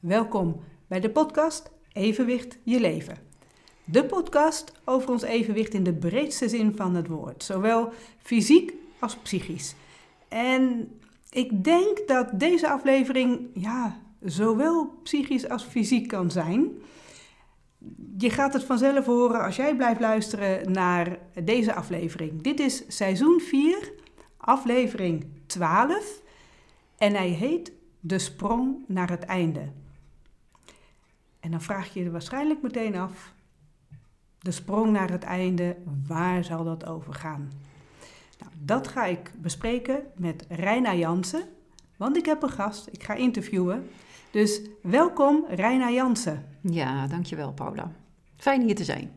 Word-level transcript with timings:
Welkom 0.00 0.60
bij 0.86 1.00
de 1.00 1.10
podcast 1.10 1.70
Evenwicht 1.92 2.58
je 2.62 2.80
leven. 2.80 3.18
De 3.84 4.04
podcast 4.04 4.72
over 4.84 5.10
ons 5.10 5.22
evenwicht 5.22 5.74
in 5.74 5.84
de 5.84 5.94
breedste 5.94 6.48
zin 6.48 6.76
van 6.76 6.94
het 6.94 7.06
woord, 7.06 7.44
zowel 7.44 7.92
fysiek 8.18 8.72
als 9.00 9.16
psychisch. 9.16 9.74
En 10.28 10.90
ik 11.30 11.64
denk 11.64 12.08
dat 12.08 12.40
deze 12.40 12.68
aflevering 12.68 13.48
ja, 13.54 14.00
zowel 14.20 14.86
psychisch 15.02 15.48
als 15.48 15.64
fysiek 15.64 16.08
kan 16.08 16.30
zijn. 16.30 16.72
Je 18.18 18.30
gaat 18.30 18.52
het 18.52 18.64
vanzelf 18.64 19.04
horen 19.04 19.44
als 19.44 19.56
jij 19.56 19.76
blijft 19.76 20.00
luisteren 20.00 20.72
naar 20.72 21.18
deze 21.42 21.74
aflevering. 21.74 22.42
Dit 22.42 22.60
is 22.60 22.84
seizoen 22.88 23.40
4, 23.40 23.92
aflevering 24.36 25.26
12 25.46 26.22
en 26.98 27.14
hij 27.14 27.28
heet 27.28 27.72
De 28.00 28.18
sprong 28.18 28.84
naar 28.86 29.10
het 29.10 29.24
einde. 29.24 29.86
En 31.40 31.50
dan 31.50 31.62
vraag 31.62 31.94
je 31.94 32.02
je 32.02 32.10
waarschijnlijk 32.10 32.62
meteen 32.62 32.96
af, 32.96 33.32
de 34.38 34.50
sprong 34.50 34.92
naar 34.92 35.10
het 35.10 35.22
einde, 35.22 35.76
waar 36.06 36.44
zal 36.44 36.64
dat 36.64 36.86
over 36.86 37.14
gaan? 37.14 37.52
Nou, 38.38 38.52
dat 38.58 38.88
ga 38.88 39.04
ik 39.04 39.32
bespreken 39.36 40.02
met 40.16 40.44
Reina 40.48 40.94
Jansen, 40.94 41.42
want 41.96 42.16
ik 42.16 42.26
heb 42.26 42.42
een 42.42 42.50
gast, 42.50 42.88
ik 42.92 43.02
ga 43.02 43.14
interviewen. 43.14 43.88
Dus 44.30 44.60
welkom 44.82 45.44
Reina 45.48 45.90
Jansen. 45.90 46.46
Ja, 46.60 47.06
dankjewel 47.06 47.52
Paula. 47.52 47.92
Fijn 48.36 48.62
hier 48.62 48.74
te 48.74 48.84
zijn. 48.84 49.10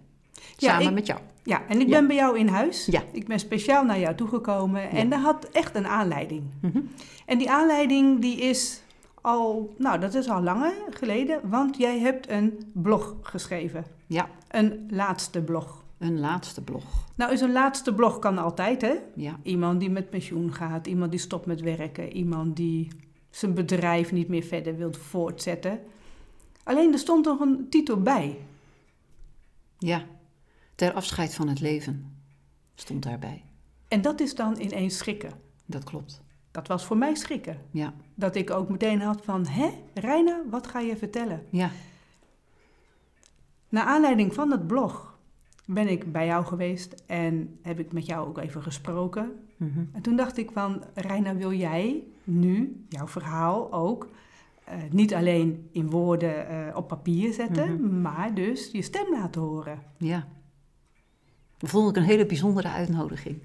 Samen 0.57 0.87
ik- 0.87 0.93
met 0.93 1.05
jou. 1.05 1.19
Ja, 1.43 1.67
en 1.67 1.79
ik 1.81 1.87
Ja. 1.87 1.91
ben 1.97 2.07
bij 2.07 2.15
jou 2.15 2.37
in 2.39 2.47
huis. 2.47 2.85
Ja. 2.85 3.03
Ik 3.11 3.27
ben 3.27 3.39
speciaal 3.39 3.83
naar 3.85 3.99
jou 3.99 4.15
toegekomen 4.15 4.89
en 4.89 5.09
dat 5.09 5.19
had 5.19 5.45
echt 5.45 5.75
een 5.75 5.87
aanleiding. 5.87 6.43
Mhm. 6.61 6.79
En 7.25 7.37
die 7.37 7.51
aanleiding 7.51 8.21
die 8.21 8.37
is 8.37 8.81
al, 9.21 9.73
nou 9.77 9.99
dat 9.99 10.13
is 10.13 10.29
al 10.29 10.41
langer 10.41 10.73
geleden, 10.89 11.49
want 11.49 11.77
jij 11.77 11.99
hebt 11.99 12.29
een 12.29 12.71
blog 12.73 13.15
geschreven. 13.21 13.85
Ja, 14.07 14.29
Een 14.47 14.87
laatste 14.89 15.41
blog. 15.41 15.83
een 15.97 16.19
laatste 16.19 16.61
blog. 16.63 16.83
Nou 17.15 17.31
is 17.31 17.41
een 17.41 17.51
laatste 17.51 17.93
blog 17.93 18.19
kan 18.19 18.37
altijd 18.37 18.81
hè. 18.81 18.93
Ja, 19.15 19.39
Iemand 19.43 19.79
die 19.79 19.89
met 19.89 20.09
pensioen 20.09 20.53
gaat, 20.53 20.87
iemand 20.87 21.11
die 21.11 21.19
stopt 21.19 21.45
met 21.45 21.61
werken, 21.61 22.13
iemand 22.13 22.55
die 22.55 22.87
zijn 23.29 23.53
bedrijf 23.53 24.11
niet 24.11 24.27
meer 24.27 24.43
verder 24.43 24.77
wil 24.77 24.93
voortzetten. 24.93 25.79
Alleen 26.63 26.93
er 26.93 26.99
stond 26.99 27.25
nog 27.25 27.39
een 27.39 27.69
titel 27.69 28.01
bij. 28.01 28.37
ja. 29.77 30.05
Ter 30.75 30.93
afscheid 30.93 31.33
van 31.35 31.47
het 31.47 31.59
leven 31.59 32.15
stond 32.75 33.03
daarbij. 33.03 33.43
En 33.87 34.01
dat 34.01 34.19
is 34.19 34.35
dan 34.35 34.59
ineens 34.59 34.97
schrikken. 34.97 35.31
Dat 35.65 35.83
klopt. 35.83 36.21
Dat 36.51 36.67
was 36.67 36.85
voor 36.85 36.97
mij 36.97 37.15
schrikken. 37.15 37.57
Ja, 37.71 37.93
Dat 38.15 38.35
ik 38.35 38.49
ook 38.51 38.69
meteen 38.69 39.01
had 39.01 39.21
van, 39.23 39.45
hè, 39.47 39.69
Reina, 39.93 40.41
wat 40.49 40.67
ga 40.67 40.79
je 40.79 40.97
vertellen? 40.97 41.43
ja, 41.49 41.69
Naar 43.69 43.83
aanleiding 43.85 44.33
van 44.33 44.51
het 44.51 44.67
blog 44.67 45.17
ben 45.65 45.87
ik 45.87 46.11
bij 46.11 46.25
jou 46.25 46.45
geweest 46.45 47.03
en 47.07 47.59
heb 47.61 47.79
ik 47.79 47.91
met 47.93 48.05
jou 48.05 48.27
ook 48.27 48.37
even 48.37 48.63
gesproken. 48.63 49.31
Mhm. 49.57 49.79
En 49.91 50.01
toen 50.01 50.15
dacht 50.15 50.37
ik 50.37 50.51
van, 50.51 50.83
Reina, 50.93 51.35
wil 51.35 51.53
jij 51.53 52.03
nu 52.23 52.85
jouw 52.89 53.07
verhaal 53.07 53.73
ook 53.73 54.07
eh, 54.63 54.77
niet 54.89 55.13
alleen 55.13 55.69
in 55.71 55.89
woorden 55.89 56.47
eh, 56.47 56.75
op 56.77 56.87
papier 56.87 57.33
zetten, 57.33 57.73
Mhm. 57.81 58.01
maar 58.01 58.33
dus 58.33 58.69
je 58.71 58.81
stem 58.81 59.05
laten 59.11 59.41
horen? 59.41 59.79
ja. 59.97 60.27
Dat 61.57 61.69
vond 61.69 61.89
ik 61.89 61.95
een 61.95 62.03
hele 62.09 62.25
bijzondere 62.25 62.67
uitnodiging. 62.69 63.39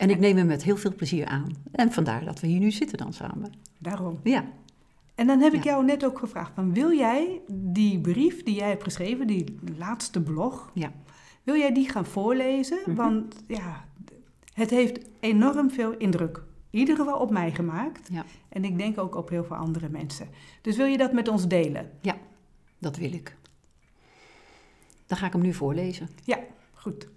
En 0.00 0.10
ik 0.10 0.18
neem 0.18 0.36
hem 0.36 0.46
met 0.46 0.62
heel 0.62 0.76
veel 0.76 0.94
plezier 0.94 1.26
aan. 1.26 1.46
En 1.72 1.92
vandaar 1.92 2.24
dat 2.24 2.40
we 2.40 2.46
hier 2.46 2.58
nu 2.58 2.70
zitten 2.70 2.98
dan 2.98 3.12
samen. 3.12 3.52
Daarom. 3.78 4.20
Ja, 4.22 4.44
En 5.14 5.26
dan 5.26 5.40
heb 5.40 5.52
ik 5.52 5.64
Ja. 5.64 5.70
jou 5.70 5.84
net 5.84 6.04
ook 6.04 6.18
gevraagd 6.18 6.52
van, 6.54 6.72
wil 6.74 6.92
jij 6.92 7.40
die 7.52 8.00
brief 8.00 8.42
die 8.42 8.54
jij 8.54 8.68
hebt 8.68 8.82
geschreven, 8.82 9.26
die 9.26 9.58
laatste 9.78 10.22
blog, 10.22 10.70
ja, 10.74 10.92
wil 11.42 11.56
jij 11.56 11.72
die 11.74 11.88
gaan 11.88 12.06
voorlezen? 12.06 12.78
Mhm. 12.86 12.94
Want 12.94 13.42
ja, 13.46 13.84
het 14.54 14.70
heeft 14.70 14.98
enorm 15.20 15.70
veel 15.70 15.96
indruk, 15.96 16.42
in 16.70 16.78
ieder 16.78 16.96
geval 16.96 17.18
op 17.18 17.30
mij 17.30 17.50
gemaakt. 17.54 18.08
Ja. 18.12 18.24
En 18.48 18.64
ik 18.64 18.78
denk 18.78 18.98
ook 18.98 19.14
op 19.14 19.28
heel 19.28 19.44
veel 19.44 19.56
andere 19.56 19.88
mensen. 19.88 20.28
Dus 20.62 20.76
wil 20.76 20.86
je 20.86 20.96
dat 20.96 21.12
met 21.12 21.28
ons 21.28 21.48
delen? 21.48 21.90
dat 22.78 22.96
wil 22.96 23.12
ik. 23.12 23.36
Dan 25.06 25.18
ga 25.18 25.26
ik 25.26 25.32
hem 25.32 25.42
nu 25.42 25.54
voorlezen. 25.54 26.08
Goed. 26.72 27.08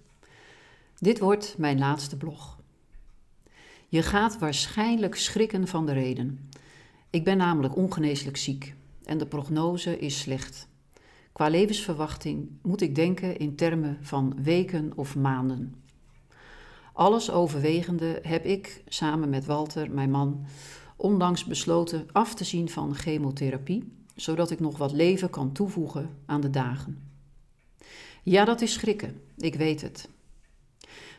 Dit 0.97 1.19
wordt 1.19 1.55
mijn 1.57 1.79
laatste 1.79 2.17
blog. 2.17 2.61
Je 3.93 4.03
gaat 4.03 4.39
waarschijnlijk 4.39 5.15
schrikken 5.15 5.67
van 5.67 5.85
de 5.85 5.91
reden. 5.91 6.49
Ik 7.09 7.23
ben 7.23 7.37
namelijk 7.37 7.75
ongeneeslijk 7.75 8.37
ziek 8.37 8.75
en 9.03 9.17
de 9.17 9.25
prognose 9.25 9.99
is 9.99 10.19
slecht. 10.19 10.67
Qua 11.31 11.47
levensverwachting 11.47 12.49
moet 12.61 12.81
ik 12.81 12.95
denken 12.95 13.37
in 13.37 13.55
termen 13.55 13.97
van 14.01 14.43
weken 14.43 14.91
of 14.95 15.15
maanden. 15.15 15.75
Alles 16.93 17.31
overwegende 17.31 18.19
heb 18.21 18.45
ik, 18.45 18.83
samen 18.87 19.29
met 19.29 19.45
Walter, 19.45 19.91
mijn 19.91 20.11
man, 20.11 20.45
onlangs 20.95 21.45
besloten 21.45 22.07
af 22.11 22.35
te 22.35 22.43
zien 22.43 22.69
van 22.69 22.95
chemotherapie, 22.95 23.91
zodat 24.15 24.51
ik 24.51 24.59
nog 24.59 24.77
wat 24.77 24.91
leven 24.91 25.29
kan 25.29 25.51
toevoegen 25.51 26.09
aan 26.25 26.41
de 26.41 26.49
dagen. 26.49 27.01
Ja, 28.23 28.45
dat 28.45 28.61
is 28.61 28.73
schrikken, 28.73 29.21
ik 29.37 29.55
weet 29.55 29.81
het. 29.81 30.09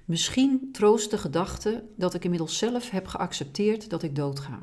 Misschien 0.05 0.69
troost 0.73 1.11
de 1.11 1.19
gedachte 1.19 1.85
dat 1.97 2.15
ik 2.15 2.25
inmiddels 2.25 2.59
zelf 2.59 2.91
heb 2.91 3.07
geaccepteerd 3.07 3.91
dat 3.91 4.03
ik 4.03 4.17
doodga. 4.17 4.63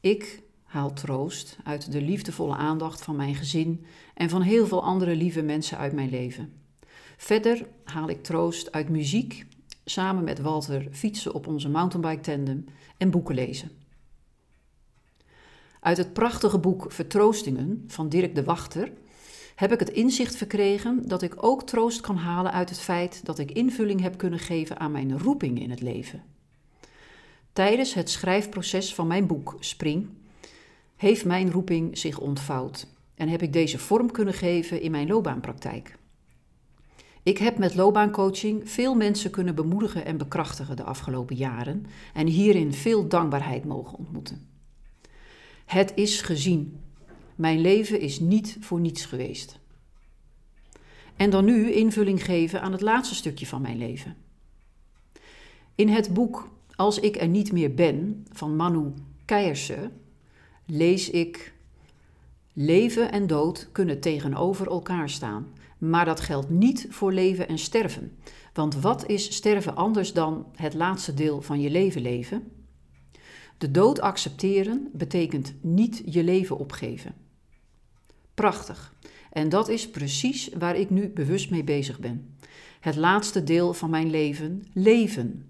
Ik 0.00 0.42
haal 0.62 0.92
troost 0.92 1.56
uit 1.64 1.92
de 1.92 2.02
liefdevolle 2.02 2.54
aandacht 2.54 3.02
van 3.02 3.16
mijn 3.16 3.34
gezin 3.34 3.84
en 4.14 4.28
van 4.28 4.42
heel 4.42 4.66
veel 4.66 4.82
andere 4.82 5.16
lieve 5.16 5.42
mensen 5.42 5.78
uit 5.78 5.92
mijn 5.92 6.10
leven. 6.10 6.52
Verder 7.16 7.66
haal 7.84 8.08
ik 8.08 8.22
troost 8.22 8.72
uit 8.72 8.88
muziek, 8.88 9.46
samen 9.84 10.24
met 10.24 10.40
Walter 10.40 10.88
fietsen 10.90 11.34
op 11.34 11.46
onze 11.46 11.68
mountainbike 11.68 12.20
tandem 12.20 12.64
en 12.96 13.10
boeken 13.10 13.34
lezen. 13.34 13.70
Uit 15.80 15.96
het 15.96 16.12
prachtige 16.12 16.58
boek 16.58 16.92
Vertroostingen 16.92 17.84
van 17.86 18.08
Dirk 18.08 18.34
de 18.34 18.44
Wachter 18.44 18.92
heb 19.60 19.72
ik 19.72 19.78
het 19.78 19.90
inzicht 19.90 20.36
verkregen 20.36 21.08
dat 21.08 21.22
ik 21.22 21.42
ook 21.42 21.62
troost 21.62 22.00
kan 22.00 22.16
halen 22.16 22.52
uit 22.52 22.68
het 22.68 22.80
feit 22.80 23.24
dat 23.24 23.38
ik 23.38 23.50
invulling 23.50 24.00
heb 24.00 24.18
kunnen 24.18 24.38
geven 24.38 24.78
aan 24.78 24.90
mijn 24.90 25.18
roeping 25.18 25.60
in 25.60 25.70
het 25.70 25.80
leven. 25.80 26.22
Tijdens 27.52 27.94
het 27.94 28.10
schrijfproces 28.10 28.94
van 28.94 29.06
mijn 29.06 29.26
boek 29.26 29.56
Spring 29.58 30.08
heeft 30.96 31.24
mijn 31.24 31.50
roeping 31.50 31.98
zich 31.98 32.18
ontvouwd 32.18 32.86
en 33.14 33.28
heb 33.28 33.42
ik 33.42 33.52
deze 33.52 33.78
vorm 33.78 34.10
kunnen 34.10 34.34
geven 34.34 34.80
in 34.80 34.90
mijn 34.90 35.08
loopbaanpraktijk. 35.08 35.98
Ik 37.22 37.38
heb 37.38 37.58
met 37.58 37.74
loopbaancoaching 37.74 38.70
veel 38.70 38.94
mensen 38.94 39.30
kunnen 39.30 39.54
bemoedigen 39.54 40.04
en 40.04 40.16
bekrachtigen 40.16 40.76
de 40.76 40.84
afgelopen 40.84 41.36
jaren 41.36 41.86
en 42.14 42.26
hierin 42.26 42.72
veel 42.72 43.08
dankbaarheid 43.08 43.64
mogen 43.64 43.98
ontmoeten. 43.98 44.48
Het 45.64 45.92
is 45.94 46.20
gezien. 46.20 46.88
Mijn 47.40 47.60
leven 47.60 48.00
is 48.00 48.20
niet 48.20 48.56
voor 48.60 48.80
niets 48.80 49.04
geweest. 49.04 49.58
En 51.16 51.30
dan 51.30 51.44
nu 51.44 51.72
invulling 51.72 52.24
geven 52.24 52.62
aan 52.62 52.72
het 52.72 52.80
laatste 52.80 53.14
stukje 53.14 53.46
van 53.46 53.62
mijn 53.62 53.78
leven. 53.78 54.16
In 55.74 55.88
het 55.88 56.14
boek 56.14 56.48
Als 56.76 56.98
ik 56.98 57.16
er 57.16 57.28
niet 57.28 57.52
meer 57.52 57.74
ben 57.74 58.26
van 58.32 58.56
Manu 58.56 58.92
Keierse 59.24 59.90
lees 60.66 61.10
ik: 61.10 61.52
Leven 62.52 63.12
en 63.12 63.26
dood 63.26 63.68
kunnen 63.72 64.00
tegenover 64.00 64.66
elkaar 64.66 65.10
staan, 65.10 65.46
maar 65.78 66.04
dat 66.04 66.20
geldt 66.20 66.50
niet 66.50 66.86
voor 66.90 67.12
leven 67.12 67.48
en 67.48 67.58
sterven. 67.58 68.16
Want 68.52 68.74
wat 68.74 69.06
is 69.06 69.34
sterven 69.34 69.76
anders 69.76 70.12
dan 70.12 70.46
het 70.54 70.74
laatste 70.74 71.14
deel 71.14 71.42
van 71.42 71.60
je 71.60 71.70
leven 71.70 72.02
leven? 72.02 72.52
De 73.58 73.70
dood 73.70 74.00
accepteren 74.00 74.88
betekent 74.92 75.54
niet 75.60 76.02
je 76.04 76.24
leven 76.24 76.58
opgeven. 76.58 77.28
Prachtig. 78.40 78.94
En 79.32 79.48
dat 79.48 79.68
is 79.68 79.90
precies 79.90 80.50
waar 80.58 80.76
ik 80.76 80.90
nu 80.90 81.08
bewust 81.08 81.50
mee 81.50 81.64
bezig 81.64 81.98
ben. 81.98 82.34
Het 82.80 82.96
laatste 82.96 83.44
deel 83.44 83.74
van 83.74 83.90
mijn 83.90 84.10
leven, 84.10 84.66
leven. 84.72 85.46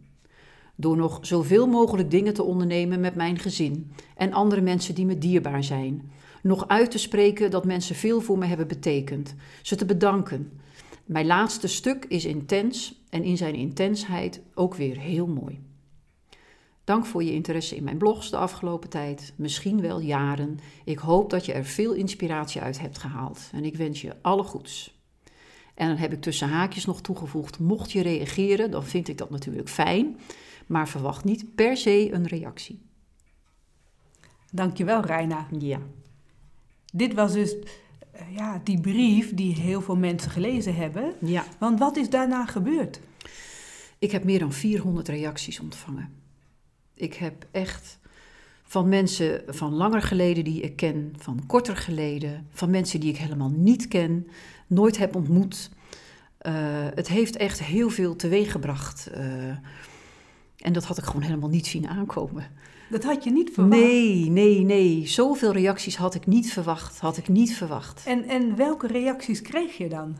Door 0.75 0.97
nog 0.97 1.19
zoveel 1.23 1.67
mogelijk 1.67 2.11
dingen 2.11 2.35
te 2.35 2.43
ondernemen 2.43 3.01
met 3.01 3.15
mijn 3.15 3.39
gezin 3.39 3.93
en 4.17 4.33
andere 4.33 4.61
mensen 4.61 4.95
die 4.95 5.07
me 5.07 5.19
dierbaar 5.19 5.65
zijn. 5.65 6.11
Nog 6.43 6.69
uit 6.69 6.91
te 6.91 6.99
spreken 6.99 7.51
dat 7.51 7.65
mensen 7.65 7.95
veel 7.95 8.21
voor 8.21 8.39
me 8.39 8.47
hebben 8.47 8.69
betekend. 8.69 9.35
Ze 9.63 9.77
te 9.77 9.85
bedanken. 9.85 10.61
Mijn 11.05 11.27
laatste 11.27 11.69
stuk 11.69 12.05
is 12.05 12.25
intens 12.25 13.03
en 13.11 13.23
in 13.23 13.37
zijn 13.37 13.55
intensheid 13.55 14.41
ook 14.55 14.75
weer 14.75 14.99
heel 14.99 15.27
mooi. 15.27 15.70
Dank 16.91 17.07
voor 17.07 17.25
je 17.25 17.33
interesse 17.33 17.77
in 17.77 17.85
mijn 17.85 17.99
blogs 17.99 18.31
de 18.31 18.37
afgelopen 18.37 18.89
tijd, 18.89 19.33
misschien 19.37 19.81
wel 19.81 20.01
jaren. 20.01 20.59
Ik 20.85 20.99
hoop 20.99 21.31
dat 21.31 21.47
je 21.47 21.53
er 21.53 21.65
veel 21.65 21.93
inspiratie 21.93 22.61
uit 22.61 22.81
hebt 22.81 22.99
gehaald 22.99 23.51
en 23.53 23.65
ik 23.65 23.77
wens 23.77 24.01
je 24.01 24.17
alle 24.23 24.43
goeds. 24.43 24.99
En 25.75 25.89
dan 25.89 25.97
heb 25.97 26.13
ik 26.13 26.21
tussen 26.21 26.49
haakjes 26.49 26.85
nog 26.85 27.01
toegevoegd: 27.01 27.59
mocht 27.59 27.93
je 27.93 28.03
reageren, 28.03 28.71
dan 28.71 28.85
vind 28.85 29.09
ik 29.09 29.19
dat 29.19 29.31
natuurlijk 29.31 29.69
fijn, 29.69 30.19
maar 30.67 30.89
verwacht 30.89 31.25
niet 31.25 31.55
per 31.55 31.77
se 31.77 32.13
een 32.13 32.27
reactie. 32.27 32.81
Dankjewel, 34.53 35.01
Reina. 35.01 35.47
Ja. 35.59 35.81
dit 36.93 37.15
was 37.15 37.33
dus 37.33 37.57
eh, 38.13 38.37
ja, 38.37 38.61
die 38.65 38.81
brief 38.81 39.35
die 39.35 39.55
heel 39.55 39.81
veel 39.81 39.97
mensen 39.97 40.31
gelezen 40.31 40.75
hebben. 40.75 41.15
Ja. 41.21 41.45
Want 41.59 41.79
wat 41.79 41.97
is 41.97 42.11
daarna 42.11 42.47
gebeurd? 42.47 43.01
Ik 43.99 44.11
heb 44.11 44.25
meer 44.25 44.39
dan 44.39 44.53
400 44.53 45.09
reacties 45.09 45.61
ontvangen. 45.61 46.20
Ik 47.01 47.15
heb 47.15 47.47
echt 47.51 47.99
van 48.63 48.89
mensen 48.89 49.43
van 49.47 49.73
langer 49.73 50.03
geleden 50.03 50.45
die 50.45 50.61
ik 50.61 50.77
ken, 50.77 51.15
van 51.19 51.47
korter 51.47 51.77
geleden, 51.77 52.47
van 52.53 52.71
mensen 52.71 53.01
die 53.01 53.11
ik 53.11 53.17
helemaal 53.17 53.51
niet 53.51 53.89
ken, 53.89 54.27
nooit 54.67 54.99
heb 54.99 55.15
ontmoet. 55.15 55.71
Uh, 56.43 56.53
het 56.95 57.09
heeft 57.09 57.37
echt 57.37 57.63
heel 57.63 57.91
veel 57.91 58.17
teweeggebracht. 58.17 59.11
Uh, 59.17 59.25
en 60.57 60.73
dat 60.73 60.85
had 60.85 60.99
ik 60.99 61.05
gewoon 61.05 61.23
helemaal 61.23 61.49
niet 61.49 61.67
zien 61.67 61.89
aankomen. 61.89 62.47
Dat 62.91 63.05
had 63.05 63.25
je 63.25 63.31
niet 63.31 63.51
verwacht? 63.53 63.83
Nee, 63.83 64.31
nee, 64.31 64.61
nee. 64.61 65.07
Zoveel 65.07 65.53
reacties 65.53 65.97
had 65.97 66.15
ik 66.15 66.27
niet 66.27 66.53
verwacht. 66.53 66.99
Had 66.99 67.17
ik 67.17 67.29
niet 67.29 67.55
verwacht. 67.55 68.03
En, 68.07 68.29
en 68.29 68.57
welke 68.57 68.87
reacties 68.87 69.43
kreeg 69.43 69.77
je 69.77 69.89
dan? 69.89 70.17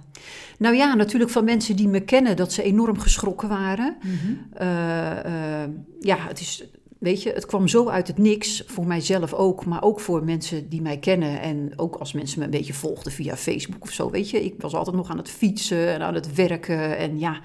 Nou 0.59 0.77
ja, 0.77 0.95
natuurlijk 0.95 1.31
van 1.31 1.45
mensen 1.45 1.77
die 1.77 1.89
me 1.89 2.01
kennen, 2.01 2.37
dat 2.37 2.53
ze 2.53 2.63
enorm 2.63 2.99
geschrokken 2.99 3.49
waren. 3.49 3.97
Mm 4.03 4.11
-hmm. 4.11 4.49
uh, 4.61 5.11
uh, 5.27 5.75
ja, 6.01 6.17
het 6.19 6.41
is 6.41 6.71
weet 7.01 7.23
je, 7.23 7.33
het 7.33 7.47
kwam 7.47 7.69
zo 7.69 7.89
uit 7.89 8.07
het 8.07 8.19
niks, 8.19 8.63
voor 8.67 8.87
mijzelf 8.87 9.33
ook, 9.33 9.65
maar 9.67 9.83
ook 9.83 10.01
voor 10.01 10.25
mensen 10.25 10.69
die 10.69 10.83
mij 10.83 10.99
kennen. 10.99 11.41
En 11.41 11.73
ook 11.77 11.97
als 11.97 12.13
mensen 12.13 12.39
me 12.39 12.45
een 12.45 12.51
beetje 12.51 12.73
volgden 12.75 13.13
via 13.13 13.37
Facebook 13.37 13.83
of 13.83 13.91
zo, 13.91 14.11
weet 14.11 14.31
je. 14.31 14.45
Ik 14.45 14.55
was 14.59 14.75
altijd 14.75 14.97
nog 14.97 15.11
aan 15.11 15.17
het 15.17 15.31
fietsen 15.31 15.89
en 15.89 16.03
aan 16.03 16.15
het 16.15 16.35
werken. 16.35 16.97
En 16.97 17.19
ja, 17.19 17.41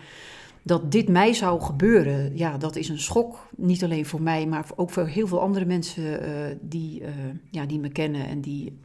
dat 0.65 0.91
dit 0.91 1.07
mij 1.07 1.33
zou 1.33 1.61
gebeuren, 1.61 2.37
ja, 2.37 2.57
dat 2.57 2.75
is 2.75 2.89
een 2.89 2.99
schok. 2.99 3.47
Niet 3.55 3.83
alleen 3.83 4.05
voor 4.05 4.21
mij, 4.21 4.47
maar 4.47 4.65
ook 4.75 4.89
voor 4.89 5.07
heel 5.07 5.27
veel 5.27 5.41
andere 5.41 5.65
mensen 5.65 6.03
uh, 6.03 6.55
die, 6.61 7.01
uh, 7.01 7.07
ja, 7.51 7.65
die 7.65 7.79
me 7.79 7.89
kennen 7.89 8.27
en 8.27 8.41
die, 8.41 8.79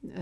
uh, 0.00 0.14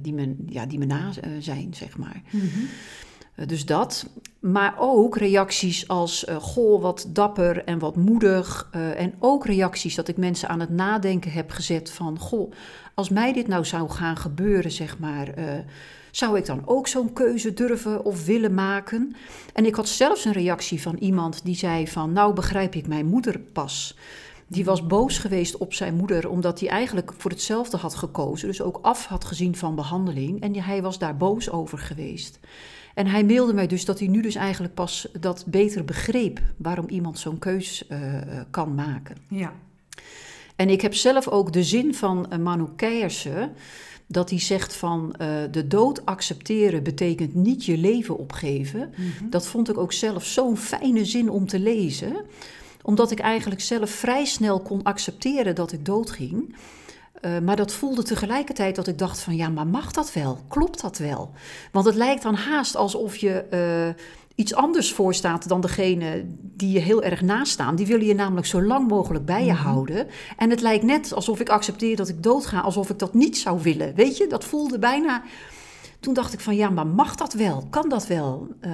die, 0.00 0.12
me, 0.12 0.36
ja, 0.46 0.66
die 0.66 0.78
me 0.78 0.84
na 0.84 1.12
zijn, 1.38 1.74
zeg 1.74 1.98
maar. 1.98 2.22
Mm 2.30 2.40
-hmm. 2.40 3.46
Dus 3.46 3.66
dat. 3.66 4.08
Maar 4.40 4.74
ook 4.78 5.16
reacties 5.16 5.88
als: 5.88 6.26
Goh, 6.38 6.82
wat 6.82 7.08
dapper 7.08 7.64
en 7.64 7.78
wat 7.78 7.96
moedig. 7.96 8.68
En 8.96 9.14
ook 9.18 9.46
reacties 9.46 9.94
dat 9.94 10.08
ik 10.08 10.16
mensen 10.16 10.48
aan 10.48 10.60
het 10.60 10.70
nadenken 10.70 11.32
heb 11.32 11.50
gezet: 11.50 11.90
van 11.90 12.18
Goh, 12.18 12.52
als 12.94 13.08
mij 13.08 13.32
dit 13.32 13.46
nou 13.46 13.64
zou 13.64 13.90
gaan 13.90 14.16
gebeuren, 14.16 14.70
zeg 14.70 14.98
maar. 14.98 15.34
Zou 16.12 16.38
ik 16.38 16.46
dan 16.46 16.62
ook 16.64 16.88
zo'n 16.88 17.12
keuze 17.12 17.54
durven 17.54 18.04
of 18.04 18.24
willen 18.24 18.54
maken? 18.54 19.16
En 19.52 19.66
ik 19.66 19.74
had 19.74 19.88
zelfs 19.88 20.24
een 20.24 20.32
reactie 20.32 20.82
van 20.82 20.96
iemand 20.96 21.44
die 21.44 21.56
zei: 21.56 21.88
van 21.88 22.12
nou 22.12 22.34
begrijp 22.34 22.74
ik 22.74 22.86
mijn 22.86 23.06
moeder 23.06 23.38
pas. 23.38 23.96
Die 24.46 24.64
was 24.64 24.86
boos 24.86 25.18
geweest 25.18 25.56
op 25.56 25.74
zijn 25.74 25.94
moeder, 25.94 26.28
omdat 26.28 26.60
hij 26.60 26.68
eigenlijk 26.68 27.12
voor 27.18 27.30
hetzelfde 27.30 27.76
had 27.76 27.94
gekozen. 27.94 28.48
Dus 28.48 28.62
ook 28.62 28.78
af 28.82 29.06
had 29.06 29.24
gezien 29.24 29.56
van 29.56 29.74
behandeling. 29.74 30.40
En 30.40 30.54
hij 30.54 30.82
was 30.82 30.98
daar 30.98 31.16
boos 31.16 31.50
over 31.50 31.78
geweest. 31.78 32.38
En 32.94 33.06
hij 33.06 33.24
mailde 33.24 33.54
mij 33.54 33.66
dus 33.66 33.84
dat 33.84 33.98
hij 33.98 34.08
nu 34.08 34.22
dus 34.22 34.34
eigenlijk 34.34 34.74
pas 34.74 35.08
dat 35.20 35.44
beter 35.46 35.84
begreep 35.84 36.40
waarom 36.56 36.88
iemand 36.88 37.18
zo'n 37.18 37.38
keus 37.38 37.84
uh, 37.88 37.98
kan 38.50 38.74
maken. 38.74 39.16
Ja. 39.28 39.52
En 40.56 40.68
ik 40.68 40.80
heb 40.80 40.94
zelf 40.94 41.28
ook 41.28 41.52
de 41.52 41.62
zin 41.62 41.94
van 41.94 42.26
uh, 42.32 42.38
Manu 42.38 42.66
Keijersen, 42.76 43.52
dat 44.12 44.30
hij 44.30 44.40
zegt 44.40 44.74
van 44.74 45.14
uh, 45.20 45.28
de 45.50 45.66
dood 45.66 46.06
accepteren 46.06 46.82
betekent 46.82 47.34
niet 47.34 47.64
je 47.64 47.76
leven 47.76 48.18
opgeven. 48.18 48.78
Mm 48.96 49.12
-hmm. 49.18 49.30
Dat 49.30 49.46
vond 49.46 49.68
ik 49.68 49.78
ook 49.78 49.92
zelf 49.92 50.24
zo'n 50.24 50.56
fijne 50.56 51.04
zin 51.04 51.30
om 51.30 51.46
te 51.46 51.58
lezen, 51.58 52.16
omdat 52.82 53.10
ik 53.10 53.18
eigenlijk 53.18 53.60
zelf 53.60 53.90
vrij 53.90 54.24
snel 54.24 54.60
kon 54.60 54.82
accepteren 54.82 55.54
dat 55.54 55.72
ik 55.72 55.84
doodging. 55.84 56.56
Uh, 57.20 57.38
maar 57.38 57.56
dat 57.56 57.72
voelde 57.72 58.02
tegelijkertijd 58.02 58.76
dat 58.76 58.86
ik 58.86 58.98
dacht 58.98 59.20
van 59.20 59.36
ja, 59.36 59.48
maar 59.48 59.66
mag 59.66 59.92
dat 59.92 60.12
wel? 60.12 60.38
Klopt 60.48 60.80
dat 60.80 60.98
wel? 60.98 61.30
Want 61.72 61.84
het 61.84 61.94
lijkt 61.94 62.22
dan 62.22 62.34
haast 62.34 62.76
alsof 62.76 63.16
je 63.16 63.44
uh, 63.50 64.04
iets 64.34 64.54
anders 64.54 64.92
voorstaat 64.92 65.48
dan 65.48 65.60
degene 65.60 66.24
die 66.40 66.70
je 66.70 66.78
heel 66.78 67.02
erg 67.02 67.22
naast 67.22 67.52
staan. 67.52 67.76
Die 67.76 67.86
willen 67.86 68.06
je 68.06 68.14
namelijk 68.14 68.46
zo 68.46 68.62
lang 68.62 68.88
mogelijk 68.88 69.24
bij 69.24 69.44
je 69.44 69.50
mm 69.50 69.56
-hmm. 69.56 69.66
houden. 69.66 70.06
En 70.36 70.50
het 70.50 70.60
lijkt 70.60 70.84
net 70.84 71.12
alsof 71.12 71.40
ik 71.40 71.48
accepteer 71.48 71.96
dat 71.96 72.08
ik 72.08 72.22
doodga, 72.22 72.60
alsof 72.60 72.90
ik 72.90 72.98
dat 72.98 73.14
niet 73.14 73.38
zou 73.38 73.62
willen. 73.62 73.94
Weet 73.94 74.16
je, 74.16 74.26
dat 74.26 74.44
voelde 74.44 74.78
bijna... 74.78 75.22
Toen 76.00 76.14
dacht 76.14 76.32
ik 76.32 76.40
van 76.40 76.56
ja, 76.56 76.70
maar 76.70 76.86
mag 76.86 77.14
dat 77.14 77.32
wel? 77.32 77.66
Kan 77.70 77.88
dat 77.88 78.06
wel? 78.06 78.48
Uh, 78.60 78.72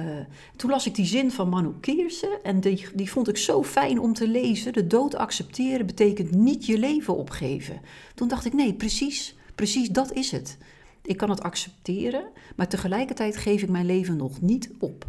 toen 0.55 0.69
las 0.69 0.85
ik 0.87 0.95
die 0.95 1.05
zin 1.05 1.31
van 1.31 1.49
Manu 1.49 1.71
Keersen 1.79 2.43
en 2.43 2.59
die, 2.59 2.87
die 2.93 3.11
vond 3.11 3.27
ik 3.27 3.37
zo 3.37 3.63
fijn 3.63 3.99
om 3.99 4.13
te 4.13 4.27
lezen. 4.27 4.73
De 4.73 4.87
dood 4.87 5.15
accepteren 5.15 5.85
betekent 5.85 6.31
niet 6.31 6.65
je 6.65 6.77
leven 6.77 7.17
opgeven. 7.17 7.81
Toen 8.15 8.27
dacht 8.27 8.45
ik 8.45 8.53
nee, 8.53 8.73
precies, 8.73 9.35
precies 9.55 9.89
dat 9.89 10.13
is 10.13 10.31
het. 10.31 10.57
Ik 11.01 11.17
kan 11.17 11.29
het 11.29 11.41
accepteren, 11.41 12.23
maar 12.55 12.67
tegelijkertijd 12.67 13.37
geef 13.37 13.61
ik 13.61 13.69
mijn 13.69 13.85
leven 13.85 14.17
nog 14.17 14.41
niet 14.41 14.69
op. 14.79 15.05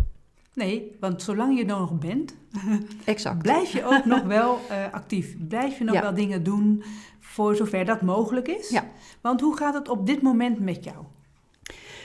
Nee, 0.54 0.96
want 1.00 1.22
zolang 1.22 1.56
je 1.58 1.64
er 1.64 1.78
nog 1.78 1.98
bent, 1.98 2.34
exact. 3.04 3.42
blijf 3.42 3.72
je 3.72 3.84
ook 3.84 4.04
nog 4.04 4.22
wel 4.38 4.60
uh, 4.70 4.92
actief. 4.92 5.36
Blijf 5.48 5.78
je 5.78 5.84
nog 5.84 5.94
ja. 5.94 6.00
wel 6.00 6.14
dingen 6.14 6.42
doen 6.42 6.82
voor 7.20 7.56
zover 7.56 7.84
dat 7.84 8.02
mogelijk 8.02 8.48
is. 8.48 8.68
Ja. 8.68 8.84
Want 9.20 9.40
hoe 9.40 9.56
gaat 9.56 9.74
het 9.74 9.88
op 9.88 10.06
dit 10.06 10.22
moment 10.22 10.60
met 10.60 10.84
jou? 10.84 10.96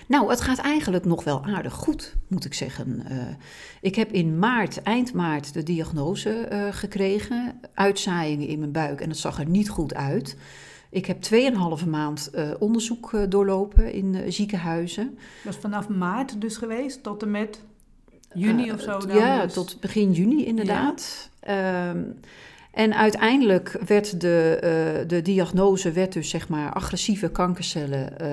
Nou, 0.07 0.29
het 0.29 0.41
gaat 0.41 0.57
eigenlijk 0.57 1.05
nog 1.05 1.23
wel 1.23 1.43
aardig 1.43 1.73
goed, 1.73 2.15
moet 2.27 2.45
ik 2.45 2.53
zeggen. 2.53 3.05
Uh, 3.11 3.23
ik 3.81 3.95
heb 3.95 4.11
in 4.11 4.39
maart, 4.39 4.81
eind 4.81 5.13
maart, 5.13 5.53
de 5.53 5.63
diagnose 5.63 6.49
uh, 6.51 6.67
gekregen. 6.71 7.59
Uitzaaiingen 7.73 8.47
in 8.47 8.59
mijn 8.59 8.71
buik 8.71 9.01
en 9.01 9.09
het 9.09 9.17
zag 9.17 9.39
er 9.39 9.49
niet 9.49 9.69
goed 9.69 9.93
uit. 9.93 10.37
Ik 10.89 11.05
heb 11.05 11.23
2,5 11.81 11.89
maand 11.89 12.29
uh, 12.35 12.49
onderzoek 12.59 13.29
doorlopen 13.29 13.93
in 13.93 14.33
ziekenhuizen. 14.33 15.17
Dat 15.43 15.53
is 15.53 15.59
vanaf 15.59 15.89
maart 15.89 16.41
dus 16.41 16.57
geweest 16.57 17.03
tot 17.03 17.21
en 17.21 17.31
met 17.31 17.63
juni 18.35 18.71
of 18.71 18.81
zo? 18.81 18.99
Dan 18.99 19.17
ja, 19.17 19.43
dus? 19.43 19.53
tot 19.53 19.77
begin 19.79 20.11
juni 20.11 20.45
inderdaad. 20.45 21.29
Ja. 21.41 21.89
Um, 21.89 22.19
en 22.75 22.95
uiteindelijk 22.95 23.77
werd 23.85 24.21
de, 24.21 24.55
uh, 25.01 25.07
de 25.07 25.21
diagnose 25.21 25.91
werd 25.91 26.13
dus 26.13 26.29
zeg 26.29 26.49
maar 26.49 26.73
agressieve 26.73 27.29
kankercellen, 27.29 28.13
uh, 28.21 28.27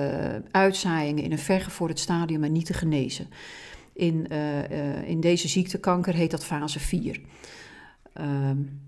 uitzaaiingen 0.51 1.23
in 1.23 1.31
een 1.31 1.39
vergevorderd 1.39 1.99
stadium 1.99 2.43
en 2.43 2.51
niet 2.51 2.65
te 2.65 2.73
genezen. 2.73 3.27
In, 3.93 4.27
uh, 4.31 5.09
in 5.09 5.19
deze 5.19 5.47
ziektekanker 5.47 6.13
heet 6.13 6.31
dat 6.31 6.45
fase 6.45 6.79
4. 6.79 7.19
Um, 8.21 8.81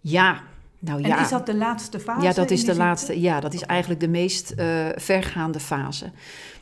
ja, 0.00 0.42
nou 0.78 1.02
en 1.02 1.08
ja. 1.08 1.22
is 1.22 1.28
dat 1.28 1.46
de 1.46 1.54
laatste 1.54 2.00
fase? 2.00 2.26
Ja, 2.26 2.32
dat 2.32 2.50
is 2.50 2.64
de 2.64 2.76
laatste. 2.76 3.20
Ja, 3.20 3.40
dat 3.40 3.54
is 3.54 3.62
eigenlijk 3.62 4.00
de 4.00 4.08
meest 4.08 4.54
vergaande 4.94 5.60
fase. 5.60 6.10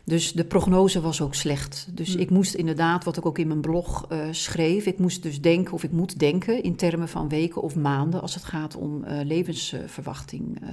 Dus 0.08 0.32
de 0.32 0.44
prognose 0.44 1.00
was 1.00 1.20
ook 1.20 1.34
slecht. 1.34 1.88
Dus 1.90 2.12
hmm. 2.12 2.20
ik 2.20 2.30
moest 2.30 2.54
inderdaad, 2.54 3.04
wat 3.04 3.16
ik 3.16 3.26
ook 3.26 3.38
in 3.38 3.46
mijn 3.46 3.60
blog 3.60 4.06
uh, 4.12 4.18
schreef, 4.30 4.86
ik 4.86 4.98
moest 4.98 5.22
dus 5.22 5.40
denken 5.40 5.72
of 5.72 5.82
ik 5.82 5.90
moet 5.90 6.18
denken 6.18 6.62
in 6.62 6.76
termen 6.76 7.08
van 7.08 7.28
weken 7.28 7.62
of 7.62 7.76
maanden 7.76 8.20
als 8.20 8.34
het 8.34 8.44
gaat 8.44 8.76
om 8.76 9.04
uh, 9.04 9.20
levensverwachting. 9.24 10.62
Uh, 10.62 10.68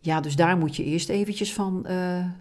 ja, 0.00 0.20
dus 0.20 0.36
daar 0.36 0.56
moet 0.56 0.76
je 0.76 0.84
eerst 0.84 1.08
eventjes 1.08 1.52
van 1.52 1.86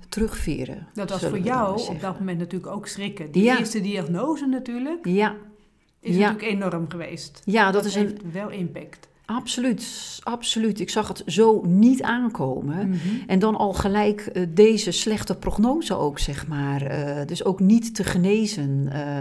terugveren. 0.10 0.88
Dat 0.94 1.10
was 1.10 1.25
voor 1.25 1.39
jou 1.39 1.82
op 1.88 2.01
dat 2.01 2.20
moment 2.20 2.38
natuurlijk 2.38 2.72
ook 2.72 2.88
schrikken. 2.88 3.32
Die 3.32 3.44
ja. 3.44 3.58
eerste 3.58 3.82
diagnose 3.82 4.46
natuurlijk 4.46 5.06
ja. 5.06 5.36
is 6.00 6.15
ja. 6.15 6.32
natuurlijk 6.32 6.62
enorm 6.62 6.89
geweest. 6.89 7.41
Ja, 7.46 7.63
dat, 7.63 7.74
dat 7.74 7.86
is 7.86 7.96
heeft 7.96 8.24
een... 8.24 8.32
wel 8.32 8.50
impact. 8.50 9.06
Absoluut, 9.29 10.19
absoluut. 10.24 10.79
Ik 10.79 10.89
zag 10.89 11.07
het 11.07 11.24
zo 11.25 11.62
niet 11.65 12.01
aankomen. 12.01 12.89
Mhm. 12.89 12.98
En 13.27 13.39
dan 13.39 13.55
al 13.55 13.74
gelijk 13.74 14.29
uh, 14.34 14.43
deze 14.50 14.91
slechte 14.91 15.36
prognose 15.36 15.96
ook, 15.96 16.19
zeg 16.19 16.48
maar. 16.48 17.00
Uh, 17.00 17.25
dus 17.25 17.43
ook 17.43 17.60
niet 17.60 17.96
te 17.96 18.03
genezen. 18.03 18.89
Uh, 18.93 19.17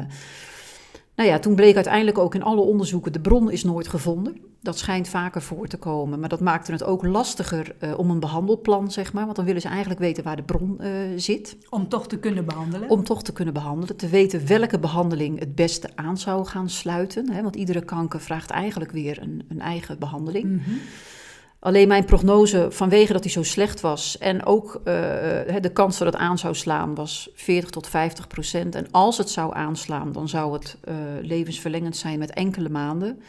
nou 1.17 1.29
ja, 1.29 1.39
toen 1.39 1.55
bleek 1.55 1.75
uiteindelijk 1.75 2.19
ook 2.19 2.35
in 2.35 2.43
alle 2.43 2.61
onderzoeken... 2.61 3.13
de 3.13 3.21
bron 3.21 3.51
is 3.51 3.65
nooit 3.65 3.89
gevonden. 3.89 4.37
Dat 4.61 4.79
schijnt 4.79 5.09
vaker 5.09 5.43
voor 5.43 5.67
te 5.67 5.77
komen. 5.77 6.21
Maar 6.21 6.29
dat 6.29 6.41
maakte 6.41 6.73
het 6.73 6.85
ook 6.85 7.05
lastiger 7.05 7.75
om 7.97 8.11
een 8.11 8.21
behandelplan, 8.21 8.91
zeg 8.91 9.13
maar. 9.13 9.25
Want 9.25 9.37
dan 9.37 9.45
willen 9.45 9.61
ze 9.61 9.69
eigenlijk 9.69 10.01
weten 10.01 10.25
waar 10.25 10.37
de 10.37 10.43
bron 10.43 10.81
zit. 11.17 11.57
Om 11.71 11.89
toch 11.89 12.09
te 12.09 12.19
kunnen 12.19 12.45
behandelen? 12.45 12.91
Om 12.91 13.05
toch 13.05 13.23
te 13.23 13.33
kunnen 13.33 13.55
behandelen. 13.55 13.97
Te 13.97 14.09
weten 14.09 14.47
welke 14.47 14.79
behandeling 14.79 15.39
het 15.39 15.55
beste 15.55 15.89
aan 15.95 16.19
zou 16.19 16.47
gaan 16.47 16.71
sluiten. 16.71 17.33
Hè? 17.33 17.43
Want 17.43 17.57
iedere 17.57 17.85
kanker 17.85 18.21
vraagt 18.21 18.51
eigenlijk 18.51 18.93
weer 18.93 19.23
een, 19.23 19.45
een 19.49 19.61
eigen 19.61 19.99
behandeling. 19.99 20.45
Mm 20.45 20.63
-hmm. 20.65 20.79
Alleen 21.67 21.89
mijn 21.89 22.05
prognose, 22.05 22.67
vanwege 22.71 23.13
dat 23.13 23.23
hij 23.23 23.33
zo 23.33 23.43
slecht 23.43 23.81
was 23.81 24.19
en 24.19 24.45
ook 24.45 24.75
uh, 24.75 24.85
de 25.61 25.71
kans 25.73 25.99
dat 25.99 26.07
het 26.07 26.17
aan 26.17 26.39
zou 26.39 26.55
slaan, 26.55 26.95
was 26.95 27.31
40 27.35 27.71
tot 27.71 27.87
50 27.87 28.27
procent. 28.27 28.75
En 28.75 28.87
als 28.91 29.19
het 29.19 29.31
zou 29.31 29.55
aanslaan, 29.55 30.13
dan 30.13 30.29
zou 30.29 30.53
het 30.53 30.77
uh, 30.89 30.95
levensverlengend 31.23 31.97
zijn 31.97 32.19
met 32.19 32.31
enkele 32.31 32.69
maanden. 32.69 33.21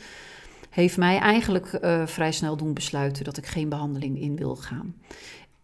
Heeft 0.69 0.97
mij 0.97 1.17
eigenlijk 1.17 1.79
uh, 1.81 2.05
vrij 2.05 2.31
snel 2.31 2.57
doen 2.57 2.73
besluiten 2.73 3.23
dat 3.23 3.37
ik 3.37 3.45
geen 3.45 3.69
behandeling 3.69 4.21
in 4.21 4.35
wil 4.35 4.55
gaan. 4.55 4.95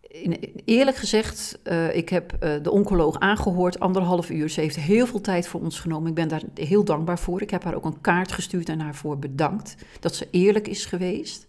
In, 0.08 0.40
eerlijk 0.66 0.98
gezegd, 0.98 1.60
ik 1.94 2.10
heb 2.10 2.38
de 2.64 2.72
oncoloog 2.72 3.20
aangehoord, 3.20 3.80
anderhalf 3.80 4.30
uur. 4.30 4.50
Ze 4.50 4.62
heeft 4.62 4.76
heel 4.76 5.06
veel 5.06 5.22
tijd 5.22 5.48
voor 5.48 5.62
ons 5.62 5.80
genomen. 5.80 6.10
Ik 6.10 6.16
ben 6.16 6.28
daar 6.28 6.44
heel 6.54 6.84
dankbaar 6.84 7.20
voor. 7.20 7.42
Ik 7.42 7.50
heb 7.50 7.64
haar 7.64 7.76
ook 7.76 7.86
een 7.86 8.02
kaart 8.02 8.32
gestuurd 8.32 8.70
en 8.70 8.80
haar 8.80 8.96
voor 8.96 9.20
bedankt 9.20 9.76
dat 10.00 10.16
ze 10.16 10.28
eerlijk 10.32 10.68
is 10.68 10.86
geweest. 10.86 11.48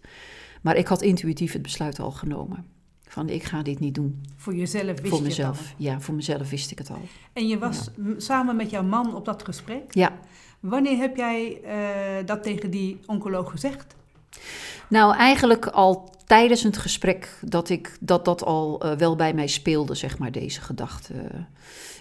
Maar 0.65 0.75
ik 0.75 0.87
had 0.87 1.01
intuïtief 1.01 1.53
het 1.53 1.61
besluit 1.61 1.99
al 1.99 2.11
genomen. 2.11 2.65
Van 3.03 3.29
ik 3.29 3.43
ga 3.43 3.61
dit 3.61 3.79
niet 3.79 3.95
doen. 3.95 4.23
Voor 4.35 4.55
jezelf 4.55 5.01
wist 5.01 5.07
voor 5.07 5.17
je 5.17 5.23
mezelf. 5.23 5.59
het 5.59 5.67
al. 5.67 5.73
Ja, 5.77 5.99
voor 5.99 6.13
mezelf 6.13 6.49
wist 6.49 6.71
ik 6.71 6.77
het 6.77 6.89
al. 6.89 7.01
En 7.33 7.47
je 7.47 7.57
was 7.57 7.89
samen 8.17 8.55
met 8.55 8.69
jouw 8.69 8.83
man 8.83 9.15
op 9.15 9.25
dat 9.25 9.43
gesprek. 9.43 9.93
Ja. 9.93 10.17
Wanneer 10.59 10.97
heb 10.97 11.15
jij 11.15 11.61
eh, 11.63 12.25
dat 12.25 12.43
tegen 12.43 12.71
die 12.71 12.99
oncoloog 13.05 13.51
gezegd? 13.51 13.95
Nou, 14.89 15.15
eigenlijk 15.15 15.65
al 15.65 16.09
tijdens 16.25 16.63
het 16.63 16.77
gesprek 16.77 17.39
dat 17.41 17.69
ik, 17.69 17.97
dat, 17.99 18.25
dat 18.25 18.43
al 18.43 18.81
eh, 18.81 18.97
wel 18.97 19.15
bij 19.15 19.33
mij 19.33 19.47
speelde, 19.47 19.95
zeg 19.95 20.17
maar, 20.17 20.31
deze 20.31 20.61
gedachte. 20.61 21.13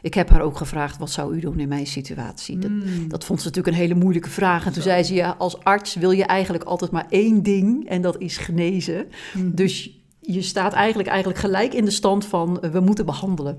Ik 0.03 0.14
heb 0.14 0.29
haar 0.29 0.41
ook 0.41 0.57
gevraagd, 0.57 0.99
wat 0.99 1.11
zou 1.11 1.37
u 1.37 1.41
doen 1.41 1.59
in 1.59 1.69
mijn 1.69 1.87
situatie? 1.87 2.59
Dat, 2.59 2.71
Mm. 2.71 3.09
dat 3.09 3.25
vond 3.25 3.41
ze 3.41 3.47
natuurlijk 3.47 3.76
een 3.76 3.83
hele 3.83 3.95
moeilijke 3.95 4.31
vraag. 4.31 4.67
En 4.67 4.73
toen 4.73 4.83
Zo. 4.83 4.88
zei 4.88 5.03
ze, 5.03 5.14
ja, 5.14 5.35
als 5.38 5.64
arts 5.64 5.95
wil 5.95 6.11
je 6.11 6.25
eigenlijk 6.25 6.64
altijd 6.64 6.91
maar 6.91 7.07
één 7.09 7.43
ding 7.43 7.88
en 7.88 8.03
dat 8.03 8.19
is 8.21 8.37
genezen. 8.37 9.07
Mm. 9.35 9.55
Dus 9.55 9.91
je 10.21 10.43
staat 10.43 10.73
eigenlijk, 10.73 11.09
eigenlijk 11.09 11.38
gelijk 11.38 11.75
in 11.75 11.85
de 11.85 11.91
stand 11.91 12.25
van, 12.25 12.61
eh, 12.61 12.71
we 12.71 12.81
moeten 12.81 13.07
behandelen. 13.07 13.59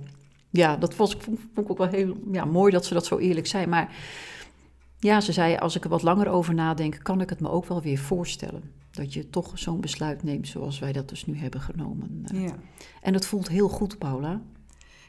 Ja, 0.50 0.78
dat 0.78 0.96
was, 0.96 1.16
vond, 1.20 1.40
vond 1.54 1.66
ik 1.66 1.72
ook 1.72 1.78
wel 1.78 1.88
heel 1.88 2.18
ja, 2.32 2.46
mooi 2.46 2.72
dat 2.72 2.86
ze 2.86 2.94
dat 2.94 3.06
zo 3.06 3.18
eerlijk 3.18 3.48
zei. 3.48 3.66
Maar 3.66 3.90
ja, 5.06 5.22
ze 5.22 5.32
zei, 5.32 5.56
als 5.56 5.76
ik 5.76 5.84
er 5.84 5.90
wat 5.90 6.02
langer 6.02 6.28
over 6.28 6.54
nadenk, 6.54 7.00
kan 7.02 7.22
ik 7.22 7.30
het 7.30 7.40
me 7.40 7.50
ook 7.50 7.66
wel 7.66 7.82
weer 7.82 7.98
voorstellen. 7.98 8.64
Dat 8.92 9.14
je 9.14 9.30
toch 9.30 9.52
zo'n 9.60 9.82
besluit 9.82 10.24
neemt 10.24 10.48
zoals 10.48 10.80
wij 10.80 10.92
dat 10.92 11.10
dus 11.10 11.26
nu 11.26 11.38
hebben 11.38 11.62
genomen. 11.62 12.22
Eh, 12.34 12.44
Ja. 12.44 12.56
En 13.02 13.14
het 13.14 13.26
voelt 13.26 13.50
heel 13.50 13.70
goed, 13.70 13.98
Paula. 13.98 14.42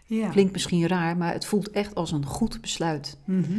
ja. 0.06 0.28
Klinkt 0.28 0.52
misschien 0.52 0.86
raar, 0.86 1.16
maar 1.16 1.32
het 1.32 1.46
voelt 1.46 1.70
echt 1.70 1.94
als 1.94 2.12
een 2.12 2.26
goed 2.26 2.60
besluit. 2.60 3.18
Mhm. 3.24 3.52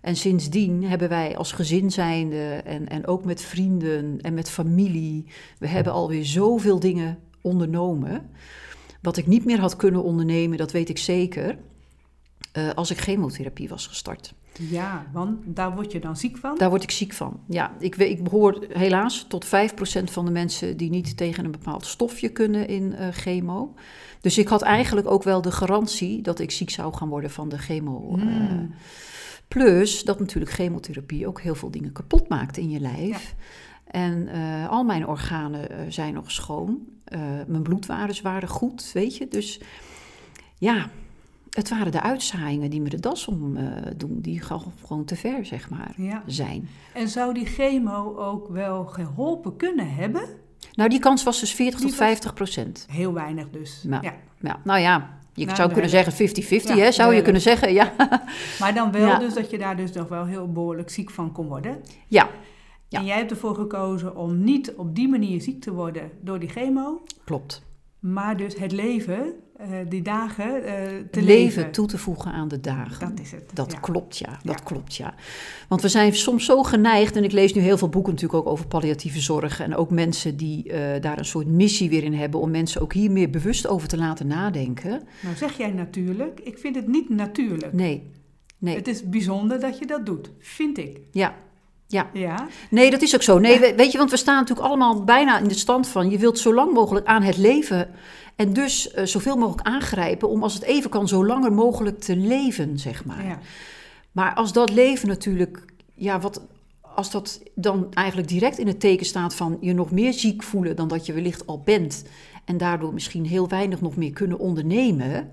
En 0.00 0.16
sindsdien 0.16 0.84
hebben 0.84 1.08
wij 1.08 1.36
als 1.36 1.52
gezin 1.52 1.90
zijnde 1.90 2.44
en, 2.64 2.88
en 2.88 3.06
ook 3.06 3.24
met 3.24 3.42
vrienden 3.42 4.20
en 4.20 4.34
met 4.34 4.50
familie... 4.50 5.26
we 5.58 5.66
hebben 5.68 5.92
alweer 5.92 6.24
zoveel 6.24 6.78
dingen 6.80 7.18
ondernomen. 7.40 8.30
Wat 9.02 9.16
ik 9.16 9.26
niet 9.26 9.44
meer 9.44 9.60
had 9.60 9.76
kunnen 9.76 10.02
ondernemen, 10.02 10.58
dat 10.58 10.72
weet 10.72 10.88
ik 10.88 10.98
zeker... 10.98 11.58
eh, 12.52 12.70
als 12.74 12.90
ik 12.90 12.98
chemotherapie 12.98 13.68
was 13.68 13.86
gestart. 13.86 14.34
Ja, 14.58 15.06
want 15.12 15.38
daar 15.44 15.74
word 15.74 15.92
je 15.92 16.00
dan 16.00 16.16
ziek 16.16 16.36
van. 16.36 16.58
Daar 16.58 16.68
word 16.68 16.82
ik 16.82 16.90
ziek 16.90 17.12
van. 17.12 17.40
Ja, 17.48 17.72
ik, 17.78 17.96
ik 17.96 18.24
behoor 18.24 18.66
helaas 18.68 19.24
tot 19.28 19.46
5% 19.46 19.48
van 20.04 20.24
de 20.24 20.30
mensen 20.30 20.76
die 20.76 20.90
niet 20.90 21.16
tegen 21.16 21.44
een 21.44 21.50
bepaald 21.50 21.86
stofje 21.86 22.28
kunnen 22.28 22.68
in 22.68 22.94
eh, 22.94 23.08
chemo. 23.10 23.74
Dus 24.20 24.38
ik 24.38 24.48
had 24.48 24.62
eigenlijk 24.62 25.10
ook 25.10 25.22
wel 25.22 25.42
de 25.42 25.52
garantie 25.52 26.22
dat 26.22 26.38
ik 26.38 26.50
ziek 26.50 26.70
zou 26.70 26.94
gaan 26.94 27.08
worden 27.08 27.30
van 27.30 27.48
de 27.48 27.58
chemo. 27.58 28.16
eh. 28.16 28.24
Mm. 28.24 28.74
plus 29.48 30.04
dat 30.04 30.18
natuurlijk 30.18 30.52
chemotherapie 30.52 31.26
ook 31.26 31.40
heel 31.40 31.54
veel 31.54 31.70
dingen 31.70 31.92
kapot 31.92 32.28
maakt 32.28 32.56
in 32.56 32.70
je 32.70 32.80
lijf. 32.80 33.34
En 33.86 34.28
eh, 34.28 34.68
al 34.68 34.84
mijn 34.84 35.06
organen 35.06 35.92
zijn 35.92 36.14
nog 36.14 36.30
schoon. 36.30 36.78
Mijn 37.46 37.62
bloedwaardes 37.62 38.20
waren 38.20 38.48
goed, 38.48 38.90
weet 38.92 39.16
je. 39.16 39.28
Dus 39.28 39.60
ja, 40.58 40.90
het 41.56 41.68
waren 41.68 41.92
de 41.92 42.00
uitzaaiingen 42.02 42.70
die 42.70 42.80
me 42.80 42.88
de 42.88 43.00
das 43.00 43.26
om 43.28 43.56
eh, 43.56 43.64
doen. 43.96 44.18
Die 44.20 44.40
gewoon 44.40 45.04
te 45.04 45.16
ver, 45.16 45.46
zeg 45.46 45.70
maar, 45.70 45.92
Ja. 45.96 46.22
zijn. 46.26 46.68
En 46.94 47.08
zou 47.08 47.34
die 47.34 47.46
chemo 47.46 48.16
ook 48.16 48.48
wel 48.48 48.84
geholpen 48.84 49.56
kunnen 49.56 49.94
hebben? 49.94 50.22
Nou, 50.74 50.88
die 50.90 50.98
kans 50.98 51.22
was 51.22 51.40
dus 51.40 51.54
40 51.54 51.80
Die 51.80 51.88
tot 51.88 51.98
was- 51.98 52.06
50 52.08 52.34
procent. 52.34 52.86
Heel 52.90 53.12
weinig 53.12 53.50
dus. 53.50 53.84
Ja. 53.88 53.98
Ja. 54.02 54.14
Ja, 54.40 54.60
nou 54.64 54.80
ja, 54.80 55.18
je 55.34 55.44
Nou, 55.44 55.56
zou 55.56 55.72
kunnen 55.72 55.90
zeggen 55.90 56.12
50-50, 56.12 56.76
Ja, 56.76 56.82
hè? 56.84 56.92
Zou 56.92 57.14
je 57.14 57.22
kunnen 57.22 57.42
zeggen, 57.42 57.72
ja. 57.72 57.92
Maar 58.60 58.74
dan 58.74 58.92
wel 58.92 59.18
dus 59.18 59.34
dat 59.34 59.50
je 59.50 59.58
daar 59.58 59.76
dus 59.76 59.92
nog 59.92 60.08
wel 60.08 60.24
heel 60.24 60.52
behoorlijk 60.52 60.90
ziek 60.90 61.10
van 61.10 61.32
kon 61.32 61.46
worden. 61.48 61.80
ja, 62.06 62.28
Ja. 62.88 62.98
En 62.98 63.04
jij 63.04 63.16
hebt 63.16 63.30
ervoor 63.30 63.54
gekozen 63.54 64.16
om 64.16 64.44
niet 64.44 64.72
op 64.76 64.94
die 64.94 65.08
manier 65.08 65.40
ziek 65.40 65.60
te 65.60 65.72
worden 65.72 66.10
door 66.20 66.38
die 66.38 66.48
chemo, 66.48 67.02
klopt. 67.24 67.62
maar 67.98 68.36
dus 68.36 68.58
het 68.58 68.72
leven, 68.72 69.32
eh, 69.58 69.68
die 69.88 70.02
dagen, 70.02 70.64
eh, 70.64 70.72
te 71.10 71.22
leven, 71.22 71.24
leven. 71.24 71.70
toe 71.70 71.86
te 71.86 71.98
voegen 71.98 72.32
aan 72.32 72.48
de 72.48 72.60
dagen. 72.60 73.08
Dat 73.08 73.20
is 73.24 73.30
het. 73.30 73.50
Dat 73.54 73.72
ja. 73.72 73.78
klopt, 73.78 74.18
ja. 74.18 74.38
Dat 74.42 74.58
Ja. 74.58 74.64
klopt, 74.64 74.94
ja. 74.96 75.14
Want 75.68 75.82
we 75.82 75.88
zijn 75.88 76.14
soms 76.14 76.44
zo 76.44 76.62
geneigd, 76.62 77.16
en 77.16 77.24
ik 77.24 77.32
lees 77.32 77.52
nu 77.54 77.60
heel 77.60 77.78
veel 77.78 77.88
boeken 77.88 78.12
natuurlijk 78.12 78.40
ook 78.46 78.52
over 78.52 78.66
palliatieve 78.66 79.20
zorg. 79.20 79.60
En 79.60 79.76
ook 79.76 79.90
mensen 79.90 80.36
die 80.36 80.72
eh, 80.72 81.00
daar 81.02 81.18
een 81.18 81.24
soort 81.24 81.46
missie 81.46 81.90
weer 81.90 82.02
in 82.02 82.14
hebben 82.14 82.40
om 82.40 82.50
mensen 82.50 82.80
ook 82.80 82.92
hier 82.92 83.10
meer 83.10 83.30
bewust 83.30 83.66
over 83.66 83.88
te 83.88 83.96
laten 83.96 84.26
nadenken. 84.26 85.02
Nou 85.22 85.36
zeg 85.36 85.56
jij 85.56 85.70
natuurlijk, 85.70 86.40
ik 86.40 86.58
vind 86.58 86.76
het 86.76 86.86
niet 86.88 87.08
natuurlijk. 87.08 87.72
Nee, 87.72 88.10
nee, 88.58 88.76
Het 88.76 88.88
is 88.88 89.08
bijzonder 89.08 89.60
dat 89.60 89.78
je 89.78 89.86
dat 89.86 90.06
doet, 90.06 90.30
vind 90.38 90.78
ik. 90.78 91.00
ja. 91.10 91.34
Ja, 91.88 92.10
Ja, 92.12 92.48
nee, 92.70 92.90
dat 92.90 93.02
is 93.02 93.14
ook 93.14 93.22
zo. 93.22 93.38
Nee, 93.38 93.58
we- 93.60 93.72
weet 93.76 93.92
je, 93.92 93.98
want 93.98 94.10
we 94.10 94.16
staan 94.16 94.38
natuurlijk 94.38 94.66
allemaal 94.68 95.04
bijna 95.04 95.38
in 95.38 95.48
de 95.48 95.54
stand 95.54 95.88
van... 95.88 96.10
je 96.10 96.18
wilt 96.18 96.38
zo 96.38 96.54
lang 96.54 96.72
mogelijk 96.72 97.06
aan 97.06 97.22
het 97.22 97.36
leven 97.36 97.88
en 98.36 98.52
dus 98.52 98.90
eh, 98.90 99.04
zoveel 99.04 99.36
mogelijk 99.36 99.68
aangrijpen... 99.68 100.28
om 100.28 100.42
als 100.42 100.54
het 100.54 100.62
even 100.62 100.90
kan 100.90 101.08
zo 101.08 101.26
langer 101.26 101.52
mogelijk 101.52 102.00
te 102.00 102.16
leven, 102.16 102.78
zeg 102.78 103.04
maar. 103.04 103.26
ja. 103.26 103.38
Maar 104.12 104.34
als 104.34 104.52
dat 104.52 104.72
leven 104.72 105.08
natuurlijk, 105.08 105.64
ja, 105.94 106.20
wat, 106.20 106.46
als 106.80 107.10
dat 107.10 107.40
dan 107.54 107.86
eigenlijk 107.94 108.28
direct 108.28 108.58
in 108.58 108.66
het 108.66 108.80
teken 108.80 109.06
staat 109.06 109.34
van 109.34 109.58
je 109.60 109.72
nog 109.72 109.90
meer 109.90 110.12
ziek 110.12 110.42
voelen 110.42 110.76
dan 110.76 110.88
dat 110.88 111.06
je 111.06 111.12
wellicht 111.12 111.46
al 111.46 111.60
bent 111.60 112.04
en 112.44 112.56
daardoor 112.56 112.94
misschien 112.94 113.26
heel 113.26 113.48
weinig 113.48 113.80
nog 113.80 113.96
meer 113.96 114.12
kunnen 114.12 114.38
ondernemen. 114.38 115.30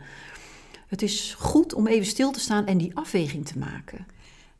Het 0.87 1.01
is 1.01 1.35
goed 1.39 1.73
om 1.73 1.87
even 1.87 2.05
stil 2.05 2.31
te 2.31 2.39
staan 2.39 2.65
en 2.65 2.77
die 2.77 2.95
afweging 2.95 3.45
te 3.45 3.57
maken. 3.57 4.05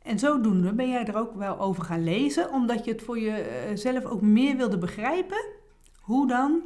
En 0.02 0.18
zodoende 0.18 0.72
ben 0.72 0.88
jij 0.88 1.06
er 1.06 1.16
ook 1.16 1.34
wel 1.34 1.60
over 1.60 1.82
gaan 1.84 2.04
lezen, 2.04 2.52
omdat 2.52 2.84
je 2.84 2.92
het 2.92 3.02
voor 3.02 3.18
jezelf 3.18 4.04
ook 4.04 4.20
meer 4.20 4.56
wilde 4.56 4.78
begrijpen. 4.78 5.44
Hoe 6.00 6.28
dan, 6.28 6.62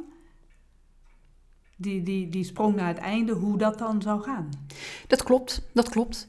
die, 1.81 2.03
die, 2.03 2.29
die 2.29 2.43
sprong 2.43 2.75
naar 2.75 2.87
het 2.87 2.97
einde, 2.97 3.33
hoe 3.33 3.57
dat 3.57 3.77
dan 3.77 4.01
zou 4.01 4.21
gaan. 4.21 4.49
Dat 5.07 5.23
klopt, 5.23 5.61
dat 5.73 5.89
klopt. 5.89 6.27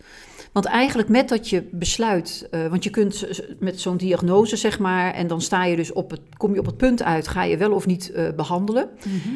Want 0.53 0.65
eigenlijk 0.65 1.09
met 1.09 1.29
dat 1.29 1.49
je 1.49 1.69
besluit, 1.71 2.49
eh, 2.51 2.67
want 2.67 2.85
je 2.85 2.91
kunt 2.91 3.29
met 3.59 3.81
zo'n 3.81 3.97
diagnose 3.97 4.57
zeg 4.57 4.79
maar, 4.79 5.15
en 5.15 5.27
dan 5.27 5.41
sta 5.41 5.65
je 5.65 5.77
dus 5.77 5.93
op 5.93 6.11
het, 6.11 6.21
kom 6.37 6.55
je 6.55 6.61
op 6.61 6.67
het 6.67 6.77
punt 6.77 7.03
uit, 7.03 7.29
ga 7.29 7.43
je 7.43 7.57
wel 7.57 7.73
of 7.73 7.87
niet 7.87 8.11
eh, 8.11 8.33
behandelen. 8.37 8.89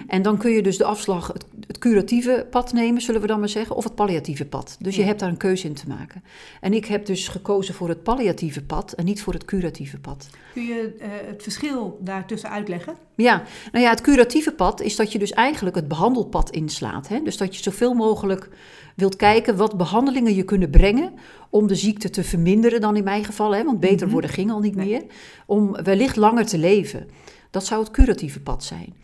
En 0.06 0.22
dan 0.22 0.38
kun 0.38 0.50
je 0.50 0.62
dus 0.62 0.78
de 0.78 0.84
afslag, 0.84 1.26
het, 1.32 1.44
het 1.66 1.78
curatieve 1.78 2.46
pad 2.50 2.72
nemen, 2.72 3.02
zullen 3.02 3.20
we 3.20 3.26
dan 3.26 3.38
maar 3.38 3.48
zeggen, 3.48 3.76
of 3.76 3.84
het 3.84 3.94
palliatieve 3.94 4.44
pad. 4.44 4.76
Dus 4.80 4.96
je 4.96 5.02
hebt 5.02 5.20
daar 5.20 5.28
een 5.28 5.36
keuze 5.36 5.66
in 5.66 5.74
te 5.74 5.88
maken. 5.88 6.22
En 6.60 6.72
ik 6.72 6.84
heb 6.84 7.06
dus 7.06 7.28
gekozen 7.28 7.74
voor 7.74 7.88
het 7.88 8.02
palliatieve 8.02 8.62
pad 8.62 8.92
en 8.92 9.04
niet 9.04 9.22
voor 9.22 9.32
het 9.32 9.44
curatieve 9.44 9.98
pad. 9.98 10.28
Kun 10.52 10.64
je 10.64 10.94
eh, 10.98 11.08
het 11.26 11.42
verschil 11.42 11.98
daartussen 12.00 12.50
uitleggen? 12.50 12.94
Ja, 13.16 13.42
nou 13.72 13.84
ja, 13.84 13.90
het 13.90 14.00
curatieve 14.00 14.52
pad 14.52 14.80
is 14.80 14.96
dat 14.96 15.12
je 15.12 15.18
dus 15.18 15.32
eigenlijk 15.32 15.76
het 15.76 15.88
behandelpad 15.88 16.50
inslaat. 16.50 17.08
Hè? 17.08 17.20
Dus 17.22 17.36
dat 17.36 17.56
je 17.56 17.62
zoveel 17.62 17.94
mogelijk 17.94 18.48
wilt 18.96 19.16
kijken 19.16 19.56
wat 19.56 19.76
behandelingen 19.76 20.34
je 20.34 20.42
kunnen 20.42 20.70
brengen 20.70 21.12
om 21.50 21.66
de 21.66 21.74
ziekte 21.74 22.10
te 22.10 22.24
verminderen 22.24 22.80
dan 22.80 22.96
in 22.96 23.04
mijn 23.04 23.24
geval. 23.24 23.54
Hè? 23.54 23.64
Want 23.64 23.80
beter 23.80 24.02
Mhm. 24.02 24.10
worden 24.12 24.30
ging 24.30 24.50
al 24.50 24.60
niet 24.60 24.74
Nee. 24.76 24.86
meer. 24.88 25.02
Om 25.46 25.72
wellicht 25.82 26.16
langer 26.16 26.46
te 26.46 26.58
leven. 26.58 27.08
Dat 27.50 27.66
zou 27.66 27.80
het 27.82 27.90
curatieve 27.90 28.40
pad 28.40 28.64
zijn. 28.64 28.94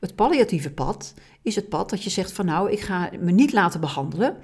Het 0.00 0.14
palliatieve 0.14 0.70
pad 0.70 1.14
is 1.42 1.54
het 1.56 1.68
pad 1.68 1.90
dat 1.90 2.02
je 2.02 2.10
zegt 2.10 2.32
van 2.32 2.46
nou, 2.46 2.70
ik 2.70 2.80
ga 2.80 3.10
me 3.20 3.30
niet 3.32 3.52
laten 3.52 3.80
behandelen. 3.80 4.36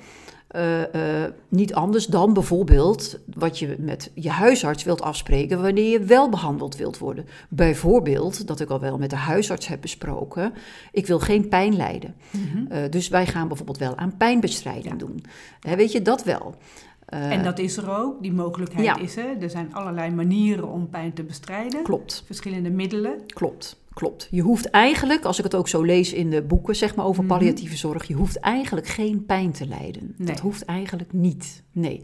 Eh, 0.54 1.24
eh, 1.24 1.32
niet 1.48 1.74
anders 1.74 2.06
dan 2.06 2.32
bijvoorbeeld 2.32 3.18
wat 3.34 3.58
je 3.58 3.76
met 3.78 4.10
je 4.14 4.30
huisarts 4.30 4.84
wilt 4.84 5.02
afspreken 5.02 5.62
wanneer 5.62 5.90
je 5.90 6.00
wel 6.04 6.28
behandeld 6.28 6.76
wilt 6.76 6.98
worden. 6.98 7.26
Bijvoorbeeld, 7.48 8.46
dat 8.46 8.60
ik 8.60 8.70
al 8.70 8.80
wel 8.80 8.98
met 8.98 9.10
de 9.10 9.16
huisarts 9.16 9.66
heb 9.66 9.80
besproken, 9.80 10.52
ik 10.92 11.06
wil 11.06 11.18
geen 11.18 11.48
pijn 11.48 11.76
lijden. 11.76 12.14
Eh, 12.68 12.82
dus 12.90 13.08
wij 13.08 13.26
gaan 13.26 13.48
bijvoorbeeld 13.48 13.78
wel 13.78 13.96
aan 13.96 14.16
pijnbestrijding 14.16 14.92
Ja. 14.92 14.98
doen. 14.98 15.24
Hè, 15.60 15.76
weet 15.76 15.92
je, 15.92 16.02
dat 16.02 16.24
wel. 16.24 16.54
En 17.06 17.42
dat 17.42 17.58
is 17.58 17.76
er 17.76 17.90
ook, 17.90 18.22
die 18.22 18.32
mogelijkheid 18.32 18.86
ja. 18.86 18.98
is 18.98 19.16
er. 19.16 19.36
Er 19.40 19.50
zijn 19.50 19.74
allerlei 19.74 20.10
manieren 20.10 20.68
om 20.68 20.88
pijn 20.88 21.12
te 21.12 21.22
bestrijden. 21.22 21.82
Klopt. 21.82 22.22
Verschillende 22.26 22.70
middelen. 22.70 23.20
Klopt, 23.26 23.83
klopt. 23.94 24.28
Je 24.30 24.40
hoeft 24.42 24.70
eigenlijk, 24.70 25.24
als 25.24 25.38
ik 25.38 25.44
het 25.44 25.54
ook 25.54 25.68
zo 25.68 25.82
lees 25.82 26.12
in 26.12 26.30
de 26.30 26.42
boeken, 26.42 26.76
zeg 26.76 26.94
maar 26.94 27.04
over 27.06 27.24
Mhm. 27.24 27.32
palliatieve 27.32 27.76
zorg, 27.76 28.04
je 28.04 28.14
hoeft 28.14 28.38
eigenlijk 28.38 28.86
geen 28.86 29.24
pijn 29.24 29.52
te 29.52 29.66
lijden. 29.66 30.14
Nee. 30.16 30.26
Dat 30.26 30.40
hoeft 30.40 30.64
eigenlijk 30.64 31.12
niet. 31.12 31.62
Nee. 31.72 32.00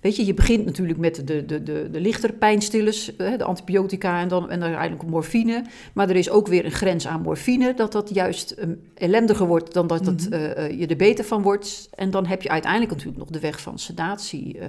Weet 0.00 0.16
je, 0.16 0.24
je 0.26 0.34
begint 0.34 0.64
natuurlijk 0.64 0.98
met 0.98 1.26
de, 1.26 1.44
de, 1.44 1.62
de, 1.62 1.88
de 1.90 2.00
lichtere 2.00 2.32
pijnstillers, 2.32 3.10
de 3.16 3.44
antibiotica 3.44 4.20
en 4.20 4.28
dan, 4.28 4.42
en 4.50 4.58
dan 4.60 4.68
uiteindelijk 4.68 5.08
morfine. 5.10 5.64
Maar 5.94 6.08
er 6.08 6.16
is 6.16 6.30
ook 6.30 6.46
weer 6.46 6.64
een 6.64 6.70
grens 6.70 7.06
aan 7.06 7.22
morfine, 7.22 7.74
dat 7.74 7.92
dat 7.92 8.10
juist 8.14 8.50
eh, 8.50 8.68
ellendiger 8.94 9.46
wordt 9.46 9.72
dan 9.74 9.86
dat 9.86 10.06
het, 10.06 10.24
Mhm. 10.30 10.32
eh, 10.32 10.64
eh, 10.66 10.78
je 10.78 10.86
er 10.86 10.96
beter 10.96 11.24
van 11.24 11.42
wordt. 11.42 11.88
En 11.94 12.10
dan 12.10 12.26
heb 12.26 12.42
je 12.42 12.48
uiteindelijk 12.48 12.90
natuurlijk 12.92 13.18
nog 13.18 13.28
de 13.30 13.40
weg 13.40 13.60
van 13.60 13.78
sedatie, 13.78 14.58
eh, 14.58 14.68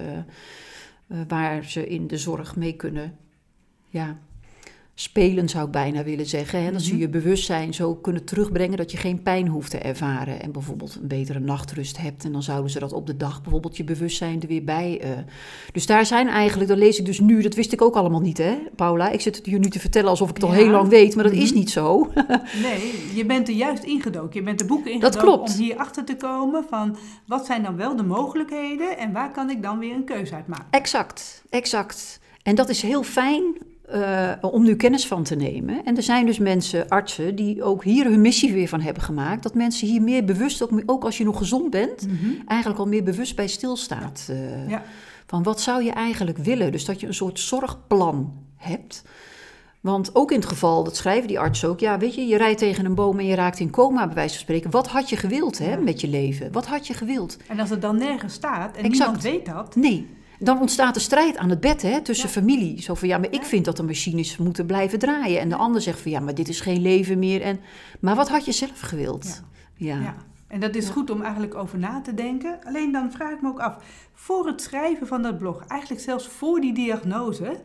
waar 1.28 1.64
ze 1.64 1.88
in 1.88 2.08
de 2.08 2.18
zorg 2.18 2.56
mee 2.56 2.74
kunnen 2.74 3.16
ja, 3.90 4.18
spelen, 4.98 5.50
zou 5.50 5.66
ik 5.66 5.72
bijna 5.72 6.04
willen 6.04 6.25
zeggen. 6.25 6.64
Hè? 6.64 6.72
Dat 6.72 6.82
ze 6.82 6.92
Mhm. 6.92 7.00
je 7.02 7.10
bewustzijn 7.10 7.74
zo 7.74 7.96
kunnen 7.96 8.24
terugbrengen 8.25 8.78
dat 8.78 8.92
je 8.92 8.98
geen 8.98 9.22
pijn 9.22 9.48
hoeft 9.48 9.72
te 9.72 9.78
ervaren. 9.78 10.42
En 10.42 10.52
bijvoorbeeld 10.52 10.98
een 11.02 11.08
betere 11.08 11.40
nachtrust 11.40 11.98
hebt. 11.98 12.24
En 12.25 12.32
dan 12.32 12.44
zouden 12.44 12.72
ze 12.72 12.80
dat 12.80 12.94
op 12.94 13.06
de 13.08 13.18
dag 13.18 13.42
bijvoorbeeld 13.42 13.78
je 13.78 13.84
bewustzijn 13.84 14.42
er 14.42 14.48
weer 14.48 14.64
bij. 14.64 15.00
eh. 15.02 15.10
Dus 15.72 15.86
daar 15.86 16.06
zijn 16.06 16.28
eigenlijk, 16.28 16.70
dat 16.70 16.78
lees 16.78 17.00
ik 17.00 17.06
dus 17.06 17.20
nu, 17.20 17.42
dat 17.42 17.54
wist 17.56 17.74
ik 17.74 17.82
ook 17.82 17.96
allemaal 17.96 18.20
niet, 18.22 18.38
hè, 18.38 18.56
Paula. 18.75 19.10
Ik 19.10 19.22
zit 19.22 19.36
het 19.36 19.46
je 19.46 19.58
nu 19.60 19.70
te 19.70 19.80
vertellen 19.80 20.10
alsof 20.10 20.30
ik 20.30 20.36
het 20.36 20.44
al 20.44 20.52
heel 20.52 20.70
lang 20.70 20.88
weet, 20.90 21.16
maar 21.16 21.24
dat 21.24 21.34
is 21.34 21.50
Mhm. 21.50 21.60
niet 21.60 21.70
zo. 21.70 22.12
Nee, 22.64 22.94
je 23.14 23.25
bent 23.25 23.48
er 23.48 23.54
juist 23.54 23.84
ingedoken. 23.84 24.40
Je 24.40 24.44
bent 24.46 24.60
de 24.60 24.66
boeken 24.66 24.92
ingedoken 24.92 25.20
klopt. 25.20 25.54
om 25.58 25.64
hier 25.64 25.78
achter 25.78 26.06
te 26.06 26.16
komen 26.16 26.64
van 26.70 26.98
wat 27.28 27.46
zijn 27.46 27.64
dan 27.64 27.75
wel 27.75 27.96
de 27.96 28.04
mogelijkheden 28.04 28.98
en 28.98 29.12
waar 29.12 29.32
kan 29.32 29.50
ik 29.50 29.64
dan 29.64 29.80
weer 29.80 29.94
een 29.96 30.04
keuze 30.06 30.36
uit 30.36 30.48
maken. 30.48 30.66
Exact, 30.70 31.44
exact. 31.50 32.20
En 32.44 32.56
dat 32.56 32.70
is 32.70 32.82
heel 32.82 33.04
fijn 33.04 33.44
eh, 33.89 34.32
om 34.42 34.63
nu 34.63 34.75
kennis 34.75 35.08
van 35.08 35.24
te 35.24 35.36
nemen. 35.36 35.84
En 35.86 35.96
er 35.98 36.04
zijn 36.04 36.25
dus 36.25 36.38
mensen, 36.39 36.89
artsen, 36.89 37.36
die 37.36 37.63
ook 37.63 37.84
hier 37.84 38.06
hun 38.06 38.22
missie 38.22 38.54
weer 38.54 38.68
van 38.68 38.82
hebben 38.82 39.04
gemaakt. 39.04 39.44
Dat 39.44 39.54
mensen 39.54 39.88
hier 39.88 40.01
meer 40.01 40.25
bewust, 40.25 40.63
ook, 40.63 40.82
ook 40.86 41.04
als 41.04 41.18
je 41.18 41.24
nog 41.24 41.38
gezond 41.38 41.70
bent, 41.70 42.08
eigenlijk 42.48 42.80
al 42.80 42.88
meer 42.88 43.04
bewust 43.04 43.36
bij 43.36 43.48
stilstaat. 43.48 44.32
Ja. 44.68 44.84
Van 45.27 45.44
wat 45.44 45.62
zou 45.62 45.84
je 45.84 45.92
eigenlijk 45.92 46.38
willen? 46.38 46.72
Dus 46.72 46.86
dat 46.86 47.00
je 47.00 47.08
een 47.08 47.13
soort 47.13 47.39
zorgplan 47.39 48.34
hebt. 48.56 49.04
Want 49.82 50.15
ook 50.15 50.32
in 50.32 50.39
het 50.39 50.48
geval, 50.48 50.84
dat 50.84 50.96
schrijven 50.96 51.27
die 51.27 51.39
artsen 51.39 51.70
ook, 51.70 51.80
ja, 51.80 51.98
weet 51.98 52.15
je, 52.15 52.22
je 52.27 52.38
rijdt 52.38 52.60
tegen 52.60 52.86
een 52.86 52.96
boom 52.96 53.20
en 53.20 53.25
je 53.25 53.36
raakt 53.36 53.60
in 53.60 53.70
coma, 53.70 54.06
bij 54.06 54.15
wijze 54.15 54.34
van 54.34 54.42
spreken. 54.44 54.72
Wat 54.72 54.88
had 54.88 55.10
je 55.10 55.15
gewild 55.18 55.58
hè, 55.58 55.72
Ja. 55.72 55.77
met 55.80 56.01
je 56.01 56.08
leven? 56.08 56.51
Wat 56.51 56.65
had 56.65 56.88
je 56.88 56.94
gewild? 56.94 57.38
En 57.48 57.60
als 57.60 57.70
het 57.70 57.82
dan 57.82 57.98
nergens 57.98 58.34
staat 58.34 58.75
en 58.77 58.84
Exact. 58.84 58.92
niemand 58.94 59.22
weet 59.24 59.46
dat, 59.46 59.75
Nee. 59.75 60.08
Dan 60.46 60.60
ontstaat 60.60 60.94
de 60.94 61.00
strijd 61.00 61.38
aan 61.38 61.50
het 61.50 61.60
bed 61.60 61.82
hè, 61.82 62.02
tussen 62.02 62.28
Ja. 62.28 62.34
familie. 62.34 62.82
Zo 62.82 62.94
van 62.94 63.08
ja, 63.08 63.18
maar 63.18 63.32
ik 63.32 63.44
vind 63.44 63.66
dat 63.66 63.78
de 63.78 63.84
machines 63.84 64.38
moeten 64.38 64.66
blijven 64.66 65.00
draaien. 65.00 65.40
En 65.40 65.50
de 65.50 65.56
ander 65.56 65.82
zegt 65.82 66.00
van 66.00 66.12
ja, 66.12 66.20
maar 66.20 66.36
dit 66.36 66.48
is 66.48 66.62
geen 66.62 66.82
leven 66.82 67.20
meer. 67.20 67.42
En, 67.42 67.60
maar 68.00 68.16
wat 68.16 68.30
had 68.30 68.46
je 68.46 68.52
zelf 68.52 68.80
gewild? 68.80 69.44
Ja. 69.75 70.00
Ja. 70.00 70.16
En 70.48 70.60
dat 70.60 70.75
is 70.75 70.90
goed 70.90 71.10
om 71.10 71.22
eigenlijk 71.22 71.56
over 71.56 71.80
na 71.80 72.02
te 72.02 72.14
denken. 72.14 72.60
Alleen 72.64 72.92
dan 72.92 73.12
vraag 73.12 73.32
ik 73.32 73.42
me 73.42 73.48
ook 73.48 73.60
af, 73.60 73.75
voor 74.14 74.48
het 74.48 74.62
schrijven 74.62 75.08
van 75.08 75.22
dat 75.22 75.38
blog, 75.38 75.64
eigenlijk 75.68 76.02
zelfs 76.02 76.28
voor 76.28 76.60
die 76.62 76.74
diagnose, 76.74 77.60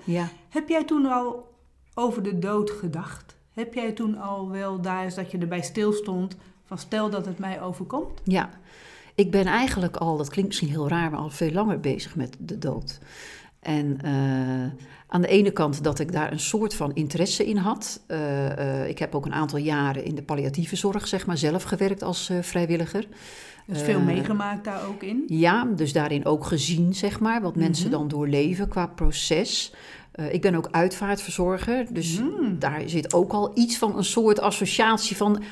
heb 0.48 0.68
jij 0.68 0.84
toen 0.84 1.06
al 1.06 1.54
over 1.94 2.22
de 2.22 2.38
dood 2.38 2.70
gedacht? 2.70 3.36
Heb 3.52 3.74
jij 3.74 3.92
toen 3.92 4.18
al 4.18 4.50
wel 4.50 4.80
daar 4.80 5.04
eens 5.04 5.14
dat 5.14 5.30
je 5.30 5.38
erbij 5.38 5.62
stilstond 5.62 6.36
van 6.64 6.78
stel 6.78 7.10
dat 7.10 7.26
het 7.26 7.38
mij 7.38 7.62
overkomt? 7.62 8.20
Ja, 8.24 8.50
ik 9.20 9.30
ben 9.30 9.46
eigenlijk 9.46 9.96
al, 9.96 10.16
dat 10.16 10.28
klinkt 10.28 10.48
misschien 10.48 10.68
heel 10.70 10.88
raar, 10.88 11.10
maar 11.10 11.20
al 11.20 11.30
veel 11.30 11.50
langer 11.52 11.80
bezig 11.80 12.16
met 12.16 12.36
de 12.38 12.58
dood. 12.58 12.98
En 13.60 13.98
eh, 14.02 14.12
aan 15.08 15.20
de 15.20 15.28
ene 15.28 15.50
kant 15.50 15.84
dat 15.84 15.98
ik 15.98 16.12
daar 16.12 16.32
een 16.32 16.40
soort 16.40 16.74
van 16.74 16.94
interesse 16.94 17.46
in 17.46 17.56
had. 17.56 18.00
Eh, 18.06 18.80
eh, 18.82 18.88
ik 18.88 18.98
heb 18.98 19.14
ook 19.14 19.26
een 19.26 19.32
aantal 19.32 19.58
jaren 19.58 20.04
in 20.04 20.14
de 20.14 20.22
palliatieve 20.22 20.76
zorg, 20.76 21.06
zeg 21.08 21.26
maar, 21.26 21.38
zelf 21.38 21.62
gewerkt 21.62 22.02
als 22.02 22.30
vrijwilliger. 22.40 23.06
Dus 23.66 23.82
veel 23.82 24.00
meegemaakt 24.00 24.64
daar 24.64 24.86
ook 24.88 25.02
in? 25.02 25.24
Ja, 25.26 25.64
dus 25.76 25.92
daarin 25.92 26.24
ook 26.24 26.44
gezien, 26.44 26.94
zeg 26.94 27.20
maar, 27.20 27.40
wat 27.42 27.56
mensen 27.56 27.88
Mhm. 27.88 27.98
dan 27.98 28.08
doorleven 28.08 28.68
qua 28.68 28.86
proces. 28.86 29.72
Ik 30.30 30.40
ben 30.40 30.54
ook 30.54 30.68
uitvaartverzorger, 30.70 31.86
dus 31.92 32.18
Mm. 32.20 32.58
daar 32.58 32.82
zit 32.86 33.12
ook 33.14 33.32
al 33.32 33.50
iets 33.54 33.78
van 33.78 33.96
een 33.96 34.04
soort 34.04 34.40
associatie 34.40 35.16
van. 35.16 35.42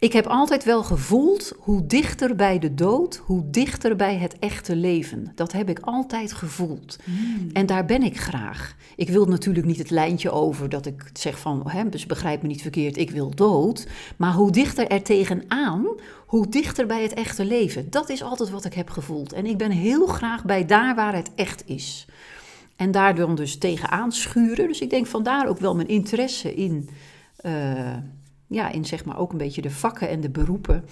Ik 0.00 0.12
heb 0.12 0.26
altijd 0.26 0.64
wel 0.64 0.82
gevoeld 0.82 1.52
hoe 1.58 1.86
dichter 1.86 2.36
bij 2.36 2.58
de 2.58 2.74
dood, 2.74 3.16
hoe 3.16 3.50
dichter 3.50 3.96
bij 3.96 4.16
het 4.16 4.38
echte 4.38 4.76
leven. 4.76 5.32
Dat 5.34 5.52
heb 5.52 5.68
ik 5.68 5.78
altijd 5.80 6.32
gevoeld. 6.32 6.98
Mm. 7.04 7.50
En 7.52 7.66
daar 7.66 7.84
ben 7.84 8.02
ik 8.02 8.20
graag. 8.20 8.76
Ik 8.96 9.08
wil 9.08 9.26
natuurlijk 9.26 9.66
niet 9.66 9.78
het 9.78 9.90
lijntje 9.90 10.30
over 10.30 10.68
dat 10.68 10.86
ik 10.86 11.10
zeg 11.12 11.38
van, 11.38 11.70
hè, 11.70 11.88
dus 11.88 12.06
begrijp 12.06 12.42
me 12.42 12.48
niet 12.48 12.62
verkeerd, 12.62 12.96
ik 12.96 13.10
wil 13.10 13.34
dood. 13.34 13.86
Maar 14.16 14.32
hoe 14.32 14.50
dichter 14.50 14.86
er 14.86 15.02
tegenaan, 15.02 15.86
hoe 16.26 16.48
dichter 16.48 16.86
bij 16.86 17.02
het 17.02 17.14
echte 17.14 17.44
leven. 17.44 17.90
Dat 17.90 18.08
is 18.08 18.22
altijd 18.22 18.50
wat 18.50 18.64
ik 18.64 18.74
heb 18.74 18.90
gevoeld. 18.90 19.32
En 19.32 19.46
ik 19.46 19.58
ben 19.58 19.70
heel 19.70 20.06
graag 20.06 20.44
bij 20.44 20.66
daar 20.66 20.94
waar 20.94 21.14
het 21.14 21.30
echt 21.34 21.62
is. 21.66 22.06
En 22.76 22.90
daar 22.90 23.14
dan 23.14 23.34
dus 23.34 23.58
tegenaan 23.58 24.12
schuren. 24.12 24.68
Dus 24.68 24.80
ik 24.80 24.90
denk 24.90 25.06
vandaar 25.06 25.48
ook 25.48 25.58
wel 25.58 25.74
mijn 25.74 25.88
interesse 25.88 26.54
in, 26.54 26.88
eh, 27.36 27.96
ja, 28.48 28.70
in 28.70 28.84
zeg 28.84 29.04
maar 29.04 29.18
ook 29.18 29.32
een 29.32 29.38
beetje 29.38 29.62
de 29.62 29.70
vakken 29.70 30.08
en 30.08 30.20
de 30.20 30.30
beroepen 30.30 30.84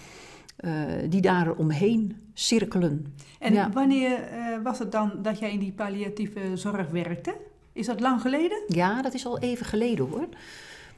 eh, 0.56 0.72
die 1.08 1.20
daar 1.20 1.52
omheen 1.54 2.16
cirkelen. 2.34 3.14
En 3.38 3.52
Ja. 3.52 3.70
wanneer 3.70 4.22
eh, 4.22 4.62
was 4.62 4.78
het 4.78 4.92
dan 4.92 5.12
dat 5.22 5.38
jij 5.38 5.52
in 5.52 5.58
die 5.58 5.72
palliatieve 5.72 6.40
zorg 6.54 6.88
werkte? 6.90 7.36
Is 7.72 7.86
dat 7.86 8.00
lang 8.00 8.20
geleden? 8.20 8.62
Ja, 8.68 9.02
dat 9.02 9.14
is 9.14 9.26
al 9.26 9.38
even 9.38 9.66
geleden 9.66 10.08
hoor. 10.08 10.28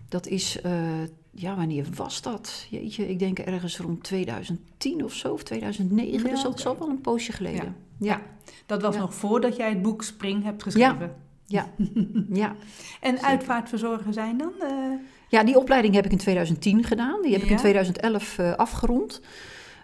Dat 0.08 0.26
is, 0.26 0.60
eh, 0.60 0.72
ja, 1.30 1.56
wanneer 1.56 1.86
was 1.96 2.22
dat? 2.22 2.66
Jeetje, 2.70 3.08
ik 3.08 3.18
denk 3.18 3.38
ergens 3.38 3.78
rond 3.78 4.02
2010 4.04 5.04
of 5.04 5.12
zo, 5.12 5.32
of 5.32 5.42
2009. 5.42 6.12
Ja, 6.24 6.30
dus 6.30 6.42
dat 6.42 6.58
is 6.58 6.66
al 6.66 6.78
wel 6.78 6.88
een 6.88 7.00
poosje 7.00 7.32
geleden. 7.32 7.76
Ja, 7.98 8.20
Dat 8.66 8.82
was 8.82 8.94
Ja. 8.94 9.00
nog 9.00 9.14
voordat 9.14 9.56
jij 9.56 9.68
het 9.68 9.82
boek 9.82 10.02
Spring 10.02 10.42
hebt 10.44 10.62
geschreven. 10.62 11.14
ja, 11.46 11.66
ja. 12.30 12.56
En 13.00 13.20
uitvaartverzorger 13.22 14.12
zijn 14.12 14.38
dan? 14.38 14.52
Ja, 15.28 15.44
die 15.44 15.56
opleiding 15.58 15.94
heb 15.94 16.04
ik 16.04 16.12
in 16.12 16.18
2010 16.18 16.84
gedaan. 16.84 17.22
Die 17.22 17.32
heb 17.32 17.40
ik 17.42 17.46
in 17.48 17.54
Ja. 17.54 17.60
2011 17.60 18.38
eh, 18.38 18.52
afgerond. 18.54 19.20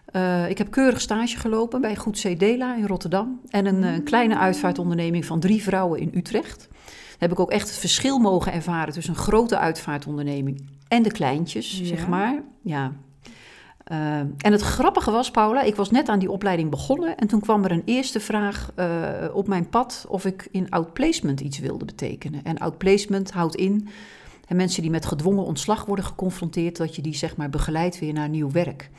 Eh, 0.05 0.49
ik 0.51 0.59
heb 0.59 0.71
keurig 0.71 1.01
stage 1.01 1.37
gelopen 1.39 1.81
bij 1.81 1.97
Goed 1.97 2.21
C. 2.21 2.39
Dela 2.39 2.77
in 2.77 2.87
Rotterdam. 2.87 3.41
En 3.49 3.67
een 3.67 3.85
eh, 3.85 4.05
kleine 4.05 4.39
uitvaartonderneming 4.39 5.25
van 5.25 5.41
drie 5.41 5.63
vrouwen 5.63 6.01
in 6.01 6.11
Utrecht. 6.15 6.69
Daar 6.69 7.19
heb 7.19 7.33
ik 7.33 7.41
ook 7.41 7.51
echt 7.51 7.69
het 7.69 7.79
verschil 7.79 8.19
mogen 8.19 8.53
ervaren 8.53 8.93
tussen 8.95 9.15
een 9.15 9.21
grote 9.21 9.59
uitvaartonderneming 9.59 10.63
en 10.89 11.03
de 11.03 11.13
kleintjes, 11.13 11.79
Ja. 11.79 11.85
zeg 11.87 12.09
maar. 12.09 12.43
Ja. 12.63 12.93
En 14.39 14.53
het 14.53 14.61
grappige 14.61 15.11
was, 15.11 15.31
Paula, 15.31 15.63
ik 15.63 15.75
was 15.75 15.91
net 15.91 16.09
aan 16.09 16.19
die 16.19 16.31
opleiding 16.31 16.71
begonnen 16.71 17.17
en 17.17 17.27
toen 17.27 17.41
kwam 17.41 17.65
er 17.65 17.71
een 17.71 17.83
eerste 17.85 18.21
vraag 18.21 18.71
op 19.33 19.49
mijn 19.49 19.69
pad 19.69 20.05
of 20.09 20.25
ik 20.25 20.49
in 20.51 20.71
outplacement 20.71 21.41
iets 21.41 21.59
wilde 21.59 21.85
betekenen. 21.85 22.41
En 22.45 22.59
outplacement 22.59 23.31
houdt 23.33 23.55
in 23.55 23.89
en 24.49 24.57
mensen 24.57 24.83
die 24.83 24.91
met 24.91 25.07
gedwongen 25.07 25.45
ontslag 25.45 25.85
worden 25.85 26.05
geconfronteerd, 26.05 26.77
dat 26.77 26.97
je 26.97 27.03
die 27.03 27.15
zeg 27.15 27.37
maar 27.37 27.51
begeleidt 27.51 27.99
weer 27.99 28.13
naar 28.13 28.29
nieuw 28.29 28.51
werk. 28.51 28.91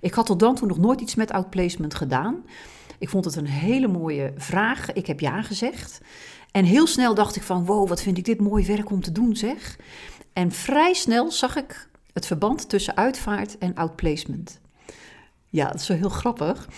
Ik 0.00 0.14
had 0.14 0.26
tot 0.26 0.40
dan 0.40 0.54
toe 0.54 0.68
nog 0.68 0.78
nooit 0.78 1.00
iets 1.00 1.14
met 1.14 1.32
outplacement 1.32 1.94
gedaan. 1.94 2.44
Ik 2.98 3.08
vond 3.08 3.24
het 3.24 3.36
een 3.36 3.46
hele 3.46 3.88
mooie 3.88 4.32
vraag. 4.36 4.92
Ik 4.92 5.06
heb 5.06 5.20
ja 5.20 5.42
gezegd. 5.42 6.00
En 6.50 6.64
heel 6.64 6.86
snel 6.86 7.14
dacht 7.14 7.36
ik 7.36 7.42
van, 7.42 7.64
wow, 7.64 7.88
wat 7.88 8.02
vind 8.02 8.18
ik 8.18 8.24
dit 8.24 8.40
mooi 8.40 8.66
werk 8.66 8.90
om 8.90 9.00
te 9.00 9.12
doen, 9.12 9.36
zeg. 9.36 9.78
En 10.32 10.52
vrij 10.52 10.94
snel 10.94 11.30
zag 11.30 11.56
ik 11.56 11.88
het 12.12 12.26
verband 12.26 12.68
tussen 12.68 12.96
uitvaart 12.96 13.58
en 13.58 13.74
outplacement. 13.74 14.60
Ja, 15.48 15.66
dat 15.66 15.80
is 15.80 15.88
wel 15.88 15.96
heel 15.96 16.08
grappig. 16.08 16.68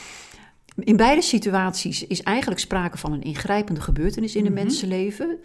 In 0.76 0.96
beide 0.96 1.22
situaties 1.22 2.06
is 2.06 2.22
eigenlijk 2.22 2.60
sprake 2.60 2.98
van 2.98 3.12
een 3.12 3.22
ingrijpende 3.22 3.80
gebeurtenis 3.80 4.34
in 4.36 4.46
een 4.46 4.52
Mhm. 4.52 4.62
mensenleven. 4.62 5.38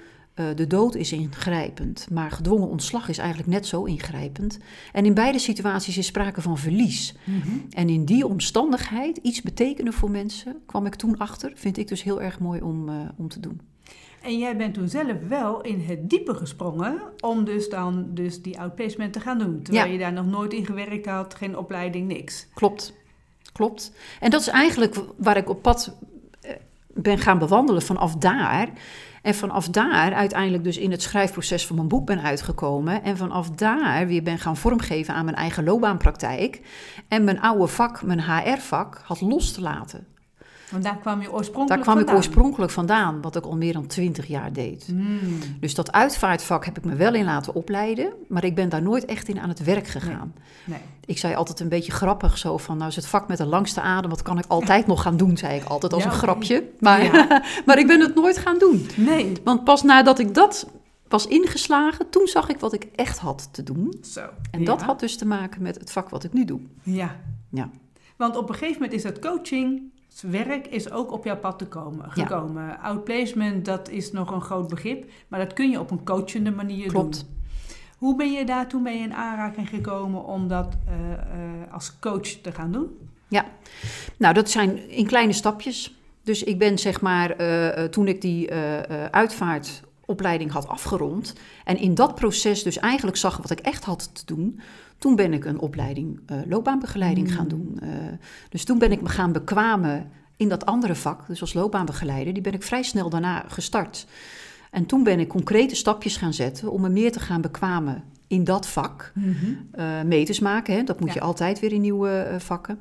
Eh, 0.50 0.56
de 0.56 0.68
dood 0.68 0.96
is 0.96 1.12
ingrijpend, 1.12 2.08
maar 2.12 2.32
gedwongen 2.32 2.68
ontslag 2.68 3.10
is 3.10 3.18
eigenlijk 3.18 3.50
net 3.50 3.66
zo 3.68 3.84
ingrijpend. 3.84 4.60
En 4.92 5.06
in 5.06 5.14
beide 5.14 5.40
situaties 5.40 5.98
is 5.98 6.06
sprake 6.06 6.42
van 6.42 6.58
verlies. 6.58 7.16
En 7.70 7.90
in 7.90 8.06
die 8.06 8.28
omstandigheid 8.28 9.18
iets 9.18 9.42
betekenen 9.42 9.94
voor 9.94 10.12
mensen, 10.12 10.56
kwam 10.66 10.86
ik 10.86 10.96
toen 10.96 11.18
achter. 11.18 11.52
Vind 11.56 11.78
ik 11.78 11.88
dus 11.88 12.04
heel 12.04 12.22
erg 12.22 12.40
mooi 12.40 12.62
om, 12.62 12.90
eh, 12.90 12.96
om 13.18 13.28
te 13.28 13.40
doen. 13.40 13.62
En 14.22 14.38
jij 14.38 14.58
bent 14.58 14.74
toen 14.74 14.90
zelf 14.90 15.18
wel 15.28 15.62
in 15.62 15.80
het 15.80 16.10
diepe 16.10 16.34
gesprongen 16.34 17.02
om 17.20 17.44
dus 17.46 17.70
dan 17.70 18.08
dus 18.14 18.42
die 18.42 18.60
outplacement 18.60 19.14
te 19.14 19.20
gaan 19.20 19.38
doen. 19.40 19.62
Terwijl 19.64 19.86
Ja. 19.86 19.92
je 19.92 20.00
daar 20.00 20.14
nog 20.14 20.26
nooit 20.26 20.54
in 20.54 20.66
gewerkt 20.66 21.06
had, 21.06 21.36
geen 21.36 21.58
opleiding, 21.58 22.08
niks. 22.08 22.48
Klopt, 22.54 22.94
klopt. 23.54 23.92
En 24.20 24.30
dat 24.30 24.42
is 24.42 24.48
eigenlijk 24.48 24.96
waar 25.18 25.38
ik 25.38 25.50
op 25.50 25.62
pad 25.62 25.98
eh, 26.42 26.52
ben 26.94 27.18
gaan 27.18 27.40
bewandelen 27.40 27.82
vanaf 27.82 28.16
daar. 28.16 28.70
En 29.22 29.36
vanaf 29.36 29.68
daar 29.68 30.14
uiteindelijk 30.14 30.64
dus 30.64 30.78
in 30.78 30.92
het 30.92 31.02
schrijfproces 31.02 31.68
van 31.68 31.76
mijn 31.76 31.88
boek 31.88 32.06
ben 32.06 32.22
uitgekomen. 32.22 33.04
En 33.04 33.18
vanaf 33.18 33.50
daar 33.50 34.08
weer 34.08 34.24
ben 34.24 34.40
gaan 34.40 34.58
vormgeven 34.58 35.14
aan 35.14 35.26
mijn 35.26 35.38
eigen 35.38 35.64
loopbaanpraktijk. 35.64 36.62
En 37.08 37.24
mijn 37.24 37.42
oude 37.42 37.68
vak, 37.68 38.02
mijn 38.02 38.22
HR-vak, 38.22 39.02
had 39.04 39.22
los 39.22 39.52
te 39.52 39.62
laten. 39.62 40.11
Want 40.72 40.84
daar 40.84 40.98
kwam 40.98 41.22
je 41.22 41.32
oorspronkelijk 41.32 41.68
Daar 41.68 41.80
kwam 41.80 41.94
ik 41.94 42.06
vandaan. 42.06 42.16
oorspronkelijk 42.16 42.72
vandaan, 42.72 43.22
wat 43.22 43.36
ik 43.36 43.44
al 43.46 43.56
meer 43.58 43.74
dan 43.74 43.88
twintig 43.88 44.28
jaar 44.28 44.54
deed. 44.54 44.86
Hmm. 44.88 45.20
Dus 45.60 45.76
dat 45.76 45.92
uitvaartvak 45.92 46.66
heb 46.66 46.78
ik 46.78 46.86
me 46.86 46.96
wel 46.96 47.14
in 47.14 47.26
laten 47.26 47.56
opleiden, 47.56 48.14
maar 48.28 48.44
ik 48.44 48.56
ben 48.56 48.70
daar 48.70 48.82
nooit 48.82 49.06
echt 49.06 49.28
in 49.28 49.40
aan 49.40 49.50
het 49.50 49.64
werk 49.64 49.88
gegaan. 49.88 50.34
Nee. 50.66 50.80
Ik 51.06 51.18
zei 51.18 51.36
altijd 51.36 51.60
een 51.60 51.70
beetje 51.70 51.92
grappig 51.92 52.38
zo 52.38 52.58
van, 52.58 52.78
nou 52.78 52.90
is 52.90 52.96
het 52.96 53.06
vak 53.08 53.28
met 53.28 53.38
de 53.38 53.46
langste 53.46 53.82
adem, 53.82 54.10
wat 54.10 54.22
kan 54.22 54.38
ik 54.38 54.46
altijd 54.48 54.88
nog 54.88 55.02
gaan 55.02 55.18
doen, 55.18 55.38
zei 55.38 55.60
ik 55.60 55.64
altijd 55.64 55.94
als 55.94 56.04
Ja, 56.04 56.10
een 56.10 56.16
grapje. 56.16 56.70
Maar, 56.80 57.04
Ja. 57.04 57.42
maar 57.66 57.78
ik 57.80 57.88
ben 57.88 58.00
het 58.00 58.16
nooit 58.16 58.38
gaan 58.38 58.58
doen. 58.60 58.88
Nee. 58.98 59.32
Want 59.44 59.64
pas 59.64 59.84
nadat 59.84 60.20
ik 60.20 60.34
dat 60.34 60.70
was 61.08 61.28
ingeslagen, 61.28 62.10
toen 62.10 62.28
zag 62.28 62.50
ik 62.50 62.60
wat 62.60 62.74
ik 62.74 62.84
echt 62.96 63.18
had 63.18 63.50
te 63.52 63.64
doen. 63.64 63.94
Zo. 64.02 64.22
En 64.52 64.64
dat 64.64 64.82
had 64.82 65.00
dus 65.00 65.18
te 65.18 65.26
maken 65.26 65.62
met 65.62 65.76
het 65.76 65.92
vak 65.92 66.10
wat 66.10 66.24
ik 66.24 66.34
nu 66.34 66.46
doe. 66.46 66.60
Ja. 66.84 67.16
Ja. 67.50 67.70
Want 68.18 68.38
op 68.38 68.50
een 68.50 68.56
gegeven 68.56 68.74
moment 68.82 68.94
is 68.94 69.04
dat 69.04 69.20
coachingswerk 70.20 70.68
is 70.68 70.92
ook 70.92 71.12
op 71.12 71.24
jouw 71.26 71.38
pad 71.38 71.60
te 71.60 71.66
komen, 71.68 72.06
Ja. 72.14 72.24
gekomen. 72.24 72.80
Outplacement, 72.80 73.66
dat 73.66 73.90
is 73.90 74.12
nog 74.12 74.32
een 74.32 74.42
groot 74.42 74.68
begrip, 74.68 75.12
maar 75.28 75.40
dat 75.40 75.54
kun 75.54 75.70
je 75.70 75.80
op 75.80 75.92
een 75.92 76.04
coachende 76.04 76.52
manier 76.52 76.88
Klopt. 76.88 77.20
doen. 77.20 77.40
Hoe 77.98 78.16
ben 78.16 78.32
je 78.32 78.46
daar 78.46 78.68
toen 78.68 78.82
mee 78.82 79.00
in 79.00 79.14
aanraking 79.14 79.70
gekomen 79.70 80.26
om 80.26 80.48
dat 80.48 80.76
eh, 80.88 81.12
eh, 81.14 81.20
als 81.74 82.00
coach 82.00 82.22
te 82.28 82.52
gaan 82.52 82.72
doen? 82.72 82.98
Ja, 83.28 83.46
nou 84.18 84.34
dat 84.34 84.50
zijn 84.50 84.90
in 84.90 85.06
kleine 85.08 85.34
stapjes. 85.34 85.96
Dus 86.24 86.44
ik 86.44 86.58
ben 86.60 86.78
zeg 86.78 87.02
maar, 87.02 87.30
eh, 87.32 87.84
toen 87.84 88.08
ik 88.08 88.22
die 88.22 88.50
uitvaartopleiding 90.02 90.52
had 90.52 90.68
afgerond 90.68 91.34
en 91.66 91.78
in 91.78 91.96
dat 91.96 92.16
proces 92.16 92.64
dus 92.64 92.78
eigenlijk 92.80 93.18
zag 93.18 93.38
wat 93.38 93.50
ik 93.52 93.60
echt 93.60 93.84
had 93.84 94.10
te 94.14 94.26
doen, 94.26 94.60
toen 94.98 95.16
ben 95.16 95.34
ik 95.34 95.46
een 95.46 95.60
opleiding 95.60 96.20
loopbaanbegeleiding 96.48 97.34
gaan 97.34 97.50
Hmm. 97.50 97.50
doen. 97.50 97.80
dus 98.50 98.64
toen 98.64 98.80
ben 98.80 98.92
ik 98.92 99.02
me 99.02 99.10
gaan 99.10 99.32
bekwamen 99.32 100.10
in 100.38 100.50
dat 100.50 100.66
andere 100.66 100.96
vak, 100.96 101.28
dus 101.28 101.42
als 101.42 101.54
loopbaanbegeleider, 101.54 102.34
die 102.34 102.42
ben 102.44 102.54
ik 102.54 102.64
vrij 102.64 102.84
snel 102.84 103.10
daarna 103.10 103.44
gestart. 103.48 104.06
En 104.72 104.86
toen 104.86 105.04
ben 105.04 105.20
ik 105.20 105.28
concrete 105.28 105.76
stapjes 105.76 106.18
gaan 106.18 106.34
zetten 106.34 106.72
om 106.72 106.82
me 106.82 106.90
meer 106.90 107.12
te 107.12 107.20
gaan 107.20 107.42
bekwamen 107.42 108.04
in 108.28 108.44
dat 108.44 108.68
vak. 108.68 109.14
Uh, 109.16 110.02
meters 110.06 110.40
maken, 110.40 110.76
hè? 110.76 110.84
dat 110.84 111.00
moet 111.00 111.08
Ja. 111.10 111.14
je 111.14 111.22
altijd 111.22 111.60
weer 111.60 111.72
in 111.74 111.82
nieuwe 111.82 112.36
vakken. 112.38 112.80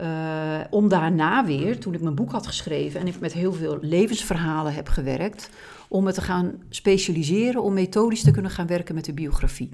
Uh, 0.00 0.60
om 0.70 0.88
daarna 0.88 1.44
weer, 1.44 1.78
toen 1.78 1.94
ik 1.94 2.00
mijn 2.00 2.14
boek 2.14 2.32
had 2.32 2.46
geschreven 2.46 3.00
en 3.00 3.06
ik 3.06 3.20
met 3.20 3.32
heel 3.32 3.52
veel 3.52 3.78
levensverhalen 3.80 4.74
heb 4.74 4.88
gewerkt, 4.88 5.50
om 5.88 6.04
me 6.04 6.12
te 6.12 6.20
gaan 6.20 6.52
specialiseren, 6.68 7.62
om 7.62 7.72
methodisch 7.74 8.22
te 8.22 8.30
kunnen 8.30 8.50
gaan 8.50 8.66
werken 8.66 8.94
met 8.94 9.04
de 9.04 9.12
biografie. 9.14 9.70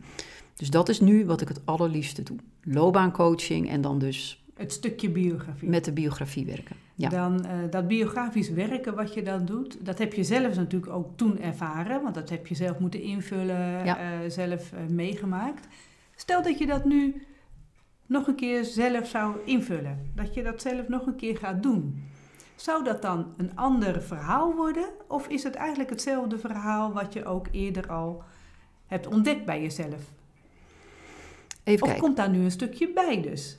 Dus 0.57 0.71
dat 0.71 0.89
is 0.89 1.01
nu 1.01 1.27
wat 1.27 1.41
ik 1.41 1.49
het 1.49 1.61
allerliefste 1.65 2.23
doe. 2.23 2.37
Loopbaancoaching 2.63 3.69
en 3.69 3.81
dan 3.81 3.99
dus 3.99 4.45
Het 4.55 4.73
stukje 4.73 5.11
biografie. 5.11 5.69
met 5.69 5.85
de 5.85 5.93
biografie 5.93 6.47
werken. 6.47 6.77
Ja. 6.95 7.09
Dan 7.09 7.45
eh, 7.45 7.57
dat 7.71 7.89
biografisch 7.89 8.51
werken 8.51 8.95
wat 8.95 9.15
je 9.15 9.23
dan 9.23 9.45
doet, 9.45 9.77
dat 9.87 9.99
heb 9.99 10.13
je 10.13 10.25
zelf 10.25 10.55
natuurlijk 10.57 10.93
ook 10.93 11.17
toen 11.17 11.41
ervaren, 11.41 12.03
want 12.03 12.15
dat 12.15 12.29
heb 12.31 12.47
je 12.47 12.55
zelf 12.55 12.79
moeten 12.79 13.03
invullen, 13.03 13.85
Ja. 13.85 13.99
eh, 13.99 14.31
zelf 14.31 14.73
eh, 14.73 14.79
meegemaakt. 14.89 15.67
Stel 16.17 16.43
dat 16.43 16.59
je 16.59 16.67
dat 16.67 16.85
nu 16.85 17.23
nog 18.07 18.27
een 18.27 18.35
keer 18.35 18.65
zelf 18.65 19.09
zou 19.09 19.37
invullen, 19.45 19.99
dat 20.15 20.35
je 20.35 20.43
dat 20.43 20.63
zelf 20.63 20.89
nog 20.89 21.07
een 21.07 21.17
keer 21.17 21.37
gaat 21.37 21.63
doen. 21.63 22.03
Zou 22.63 22.85
dat 22.85 23.03
dan 23.03 23.35
een 23.37 23.57
ander 23.57 24.03
verhaal 24.03 24.55
worden? 24.55 24.89
Of 25.09 25.29
is 25.29 25.43
het 25.43 25.55
eigenlijk 25.55 25.91
hetzelfde 25.91 26.39
verhaal 26.39 26.93
wat 26.93 27.13
je 27.13 27.25
ook 27.25 27.47
eerder 27.51 27.91
al 27.91 28.23
hebt 28.87 29.07
ontdekt 29.07 29.45
bij 29.45 29.63
jezelf? 29.63 30.01
Even 31.65 31.83
Of 31.83 31.89
kijken. 31.89 32.01
komt 32.01 32.17
daar 32.17 32.31
nu 32.31 32.45
een 32.45 32.51
stukje 32.51 32.93
bij 32.93 33.23
dus? 33.23 33.59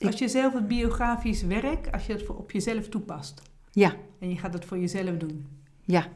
Als 0.00 0.18
je 0.18 0.28
zelf 0.28 0.52
het 0.52 0.68
biografisch 0.68 1.42
werk, 1.42 1.88
als 1.92 2.06
je 2.06 2.12
het 2.12 2.26
op 2.26 2.50
jezelf 2.50 2.88
toepast. 2.88 3.42
Ja, 3.72 3.94
En 4.18 4.28
je 4.28 4.38
gaat 4.38 4.52
het 4.52 4.64
voor 4.64 4.78
jezelf 4.78 5.16
doen. 5.16 5.46
ja. 5.84 6.06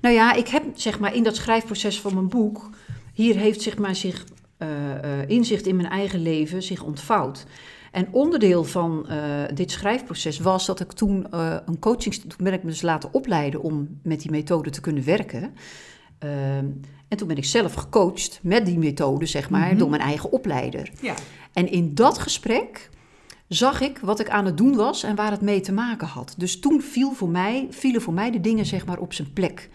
Nou 0.00 0.14
ja, 0.14 0.32
ik 0.32 0.48
heb 0.48 0.64
zeg 0.74 0.98
maar 1.00 1.14
in 1.14 1.22
dat 1.22 1.36
schrijfproces 1.36 2.00
van 2.00 2.14
mijn 2.14 2.28
boek, 2.28 2.70
hier 3.12 3.36
heeft 3.36 3.62
zeg 3.62 3.78
maar 3.78 3.94
zich 3.94 4.24
eh, 4.56 5.20
eh, 5.20 5.28
inzicht 5.28 5.66
in 5.66 5.76
mijn 5.76 5.88
eigen 5.88 6.20
leven 6.22 6.62
zich 6.62 6.82
ontvouwd. 6.82 7.46
En 7.92 8.08
onderdeel 8.10 8.64
van 8.64 9.08
eh, 9.08 9.18
dit 9.54 9.70
schrijfproces 9.70 10.38
was 10.38 10.66
dat 10.66 10.80
ik 10.80 10.92
toen 10.92 11.30
eh, 11.30 11.56
een 11.66 11.78
coaching, 11.78 12.14
toen 12.14 12.44
ben 12.44 12.52
ik 12.52 12.62
me 12.62 12.70
dus 12.70 12.82
laten 12.82 13.14
opleiden 13.14 13.62
om 13.62 13.88
met 14.02 14.20
die 14.20 14.30
methode 14.30 14.70
te 14.70 14.80
kunnen 14.80 15.04
werken. 15.04 15.54
Ehm, 16.18 16.66
en 17.08 17.16
toen 17.16 17.28
ben 17.28 17.36
ik 17.36 17.44
zelf 17.44 17.74
gecoacht 17.74 18.40
met 18.42 18.66
die 18.66 18.78
methode, 18.78 19.26
zeg 19.26 19.50
maar, 19.50 19.68
Mhm. 19.68 19.78
door 19.78 19.90
mijn 19.90 20.02
eigen 20.02 20.32
opleider. 20.32 20.90
Ja, 21.00 21.14
En 21.52 21.70
in 21.70 21.94
dat 21.94 22.18
gesprek 22.18 22.90
zag 23.48 23.80
ik 23.80 23.98
wat 23.98 24.20
ik 24.20 24.28
aan 24.30 24.44
het 24.44 24.56
doen 24.56 24.76
was 24.76 25.02
en 25.02 25.14
waar 25.16 25.30
het 25.30 25.40
mee 25.40 25.60
te 25.60 25.72
maken 25.72 26.06
had. 26.06 26.34
Dus 26.36 26.60
toen 26.60 26.80
viel 26.80 27.12
voor 27.12 27.28
mij, 27.28 27.66
vielen 27.70 28.00
voor 28.02 28.12
mij 28.12 28.30
de 28.30 28.40
dingen 28.40 28.66
zeg 28.66 28.86
maar 28.86 28.98
op 28.98 29.12
zijn 29.12 29.32
plek. 29.32 29.70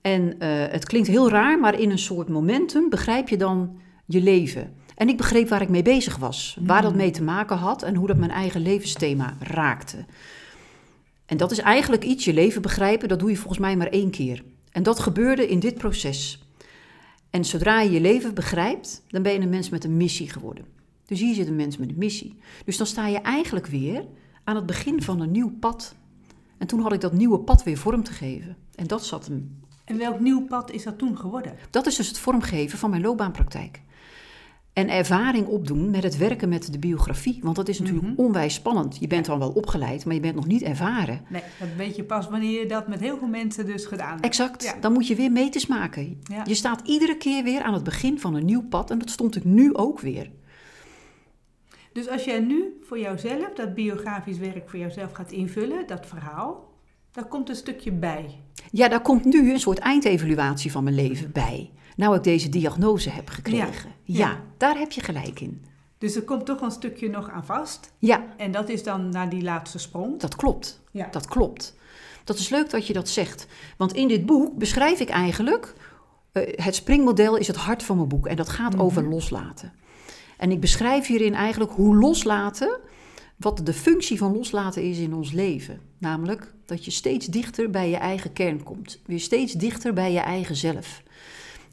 En 0.00 0.38
eh, 0.38 0.48
het 0.72 0.84
klinkt 0.84 1.08
heel 1.08 1.30
raar, 1.30 1.58
maar 1.60 1.80
in 1.80 1.90
een 1.90 1.98
soort 1.98 2.28
momentum 2.28 2.88
begrijp 2.90 3.28
je 3.28 3.36
dan 3.36 3.76
je 4.06 4.20
leven. 4.22 4.72
En 5.02 5.08
ik 5.08 5.16
begreep 5.16 5.48
waar 5.48 5.62
ik 5.62 5.68
mee 5.68 5.82
bezig 5.82 6.16
was, 6.16 6.56
waar 6.60 6.82
dat 6.82 6.94
mee 6.94 7.10
te 7.10 7.22
maken 7.22 7.56
had 7.56 7.82
en 7.82 7.94
hoe 7.94 8.06
dat 8.06 8.16
mijn 8.16 8.30
eigen 8.30 8.60
levensthema 8.60 9.36
raakte. 9.40 10.04
En 11.26 11.36
dat 11.36 11.50
is 11.50 11.58
eigenlijk 11.58 12.04
iets, 12.04 12.24
je 12.24 12.32
leven 12.32 12.62
begrijpen, 12.62 13.08
dat 13.08 13.18
doe 13.18 13.30
je 13.30 13.36
volgens 13.36 13.58
mij 13.58 13.76
maar 13.76 13.86
één 13.86 14.10
keer. 14.10 14.44
En 14.70 14.82
dat 14.82 14.98
gebeurde 14.98 15.48
in 15.48 15.58
dit 15.58 15.74
proces. 15.74 16.42
En 17.30 17.44
zodra 17.44 17.80
je 17.80 17.90
je 17.90 18.00
leven 18.00 18.34
begrijpt, 18.34 19.02
dan 19.08 19.22
ben 19.22 19.32
je 19.32 19.40
een 19.40 19.48
mens 19.48 19.68
met 19.68 19.84
een 19.84 19.96
missie 19.96 20.28
geworden. 20.28 20.64
Dus 21.06 21.20
hier 21.20 21.34
zit 21.34 21.46
een 21.46 21.56
mens 21.56 21.76
met 21.76 21.88
een 21.88 21.98
missie. 21.98 22.38
Dus 22.64 22.76
dan 22.76 22.86
sta 22.86 23.06
je 23.06 23.18
eigenlijk 23.18 23.66
weer 23.66 24.04
aan 24.44 24.56
het 24.56 24.66
begin 24.66 25.02
van 25.02 25.20
een 25.20 25.30
nieuw 25.30 25.52
pad. 25.60 25.94
En 26.58 26.66
toen 26.66 26.80
had 26.80 26.92
ik 26.92 27.00
dat 27.00 27.12
nieuwe 27.12 27.38
pad 27.38 27.62
weer 27.62 27.78
vorm 27.78 28.02
te 28.02 28.12
geven. 28.12 28.56
En 28.74 28.86
dat 28.86 29.04
zat 29.04 29.26
hem. 29.26 29.60
en 29.84 29.98
welk 29.98 30.20
nieuw 30.20 30.46
pad 30.46 30.70
is 30.70 30.82
dat 30.82 30.98
toen 30.98 31.18
geworden? 31.18 31.56
Dat 31.70 31.86
is 31.86 31.96
dus 31.96 32.08
het 32.08 32.18
vormgeven 32.18 32.78
van 32.78 32.90
mijn 32.90 33.02
loopbaanpraktijk. 33.02 33.82
En 34.72 34.88
ervaring 34.88 35.46
opdoen 35.46 35.90
met 35.90 36.02
het 36.02 36.16
werken 36.16 36.48
met 36.48 36.72
de 36.72 36.78
biografie. 36.78 37.38
Want 37.42 37.56
dat 37.56 37.68
is 37.68 37.78
natuurlijk 37.78 38.06
Mhm. 38.06 38.20
onwijs 38.20 38.54
spannend. 38.54 38.96
Je 39.00 39.06
bent 39.06 39.26
dan 39.26 39.38
wel 39.38 39.50
opgeleid, 39.50 40.04
maar 40.04 40.14
je 40.14 40.20
bent 40.20 40.34
nog 40.34 40.46
niet 40.46 40.62
ervaren. 40.62 41.20
Nee, 41.28 41.42
dat 41.58 41.68
weet 41.76 41.96
je 41.96 42.04
pas 42.04 42.28
wanneer 42.28 42.58
je 42.60 42.66
dat 42.66 42.88
met 42.88 43.00
heel 43.00 43.18
veel 43.18 43.28
mensen 43.28 43.66
dus 43.66 43.84
gedaan 43.86 44.10
hebt. 44.12 44.24
Exact. 44.24 44.62
Ja. 44.62 44.74
Dan 44.80 44.92
moet 44.92 45.06
je 45.06 45.14
weer 45.14 45.32
meters 45.32 45.66
maken. 45.66 46.20
Ja. 46.22 46.42
Je 46.46 46.54
staat 46.54 46.80
iedere 46.84 47.16
keer 47.16 47.44
weer 47.44 47.62
aan 47.62 47.74
het 47.74 47.84
begin 47.84 48.20
van 48.20 48.34
een 48.34 48.44
nieuw 48.44 48.62
pad. 48.68 48.90
En 48.90 48.98
dat 48.98 49.10
stond 49.10 49.36
ik 49.36 49.44
nu 49.44 49.74
ook 49.74 50.00
weer. 50.00 50.30
Dus 51.92 52.08
als 52.08 52.24
jij 52.24 52.40
nu 52.40 52.78
voor 52.82 52.98
jouzelf 52.98 53.48
dat 53.54 53.74
biografisch 53.74 54.38
werk 54.38 54.70
voor 54.70 54.78
jouzelf 54.78 55.12
gaat 55.12 55.32
invullen, 55.32 55.86
dat 55.86 56.06
verhaal, 56.06 56.72
daar 57.12 57.24
komt 57.26 57.48
een 57.48 57.56
stukje 57.56 57.92
bij. 57.92 58.38
Ja, 58.70 58.88
daar 58.88 59.02
komt 59.02 59.24
nu 59.24 59.52
een 59.52 59.60
soort 59.60 59.78
eindevaluatie 59.78 60.70
van 60.72 60.84
mijn 60.84 60.96
leven 60.96 61.32
bij. 61.32 61.70
Nou 62.02 62.16
ik 62.16 62.22
deze 62.22 62.48
diagnose 62.48 63.10
heb 63.10 63.28
gekregen. 63.28 63.90
Ja, 64.04 64.28
Ja. 64.28 64.40
daar 64.56 64.78
heb 64.78 64.92
je 64.92 65.00
gelijk 65.00 65.40
in. 65.40 65.64
Dus 65.98 66.14
er 66.16 66.22
komt 66.22 66.46
toch 66.46 66.60
een 66.60 66.70
stukje 66.70 67.08
nog 67.10 67.30
aan 67.30 67.44
vast. 67.44 67.92
Ja, 67.98 68.24
En 68.36 68.52
dat 68.52 68.68
is 68.68 68.82
dan 68.82 69.08
naar 69.08 69.28
die 69.28 69.42
laatste 69.42 69.78
sprong. 69.78 70.20
dat 70.20 70.36
klopt. 70.36 70.80
Ja. 70.90 71.08
Dat 71.10 71.26
klopt. 71.26 71.76
Dat 72.24 72.38
is 72.38 72.48
leuk 72.48 72.70
dat 72.70 72.86
je 72.86 72.92
dat 72.92 73.08
zegt. 73.08 73.46
Want 73.76 73.92
in 73.92 74.08
dit 74.08 74.26
boek 74.26 74.58
beschrijf 74.58 75.00
ik 75.00 75.08
eigenlijk... 75.08 75.74
eh, 76.32 76.64
het 76.64 76.74
springmodel 76.74 77.36
is 77.36 77.46
het 77.46 77.56
hart 77.56 77.82
van 77.82 77.96
mijn 77.96 78.08
boek. 78.08 78.26
En 78.26 78.36
dat 78.36 78.48
gaat 78.48 78.72
Mhm. 78.74 78.82
over 78.82 79.08
loslaten. 79.08 79.72
En 80.38 80.50
ik 80.50 80.60
beschrijf 80.60 81.06
hierin 81.06 81.34
eigenlijk 81.34 81.72
hoe 81.72 81.96
loslaten... 81.96 82.78
wat 83.36 83.60
de 83.66 83.72
functie 83.72 84.18
van 84.18 84.32
loslaten 84.36 84.82
is 84.82 84.98
in 84.98 85.14
ons 85.14 85.32
leven. 85.32 85.80
Namelijk 85.98 86.54
dat 86.66 86.84
je 86.84 86.90
steeds 86.90 87.26
dichter 87.26 87.70
bij 87.70 87.90
je 87.90 87.96
eigen 87.96 88.32
kern 88.32 88.62
komt. 88.62 89.00
Weer 89.06 89.20
steeds 89.20 89.52
dichter 89.52 89.92
bij 89.92 90.12
je 90.12 90.20
eigen 90.20 90.56
zelf. 90.56 91.02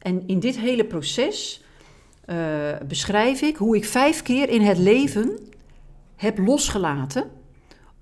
En 0.00 0.22
in 0.26 0.38
dit 0.38 0.58
hele 0.58 0.84
proces 0.84 1.64
eh, 2.24 2.36
beschrijf 2.88 3.42
ik 3.42 3.56
hoe 3.56 3.76
ik 3.76 3.84
vijf 3.84 4.22
keer 4.22 4.48
in 4.48 4.60
het 4.60 4.78
leven 4.78 5.38
heb 6.16 6.38
losgelaten. 6.38 7.30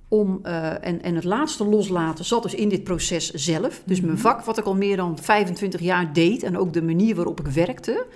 Om, 0.09 0.39
eh, 0.43 0.87
en, 0.87 1.03
en 1.03 1.15
het 1.15 1.25
laatste 1.25 1.65
loslaten 1.65 2.25
zat 2.25 2.43
dus 2.43 2.55
in 2.55 2.69
dit 2.69 2.85
proces 2.85 3.31
zelf. 3.31 3.83
Dus 3.85 4.01
mijn 4.01 4.19
vak, 4.19 4.45
wat 4.45 4.59
ik 4.59 4.65
al 4.65 4.75
meer 4.75 4.97
dan 4.97 5.19
25 5.19 5.81
jaar 5.81 6.13
deed. 6.13 6.43
En 6.43 6.59
ook 6.59 6.73
de 6.73 6.83
manier 6.83 7.15
waarop 7.15 7.41
ik 7.41 7.47
werkte. 7.47 8.07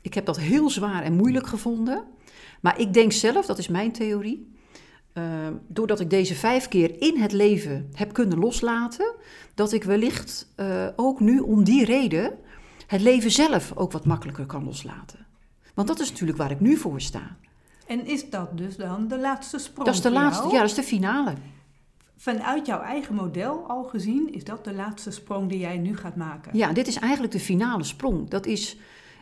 Ik 0.00 0.14
heb 0.14 0.24
dat 0.24 0.38
heel 0.38 0.70
zwaar 0.70 1.02
en 1.02 1.12
moeilijk 1.12 1.46
gevonden. 1.46 2.02
Maar 2.60 2.80
ik 2.80 2.92
denk 2.92 3.12
zelf, 3.12 3.46
dat 3.46 3.58
is 3.58 3.68
mijn 3.68 3.92
theorie. 3.92 4.56
eh, 5.12 5.24
doordat 5.66 6.00
ik 6.00 6.10
deze 6.10 6.34
vijf 6.34 6.68
keer 6.68 7.02
in 7.02 7.16
het 7.16 7.32
leven 7.32 7.90
heb 7.94 8.12
kunnen 8.12 8.38
loslaten. 8.38 9.14
Dat 9.54 9.72
ik 9.72 9.84
wellicht 9.84 10.52
ook 10.96 11.20
nu 11.20 11.38
om 11.38 11.64
die 11.64 11.84
reden 11.84 12.38
het 12.88 13.00
leven 13.00 13.30
zelf 13.30 13.72
ook 13.74 13.92
wat 13.92 14.04
makkelijker 14.04 14.46
kan 14.46 14.64
loslaten. 14.64 15.26
Want 15.74 15.88
dat 15.88 16.00
is 16.00 16.10
natuurlijk 16.10 16.38
waar 16.38 16.50
ik 16.50 16.60
nu 16.60 16.76
voor 16.76 17.00
sta. 17.00 17.36
En 17.86 18.06
is 18.06 18.30
dat 18.30 18.56
dus 18.58 18.76
dan 18.76 19.08
de 19.08 19.18
laatste 19.18 19.58
sprong? 19.58 19.86
Dat 19.86 19.94
is 19.94 20.00
de 20.02 20.10
laatste, 20.10 20.42
jou? 20.42 20.54
ja, 20.54 20.60
dat 20.60 20.68
is 20.70 20.76
de 20.76 20.82
finale. 20.82 21.32
Vanuit 22.16 22.66
jouw 22.66 22.80
eigen 22.80 23.14
model 23.14 23.64
al 23.68 23.84
gezien, 23.84 24.32
is 24.34 24.44
dat 24.44 24.64
de 24.64 24.74
laatste 24.74 25.10
sprong 25.10 25.48
die 25.48 25.58
jij 25.58 25.76
nu 25.78 25.96
gaat 25.96 26.16
maken? 26.16 26.56
Ja, 26.58 26.72
dit 26.72 26.86
is 26.86 26.96
eigenlijk 26.96 27.32
de 27.32 27.40
finale 27.40 27.84
sprong. 27.84 28.28
Dat 28.30 28.46
is, 28.46 28.76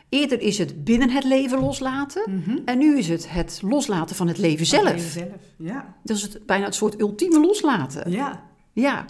eerder 0.09 0.41
is 0.41 0.57
het 0.57 0.83
binnen 0.83 1.09
het 1.09 1.23
leven 1.23 1.59
loslaten. 1.59 2.23
Mhm. 2.43 2.57
En 2.65 2.77
nu 2.77 2.97
is 2.97 3.07
het 3.09 3.29
het 3.31 3.59
loslaten 3.63 4.15
van 4.15 4.27
het 4.27 4.37
leven 4.37 4.65
Van 4.65 4.77
het 4.77 4.87
zelf. 4.87 4.95
leven 4.95 5.11
zelf. 5.11 5.41
Ja. 5.69 5.95
Dat 6.03 6.17
is 6.17 6.21
het, 6.21 6.45
bijna 6.45 6.65
het 6.65 6.75
soort 6.75 6.99
ultieme 6.99 7.39
loslaten. 7.39 8.11
ja. 8.11 8.45
Ja. 8.73 9.05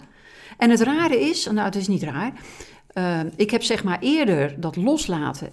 En 0.58 0.70
het 0.70 0.80
rare 0.80 1.20
is, 1.20 1.44
nou 1.44 1.58
het 1.58 1.74
is 1.74 1.88
niet 1.88 2.02
raar. 2.02 2.32
Eh, 2.98 3.20
ik 3.36 3.50
heb 3.50 3.62
zeg 3.62 3.84
maar 3.84 3.98
eerder 4.00 4.60
dat 4.60 4.76
loslaten 4.76 5.50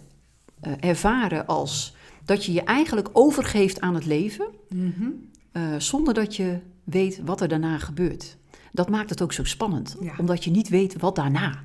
eh, 0.62 0.72
ervaren 0.80 1.46
als 1.48 1.96
dat 2.26 2.46
je 2.46 2.54
je 2.54 2.62
eigenlijk 2.64 3.10
overgeeft 3.14 3.82
aan 3.82 3.96
het 3.96 4.06
leven. 4.06 4.48
Mhm. 4.70 5.08
eh, 5.52 5.62
zonder 5.78 6.14
dat 6.14 6.36
je 6.36 6.60
weet 6.84 7.22
wat 7.26 7.42
er 7.42 7.48
daarna 7.48 7.78
gebeurt. 7.78 8.38
Dat 8.72 8.90
maakt 8.90 9.10
het 9.10 9.22
ook 9.22 9.34
zo 9.34 9.44
spannend, 9.44 9.96
Ja. 10.00 10.14
omdat 10.18 10.44
je 10.44 10.52
niet 10.52 10.70
weet 10.70 10.96
wat 11.00 11.16
daarna. 11.16 11.64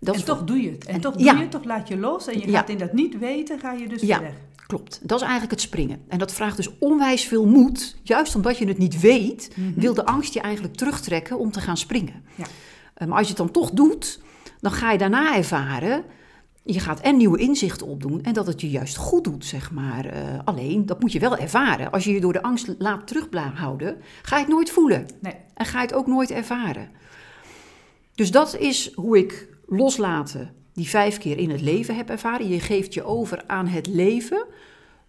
Dat 0.00 0.14
en 0.14 0.20
is 0.20 0.26
toch 0.26 0.44
doe 0.44 0.60
je 0.62 0.70
het. 0.70 0.84
En, 0.84 0.94
en- 0.94 1.00
toch 1.00 1.14
doe 1.14 1.24
ja. 1.24 1.32
je 1.32 1.38
het, 1.40 1.50
toch 1.50 1.64
laat 1.64 1.88
je 1.88 1.96
los. 1.96 2.26
En 2.26 2.38
je 2.40 2.50
Ja. 2.50 2.58
gaat 2.58 2.68
in 2.68 2.78
dat 2.78 2.92
niet 2.92 3.18
weten, 3.18 3.58
ga 3.58 3.72
je 3.72 3.88
dus 3.88 4.02
Ja. 4.02 4.16
verder. 4.18 4.34
Klopt, 4.66 5.00
dat 5.02 5.16
is 5.16 5.22
eigenlijk 5.22 5.52
het 5.52 5.60
springen. 5.60 6.00
En 6.08 6.18
dat 6.18 6.32
vraagt 6.32 6.56
dus 6.56 6.78
onwijs 6.78 7.24
veel 7.24 7.46
moed. 7.46 7.96
Juist 8.02 8.34
omdat 8.34 8.58
je 8.58 8.66
het 8.66 8.78
niet 8.78 9.00
weet, 9.00 9.50
Mhm. 9.56 9.80
wil 9.80 9.94
de 9.94 10.06
angst 10.06 10.34
je 10.34 10.40
eigenlijk 10.40 10.74
terugtrekken 10.74 11.38
om 11.38 11.50
te 11.50 11.60
gaan 11.60 11.76
springen. 11.76 12.22
Ja. 12.34 12.46
Maar 13.06 13.16
als 13.18 13.20
je 13.28 13.28
het 13.28 13.36
dan 13.36 13.50
toch 13.50 13.70
doet, 13.70 14.20
dan 14.60 14.72
ga 14.72 14.92
je 14.92 14.98
daarna 14.98 15.36
ervaren 15.36 16.04
Je 16.62 16.80
gaat 16.80 17.00
en 17.00 17.16
nieuwe 17.16 17.38
inzichten 17.38 17.86
opdoen 17.86 18.22
en 18.22 18.32
dat 18.32 18.46
het 18.46 18.60
je 18.60 18.70
juist 18.70 18.96
goed 18.96 19.24
doet, 19.24 19.44
zeg 19.44 19.70
maar. 19.70 20.04
Eh, 20.04 20.38
alleen, 20.44 20.86
dat 20.86 21.00
moet 21.00 21.12
je 21.12 21.18
wel 21.18 21.36
ervaren. 21.36 21.90
Als 21.90 22.04
je 22.04 22.12
je 22.12 22.20
door 22.20 22.32
de 22.32 22.42
angst 22.42 22.74
laat 22.78 23.06
terughouden, 23.06 23.96
ga 24.22 24.36
je 24.36 24.42
het 24.42 24.52
nooit 24.52 24.70
voelen. 24.70 25.06
Nee. 25.20 25.34
En 25.54 25.66
ga 25.66 25.80
je 25.80 25.86
het 25.86 25.96
ook 25.96 26.06
nooit 26.06 26.30
ervaren. 26.30 26.90
Dus 28.14 28.30
dat 28.30 28.56
is 28.56 28.94
hoe 28.94 29.18
ik 29.18 29.48
loslaten 29.66 30.54
die 30.72 30.88
vijf 30.88 31.18
keer 31.18 31.38
in 31.38 31.50
het 31.50 31.60
leven 31.60 31.96
heb 31.96 32.10
ervaren. 32.10 32.48
Je 32.48 32.60
geeft 32.60 32.94
je 32.94 33.02
over 33.04 33.44
aan 33.46 33.66
het 33.66 33.86
leven 33.86 34.46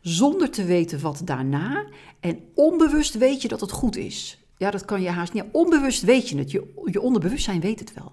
zonder 0.02 0.50
te 0.50 0.64
weten 0.64 1.02
wat 1.02 1.22
daarna. 1.24 1.86
En 2.20 2.40
onbewust 2.54 3.18
weet 3.18 3.42
je 3.42 3.48
dat 3.48 3.62
het 3.62 3.72
goed 3.72 3.96
is. 3.96 4.47
Ja, 4.58 4.72
dat 4.72 4.86
kan 4.86 5.02
je 5.02 5.10
haast 5.10 5.34
niet. 5.34 5.43
Onbewust 5.52 6.04
weet 6.04 6.30
je 6.30 6.38
het. 6.38 6.52
Je, 6.52 6.74
je 6.86 7.02
onderbewustzijn 7.02 7.60
weet 7.60 7.80
het 7.80 7.93
wel. 7.93 8.12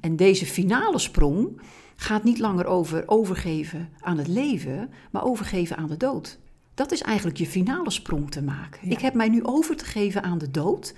En 0.00 0.16
deze 0.16 0.46
finale 0.46 0.98
sprong 0.98 1.60
gaat 1.96 2.24
niet 2.24 2.38
langer 2.38 2.66
over 2.66 3.02
overgeven 3.06 3.88
aan 4.00 4.18
het 4.18 4.28
leven, 4.28 4.90
maar 5.10 5.24
overgeven 5.24 5.76
aan 5.76 5.88
de 5.88 5.96
dood. 5.96 6.38
Dat 6.74 6.92
is 6.92 7.02
eigenlijk 7.02 7.38
je 7.38 7.46
finale 7.46 7.90
sprong 7.90 8.30
te 8.30 8.42
maken. 8.42 8.80
Ja. 8.88 8.90
Ik 8.90 9.00
heb 9.00 9.14
mij 9.14 9.28
nu 9.28 9.44
over 9.44 9.76
te 9.76 9.84
geven 9.84 10.22
aan 10.22 10.38
de 10.38 10.50
dood. 10.50 10.94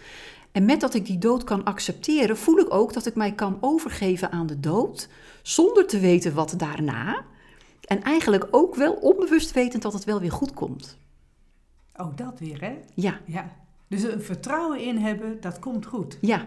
En 0.52 0.64
met 0.64 0.80
dat 0.80 0.94
ik 0.94 1.06
die 1.06 1.18
dood 1.18 1.44
kan 1.44 1.64
accepteren, 1.64 2.36
voel 2.36 2.58
ik 2.58 2.74
ook 2.74 2.92
dat 2.92 3.06
ik 3.06 3.14
mij 3.14 3.32
kan 3.32 3.58
overgeven 3.60 4.30
aan 4.30 4.46
de 4.46 4.60
dood, 4.60 5.08
zonder 5.42 5.86
te 5.86 5.98
weten 5.98 6.34
wat 6.34 6.54
daarna. 6.56 7.24
En 7.84 8.02
eigenlijk 8.02 8.48
ook 8.50 8.74
wel 8.74 8.92
onbewust 8.92 9.52
wetend 9.52 9.82
dat 9.82 9.92
het 9.92 10.04
wel 10.04 10.20
weer 10.20 10.32
goed 10.32 10.54
komt. 10.54 10.98
Ook 11.96 12.18
dat 12.18 12.38
weer, 12.38 12.60
hè? 12.60 12.78
Ja, 12.94 13.20
Ja. 13.26 13.60
Dus 13.92 14.02
een 14.02 14.22
vertrouwen 14.22 14.80
in 14.80 14.96
hebben, 14.96 15.40
dat 15.40 15.58
komt 15.58 15.86
goed. 15.86 16.18
ja, 16.20 16.46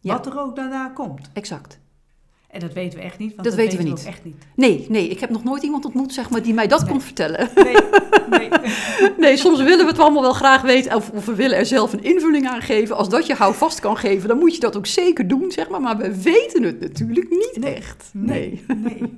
Ja. 0.00 0.12
Wat 0.14 0.26
er 0.26 0.38
ook 0.38 0.56
daarna 0.56 0.88
komt. 0.88 1.30
exact. 1.32 1.78
En 2.56 2.62
dat 2.62 2.72
weten 2.72 2.98
we 2.98 3.04
echt 3.04 3.18
niet, 3.18 3.30
want 3.34 3.44
Dat 3.48 3.54
weten 3.56 3.78
we 3.78 3.84
we 3.84 3.88
niet. 3.90 3.98
ook 4.00 4.06
echt 4.06 4.24
niet. 4.24 4.36
Nee, 4.54 4.86
nee, 4.88 5.08
ik 5.08 5.20
heb 5.20 5.30
nog 5.30 5.44
nooit 5.44 5.62
iemand 5.62 5.84
ontmoet 5.84 6.12
zeg 6.12 6.30
maar, 6.30 6.42
die 6.42 6.54
mij 6.54 6.66
dat 6.66 6.80
Nee. 6.80 6.90
kon 6.90 7.00
vertellen. 7.00 7.48
Nee, 7.54 7.76
nee. 8.30 8.48
Nee, 9.18 9.36
soms 9.36 9.62
willen 9.62 9.84
we 9.84 9.90
het 9.90 9.98
allemaal 10.00 10.22
wel 10.22 10.32
graag 10.32 10.62
weten 10.62 10.94
of, 10.96 11.10
of 11.10 11.26
we 11.26 11.34
willen 11.34 11.56
er 11.58 11.66
zelf 11.66 11.92
een 11.92 12.02
invulling 12.04 12.48
aan 12.48 12.60
geven. 12.62 12.96
Als 12.96 13.08
dat 13.08 13.26
je 13.26 13.34
houvast 13.34 13.80
kan 13.80 13.96
geven, 13.96 14.28
dan 14.28 14.38
moet 14.38 14.54
je 14.54 14.60
dat 14.60 14.76
ook 14.76 14.86
zeker 14.86 15.28
doen, 15.28 15.50
zeg 15.50 15.68
maar. 15.68 15.80
Maar 15.80 15.96
we 15.96 16.22
weten 16.22 16.62
het 16.62 16.80
natuurlijk 16.80 17.28
niet 17.30 17.56
Nee. 17.60 17.74
echt. 17.74 18.10
Nee, 18.12 18.64
nee. 18.76 19.14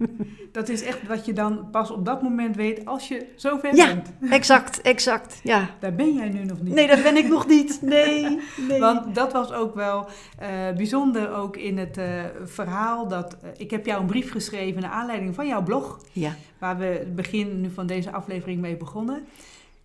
Dat 0.52 0.68
is 0.68 0.82
echt 0.82 0.98
wat 1.08 1.26
je 1.26 1.32
dan 1.32 1.68
pas 1.70 1.90
op 1.90 2.04
dat 2.04 2.22
moment 2.22 2.56
weet 2.56 2.84
als 2.86 3.08
je 3.08 3.26
zover 3.36 3.76
Ja. 3.76 3.86
bent. 3.86 4.12
Exact, 4.32 4.80
exact, 4.80 5.40
ja. 5.42 5.68
Daar 5.80 5.94
ben 5.94 6.14
jij 6.14 6.28
nu 6.28 6.44
nog 6.44 6.60
niet. 6.62 6.74
Nee, 6.74 6.86
dat 6.86 7.02
ben 7.02 7.16
ik 7.16 7.28
nog 7.28 7.46
niet. 7.46 7.78
Nee, 7.82 8.38
nee. 8.68 8.80
Want 8.80 9.14
dat 9.14 9.32
was 9.32 9.52
ook 9.52 9.74
wel 9.74 10.06
eh, 10.38 10.48
bijzonder 10.76 11.34
ook 11.34 11.56
in 11.56 11.78
het 11.78 11.96
eh, 11.98 12.04
verhaal 12.44 13.08
dat 13.08 13.27
eh, 13.34 13.50
ik 13.56 13.70
heb 13.70 13.86
jou 13.86 14.00
een 14.00 14.06
brief 14.06 14.30
geschreven 14.30 14.80
naar 14.82 14.90
aanleiding 14.90 15.34
van 15.34 15.46
jouw 15.46 15.62
blog, 15.62 16.00
Ja, 16.12 16.34
waar 16.58 16.78
we 16.78 16.84
het 16.84 17.14
begin 17.14 17.60
nu 17.60 17.70
van 17.70 17.86
deze 17.86 18.12
aflevering 18.12 18.60
mee 18.60 18.76
begonnen. 18.76 19.24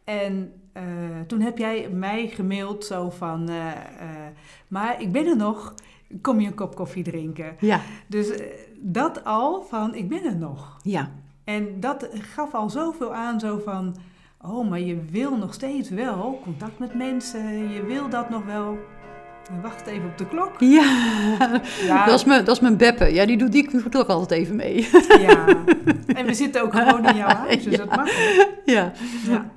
En 0.04 0.54
eh, 0.72 0.84
toen 1.28 1.42
heb 1.42 1.58
jij 1.58 1.90
mij 1.90 2.28
gemaild 2.28 2.86
zo 2.86 3.10
van, 3.10 3.50
eh, 3.50 3.72
maar 4.68 5.02
ik 5.02 5.12
ben 5.12 5.26
er 5.26 5.38
nog, 5.38 5.74
kom 6.22 6.40
je 6.40 6.48
een 6.48 6.54
kop 6.56 6.76
koffie 6.76 7.04
drinken? 7.04 7.56
ja, 7.60 7.82
Dus 8.08 8.32
dat 8.80 9.24
al 9.24 9.62
van, 9.70 9.96
ik 9.96 10.10
ben 10.10 10.24
er 10.26 10.36
nog. 10.38 10.80
ja. 10.84 11.12
En 11.44 11.80
dat 11.80 12.10
gaf 12.14 12.54
al 12.54 12.70
zoveel 12.70 13.14
aan, 13.14 13.40
zo 13.40 13.62
van, 13.66 13.96
oh, 14.42 14.70
maar 14.70 14.80
je 14.80 15.02
wil 15.12 15.38
nog 15.38 15.54
steeds 15.54 15.90
wel 15.90 16.40
contact 16.44 16.80
met 16.80 16.94
mensen, 16.96 17.70
je 17.70 17.84
wil 17.86 18.10
dat 18.10 18.30
nog 18.30 18.46
wel. 18.46 18.78
Wacht 19.62 19.86
even 19.88 20.06
op 20.06 20.18
de 20.18 20.28
klok. 20.28 20.52
Ja, 20.60 21.62
Ja, 21.86 22.06
dat, 22.06 22.20
is 22.20 22.26
mijn, 22.26 22.46
dat 22.46 22.56
is 22.56 22.62
mijn 22.62 22.78
beppe. 22.78 23.14
Ja, 23.14 23.26
die 23.26 23.38
doet 23.38 23.52
die 23.52 23.70
doet 23.72 23.98
ook 23.98 24.08
altijd 24.08 24.40
even 24.42 24.56
mee. 24.56 24.90
ja. 25.20 25.46
En 26.08 26.26
we 26.26 26.34
zitten 26.34 26.62
ook 26.62 26.74
gewoon 26.74 27.06
in 27.08 27.16
jouw 27.16 27.36
huis, 27.46 27.64
dus 27.64 27.76
Ja. 27.76 27.86
dat 27.86 27.96
mag. 27.96 28.10
Ja, 28.66 28.92
Ja. 29.30 29.52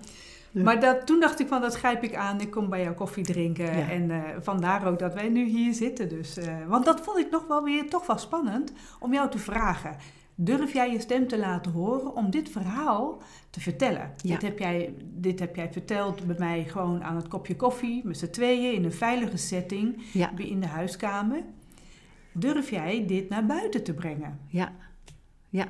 Maar 0.53 0.81
dat, 0.81 1.07
toen 1.07 1.20
dacht 1.20 1.40
ik 1.40 1.49
van, 1.49 1.61
dat 1.61 1.77
grijp 1.77 2.03
ik 2.03 2.14
aan. 2.14 2.40
Ik 2.40 2.51
kom 2.51 2.68
bij 2.68 2.83
jou 2.83 2.94
koffie 2.94 3.25
drinken. 3.25 3.88
En 3.90 4.11
eh, 4.11 4.18
vandaar 4.40 4.87
ook 4.87 4.99
dat 4.99 5.14
wij 5.14 5.29
nu 5.29 5.44
hier 5.44 5.75
zitten. 5.75 6.09
Dus, 6.09 6.37
eh, 6.37 6.46
want 6.66 6.85
dat 6.85 7.01
vond 7.01 7.18
ik 7.18 7.31
nog 7.31 7.46
wel 7.49 7.62
weer 7.62 7.88
toch 7.88 8.07
wel 8.07 8.18
spannend 8.18 8.72
om 9.01 9.12
jou 9.12 9.31
te 9.31 9.38
vragen. 9.38 9.96
Durf 10.38 10.72
jij 10.72 10.92
je 10.92 11.01
stem 11.01 11.29
te 11.29 11.38
laten 11.38 11.72
horen 11.72 12.16
om 12.16 12.31
dit 12.31 12.49
verhaal 12.49 13.22
te 13.51 13.61
vertellen? 13.61 14.14
Ja. 14.16 14.33
Dit, 14.33 14.42
heb 14.42 14.59
jij, 14.59 14.94
dit 15.05 15.38
heb 15.38 15.57
jij 15.57 15.72
verteld 15.72 16.27
bij 16.27 16.37
mij 16.38 16.64
gewoon 16.64 17.05
aan 17.05 17.16
het 17.16 17.29
kopje 17.29 17.57
koffie, 17.57 18.07
met 18.07 18.18
z'n 18.18 18.31
tweeën 18.31 18.75
in 18.75 18.85
een 18.85 18.92
veilige 18.92 19.37
setting, 19.37 20.03
ja, 20.12 20.33
in 20.37 20.61
de 20.61 20.66
huiskamer. 20.66 21.42
Durf 22.33 22.70
jij 22.70 23.07
dit 23.07 23.29
naar 23.29 23.46
buiten 23.46 23.85
te 23.85 23.94
brengen? 23.94 24.40
ja, 24.49 24.72
ja. 25.49 25.66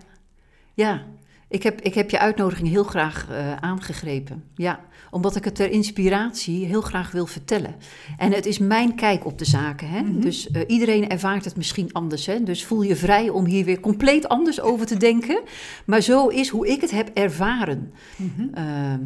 Ja, 0.75 1.07
ik 1.49 1.63
heb, 1.63 1.81
ik 1.81 1.95
heb 1.95 2.11
je 2.11 2.19
uitnodiging 2.19 2.69
heel 2.69 2.85
graag 2.85 3.27
eh, 3.31 3.57
aangegrepen. 3.57 4.45
Ja, 4.55 4.81
omdat 5.11 5.37
ik 5.37 5.45
het 5.45 5.55
ter 5.55 5.71
inspiratie 5.71 6.65
heel 6.65 6.81
graag 6.81 7.11
wil 7.11 7.27
vertellen. 7.27 7.75
En 8.19 8.33
het 8.33 8.47
is 8.47 8.59
mijn 8.59 8.95
kijk 8.95 9.27
op 9.27 9.39
de 9.39 9.45
zaken. 9.45 9.89
Hè? 9.89 10.03
Mhm. 10.03 10.21
Dus 10.21 10.51
eh, 10.51 10.63
iedereen 10.67 11.09
ervaart 11.09 11.45
het 11.45 11.57
misschien 11.57 11.93
anders. 11.93 12.27
Hè? 12.27 12.43
Dus 12.43 12.65
voel 12.65 12.83
je 12.83 12.97
vrij 12.97 13.29
om 13.29 13.45
hier 13.45 13.65
weer 13.65 13.81
compleet 13.81 14.29
anders 14.29 14.61
over 14.61 14.87
te 14.87 14.97
denken. 14.97 15.41
Maar 15.87 16.01
zo 16.01 16.29
is 16.29 16.49
hoe 16.49 16.69
ik 16.69 16.81
het 16.81 16.91
heb 16.91 17.11
ervaren. 17.15 17.93
Mhm. 18.17 18.55
Ehm, 18.55 19.01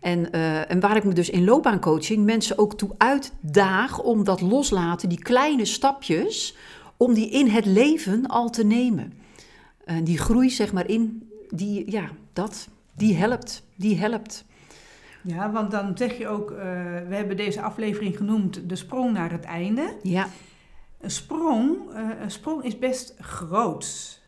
en, 0.00 0.32
eh, 0.32 0.70
en 0.70 0.80
waar 0.80 0.96
ik 0.96 1.04
me 1.04 1.12
dus 1.12 1.30
in 1.30 1.44
loopbaancoaching 1.44 2.24
mensen 2.24 2.58
ook 2.58 2.78
toe 2.78 2.90
uitdaag 2.98 4.02
om 4.02 4.24
dat 4.24 4.40
loslaten, 4.40 5.08
die 5.08 5.22
kleine 5.22 5.64
stapjes, 5.64 6.56
om 6.96 7.14
die 7.14 7.30
in 7.30 7.48
het 7.48 7.66
leven 7.66 8.26
al 8.26 8.50
te 8.50 8.64
nemen. 8.64 9.12
En 9.84 10.04
die 10.04 10.18
groei, 10.18 10.50
zeg 10.50 10.72
maar, 10.72 10.88
in, 10.88 11.28
die, 11.48 11.90
ja, 11.90 12.10
dat, 12.32 12.68
die 12.96 13.16
helpt, 13.16 13.66
die 13.76 13.96
helpt. 13.96 14.44
Ja, 15.22 15.52
want 15.52 15.70
dan 15.70 15.96
zeg 15.96 16.18
je 16.18 16.28
ook, 16.28 16.50
eh, 16.50 16.56
we 17.08 17.14
hebben 17.14 17.36
deze 17.36 17.62
aflevering 17.62 18.16
genoemd 18.16 18.68
de 18.68 18.76
sprong 18.76 19.12
naar 19.12 19.30
het 19.30 19.44
einde. 19.44 19.96
Ja, 20.02 20.28
Een 21.00 21.10
sprong, 21.10 21.76
eh, 21.94 22.08
een 22.20 22.30
sprong 22.30 22.64
is 22.64 22.78
best 22.78 23.14
groot. 23.18 24.22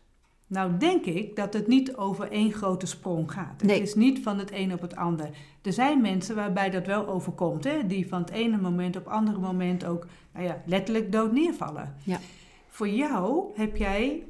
Nou 0.47 0.77
denk 0.77 1.05
ik 1.05 1.35
dat 1.35 1.53
het 1.53 1.67
niet 1.67 1.95
over 1.95 2.31
één 2.31 2.51
grote 2.51 2.85
sprong 2.85 3.31
gaat. 3.31 3.63
Nee. 3.63 3.79
Het 3.79 3.87
is 3.87 3.95
niet 3.95 4.19
van 4.19 4.39
het 4.39 4.51
een 4.51 4.73
op 4.73 4.81
het 4.81 4.95
ander. 4.95 5.29
Er 5.61 5.73
zijn 5.73 6.01
mensen 6.01 6.35
waarbij 6.35 6.69
dat 6.69 6.85
wel 6.85 7.07
overkomt, 7.07 7.63
hè? 7.63 7.87
die 7.87 8.07
van 8.07 8.21
het 8.21 8.29
ene 8.29 8.57
moment 8.57 8.95
op 8.95 9.05
het 9.05 9.13
andere 9.13 9.39
moment 9.39 9.85
ook 9.85 10.07
nou 10.33 10.45
ja, 10.45 10.61
letterlijk 10.65 11.11
dood 11.11 11.31
neervallen. 11.31 11.95
Ja. 12.03 12.19
Voor 12.69 12.89
jou 12.89 13.51
heb 13.55 13.77
jij 13.77 14.23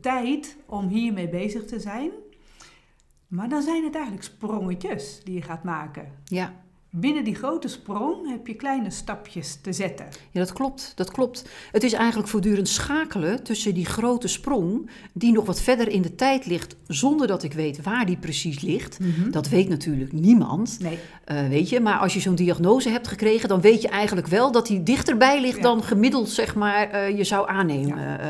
tijd 0.00 0.56
om 0.66 0.88
hiermee 0.88 1.28
bezig 1.28 1.64
te 1.64 1.80
zijn. 1.80 2.10
Maar 3.26 3.48
dan 3.48 3.62
zijn 3.62 3.84
het 3.84 3.94
eigenlijk 3.94 4.24
sprongetjes 4.24 5.20
die 5.24 5.34
je 5.34 5.42
gaat 5.42 5.64
maken. 5.64 6.12
ja. 6.24 6.61
Binnen 6.94 7.24
die 7.24 7.34
grote 7.34 7.68
sprong 7.68 8.30
heb 8.30 8.46
je 8.46 8.54
kleine 8.54 8.90
stapjes 8.90 9.58
te 9.62 9.72
zetten. 9.72 10.06
Ja, 10.30 10.40
dat 10.40 10.52
klopt, 10.52 10.92
dat 10.94 11.10
klopt. 11.10 11.48
Het 11.70 11.82
is 11.82 11.92
eigenlijk 11.92 12.28
voortdurend 12.28 12.68
schakelen 12.68 13.42
tussen 13.42 13.74
die 13.74 13.84
grote 13.86 14.28
sprong, 14.28 14.90
die 15.12 15.32
nog 15.32 15.46
wat 15.46 15.60
verder 15.60 15.88
in 15.88 16.02
de 16.02 16.14
tijd 16.14 16.46
ligt, 16.46 16.76
zonder 16.86 17.26
dat 17.26 17.42
ik 17.42 17.52
weet 17.52 17.82
waar 17.82 18.06
die 18.06 18.16
precies 18.16 18.60
ligt. 18.60 18.98
Dat 19.30 19.48
weet 19.48 19.68
natuurlijk 19.68 20.12
niemand, 20.12 20.78
Nee, 20.80 20.98
eh, 21.24 21.48
weet 21.48 21.68
je. 21.68 21.80
Maar 21.80 21.98
als 21.98 22.14
je 22.14 22.20
zo'n 22.20 22.34
diagnose 22.34 22.88
hebt 22.88 23.08
gekregen, 23.08 23.48
dan 23.48 23.60
weet 23.60 23.82
je 23.82 23.88
eigenlijk 23.88 24.26
wel 24.26 24.52
dat 24.52 24.66
die 24.66 24.82
dichterbij 24.82 25.40
ligt 25.40 25.56
Ja. 25.56 25.62
dan 25.62 25.82
gemiddeld, 25.82 26.28
zeg 26.30 26.54
maar, 26.54 26.90
eh, 26.90 27.16
je 27.16 27.24
zou 27.24 27.48
aannemen. 27.48 28.20
Eh, 28.20 28.26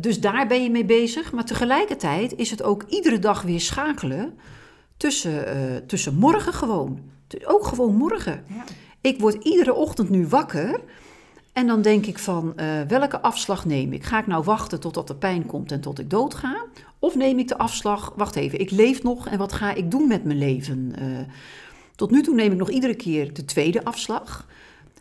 dus 0.00 0.20
daar 0.20 0.46
ben 0.46 0.62
je 0.62 0.70
mee 0.70 0.84
bezig. 0.84 1.32
Maar 1.32 1.44
tegelijkertijd 1.44 2.36
is 2.36 2.50
het 2.50 2.62
ook 2.62 2.82
iedere 2.88 3.18
dag 3.18 3.42
weer 3.42 3.60
schakelen 3.60 4.38
tussen, 4.96 5.84
tussen 5.86 6.14
morgen 6.14 6.52
gewoon. 6.52 7.14
Ook 7.44 7.66
gewoon 7.66 7.94
morgen. 7.94 8.44
ja. 8.48 8.64
Ik 9.00 9.20
word 9.20 9.44
iedere 9.44 9.74
ochtend 9.74 10.10
nu 10.10 10.26
wakker 10.26 10.80
en 11.52 11.66
dan 11.66 11.82
denk 11.82 12.06
ik 12.06 12.18
van 12.18 12.56
eh, 12.56 12.80
welke 12.88 13.20
afslag 13.20 13.64
neem 13.64 13.92
ik? 13.92 14.04
Ga 14.04 14.18
ik 14.18 14.26
nou 14.26 14.44
wachten 14.44 14.80
totdat 14.80 15.06
de 15.06 15.14
pijn 15.14 15.46
komt 15.46 15.72
en 15.72 15.80
tot 15.80 15.98
ik 15.98 16.10
doodga? 16.10 16.64
Of 16.98 17.16
neem 17.16 17.38
ik 17.38 17.48
de 17.48 17.58
afslag, 17.58 18.12
wacht 18.16 18.36
even, 18.36 18.60
ik 18.60 18.70
leef 18.70 19.02
nog 19.02 19.28
en 19.28 19.38
wat 19.38 19.52
ga 19.52 19.74
ik 19.74 19.90
doen 19.90 20.08
met 20.08 20.24
mijn 20.24 20.38
leven? 20.38 20.92
Eh, 20.98 21.06
tot 21.94 22.10
nu 22.10 22.22
toe 22.22 22.34
neem 22.34 22.52
ik 22.52 22.58
nog 22.58 22.70
iedere 22.70 22.94
keer 22.94 23.32
de 23.32 23.44
tweede 23.44 23.84
afslag. 23.84 24.46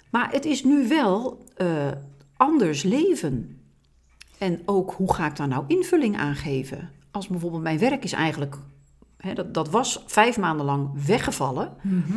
Maar 0.09 0.31
het 0.31 0.45
is 0.45 0.63
nu 0.63 0.87
wel 0.87 1.45
eh, 1.55 1.67
anders 2.37 2.83
leven. 2.83 3.59
En 4.37 4.61
ook 4.65 4.91
hoe 4.91 5.13
ga 5.13 5.27
ik 5.27 5.35
daar 5.35 5.47
nou 5.47 5.63
invulling 5.67 6.17
aan 6.17 6.35
geven? 6.35 6.89
Als 7.11 7.27
bijvoorbeeld 7.27 7.63
mijn 7.63 7.79
werk 7.79 8.03
is 8.03 8.13
eigenlijk, 8.13 8.57
hè, 9.25 9.33
dat, 9.33 9.53
dat 9.53 9.69
was 9.69 10.03
vijf 10.07 10.37
maanden 10.37 10.65
lang 10.65 11.05
weggevallen. 11.05 11.73
Mhm. 11.81 12.13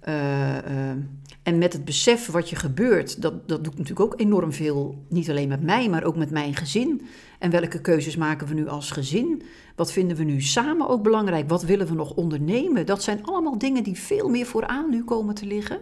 Eh, 0.00 0.58
eh, 0.58 0.96
en 1.42 1.58
met 1.58 1.72
het 1.72 1.84
besef 1.84 2.26
wat 2.26 2.50
je 2.50 2.56
gebeurt, 2.56 3.22
dat, 3.22 3.48
dat 3.48 3.64
doet 3.64 3.78
natuurlijk 3.78 4.12
ook 4.12 4.20
enorm 4.20 4.52
veel. 4.52 5.04
Niet 5.08 5.30
alleen 5.30 5.48
met 5.48 5.62
mij, 5.62 5.88
maar 5.88 6.04
ook 6.04 6.16
met 6.16 6.30
mijn 6.30 6.54
gezin. 6.54 7.06
En 7.38 7.50
welke 7.50 7.80
keuzes 7.80 8.16
maken 8.16 8.46
we 8.46 8.54
nu 8.54 8.68
als 8.68 8.90
gezin? 8.90 9.42
Wat 9.76 9.92
vinden 9.92 10.16
we 10.16 10.24
nu 10.24 10.40
samen 10.40 10.88
ook 10.88 11.02
belangrijk? 11.02 11.48
Wat 11.48 11.62
willen 11.62 11.86
we 11.86 11.94
nog 11.94 12.14
ondernemen? 12.14 12.86
Dat 12.86 13.02
zijn 13.02 13.24
allemaal 13.24 13.58
dingen 13.58 13.82
die 13.82 13.98
veel 13.98 14.28
meer 14.28 14.46
vooraan 14.46 14.90
nu 14.90 15.04
komen 15.04 15.34
te 15.34 15.46
liggen. 15.46 15.80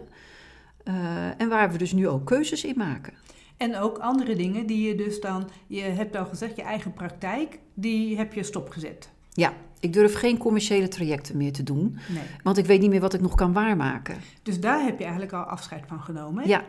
Eh, 0.84 1.40
en 1.40 1.48
waar 1.48 1.72
we 1.72 1.78
dus 1.78 1.92
nu 1.92 2.08
ook 2.08 2.26
keuzes 2.26 2.64
in 2.64 2.76
maken. 2.76 3.12
En 3.56 3.76
ook 3.76 3.98
andere 3.98 4.36
dingen 4.36 4.66
die 4.66 4.88
je 4.88 4.94
dus 4.94 5.20
dan, 5.20 5.48
je 5.66 5.80
hebt 5.80 6.16
al 6.16 6.26
gezegd, 6.26 6.56
je 6.56 6.62
eigen 6.62 6.92
praktijk, 6.92 7.58
die 7.74 8.16
heb 8.16 8.32
je 8.32 8.42
stopgezet. 8.42 9.10
Ja, 9.32 9.52
ik 9.80 9.92
durf 9.92 10.14
geen 10.14 10.38
commerciële 10.38 10.88
trajecten 10.88 11.36
meer 11.36 11.52
te 11.52 11.62
doen, 11.62 11.98
Nee. 12.08 12.22
want 12.42 12.58
ik 12.58 12.66
weet 12.66 12.80
niet 12.80 12.90
meer 12.90 13.00
wat 13.00 13.14
ik 13.14 13.20
nog 13.20 13.34
kan 13.34 13.52
waarmaken. 13.52 14.16
Dus 14.42 14.60
daar 14.60 14.82
heb 14.84 14.98
je 14.98 15.04
eigenlijk 15.04 15.32
al 15.32 15.42
afscheid 15.42 15.84
van 15.88 16.00
genomen. 16.00 16.42
hè? 16.42 16.48
Ja, 16.48 16.64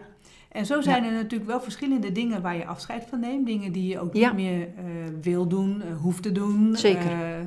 En 0.52 0.65
zo 0.65 0.82
zijn 0.82 1.04
er 1.04 1.12
natuurlijk 1.12 1.50
wel 1.50 1.62
verschillende 1.62 2.12
dingen 2.12 2.41
waar 2.41 2.56
je 2.56 2.65
afscheid 2.65 3.06
van 3.10 3.20
neemt. 3.20 3.46
Dingen 3.46 3.72
die 3.72 3.88
je 3.88 4.00
ook 4.00 4.13
Ja. 4.15 4.28
niet 4.32 4.46
meer 4.46 4.62
eh, 4.62 4.84
wil 5.22 5.48
doen, 5.48 5.82
eh, 5.82 5.88
hoeft 6.02 6.24
te 6.24 6.32
doen. 6.32 6.76
Zeker. 6.76 7.12
Eh, 7.12 7.39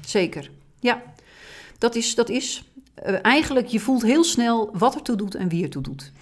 zeker. 0.00 0.50
Ja, 0.80 1.02
dat 1.78 1.94
is, 1.94 2.14
dat 2.14 2.28
is 2.28 2.64
eigenlijk, 3.22 3.66
je 3.66 3.80
voelt 3.80 4.02
heel 4.02 4.24
snel 4.24 4.70
wat 4.78 4.94
er 4.94 5.02
toe 5.02 5.16
doet 5.16 5.34
en 5.34 5.48
wie 5.48 5.62
er 5.62 5.70
toe 5.70 5.82
doet. 5.82 6.12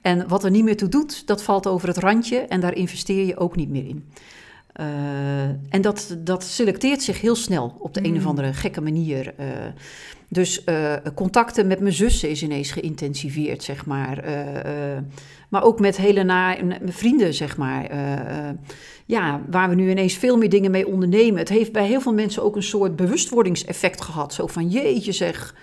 En 0.00 0.28
wat 0.28 0.44
er 0.44 0.50
niet 0.50 0.64
meer 0.64 0.76
toe 0.76 0.88
doet, 0.88 1.26
dat 1.26 1.42
valt 1.42 1.66
over 1.66 1.88
het 1.88 1.96
randje 1.96 2.38
en 2.38 2.60
daar 2.60 2.74
investeer 2.74 3.26
je 3.26 3.36
ook 3.36 3.56
niet 3.56 3.68
meer 3.68 3.86
in. 3.86 4.04
Eh, 4.80 5.42
en 5.68 5.80
dat, 5.80 6.16
dat 6.18 6.44
selecteert 6.44 7.02
zich 7.02 7.20
heel 7.20 7.34
snel 7.34 7.76
op 7.78 7.94
de 7.94 8.04
een 8.04 8.14
of 8.16 8.20
Mm. 8.22 8.26
andere 8.26 8.52
gekke 8.52 8.80
manier. 8.80 9.34
eh. 9.36 9.46
dus 10.28 10.64
eh, 10.64 10.94
contacten 11.14 11.66
met 11.66 11.80
mijn 11.80 11.92
zussen 11.92 12.30
is 12.30 12.42
ineens 12.42 12.70
geïntensiveerd, 12.70 13.62
zeg 13.62 13.86
maar. 13.86 14.24
Maar 15.48 15.62
ook 15.62 15.80
met 15.80 15.96
hele 15.96 16.22
na, 16.22 16.48
met 16.48 16.80
mijn 16.80 16.92
vrienden, 16.92 17.34
zeg 17.34 17.56
maar. 17.56 17.90
Ja, 19.06 19.40
waar 19.50 19.68
we 19.68 19.74
nu 19.74 19.90
ineens 19.90 20.14
veel 20.14 20.36
meer 20.36 20.48
dingen 20.48 20.70
mee 20.70 20.86
ondernemen. 20.86 21.38
Het 21.38 21.48
heeft 21.48 21.72
bij 21.72 21.86
heel 21.86 22.00
veel 22.00 22.14
mensen 22.14 22.42
ook 22.42 22.56
een 22.56 22.62
soort 22.62 22.96
bewustwordingseffect 22.96 24.00
gehad. 24.00 24.34
Zo 24.34 24.46
van, 24.46 24.68
jeetje 24.68 25.12
zeg, 25.12 25.54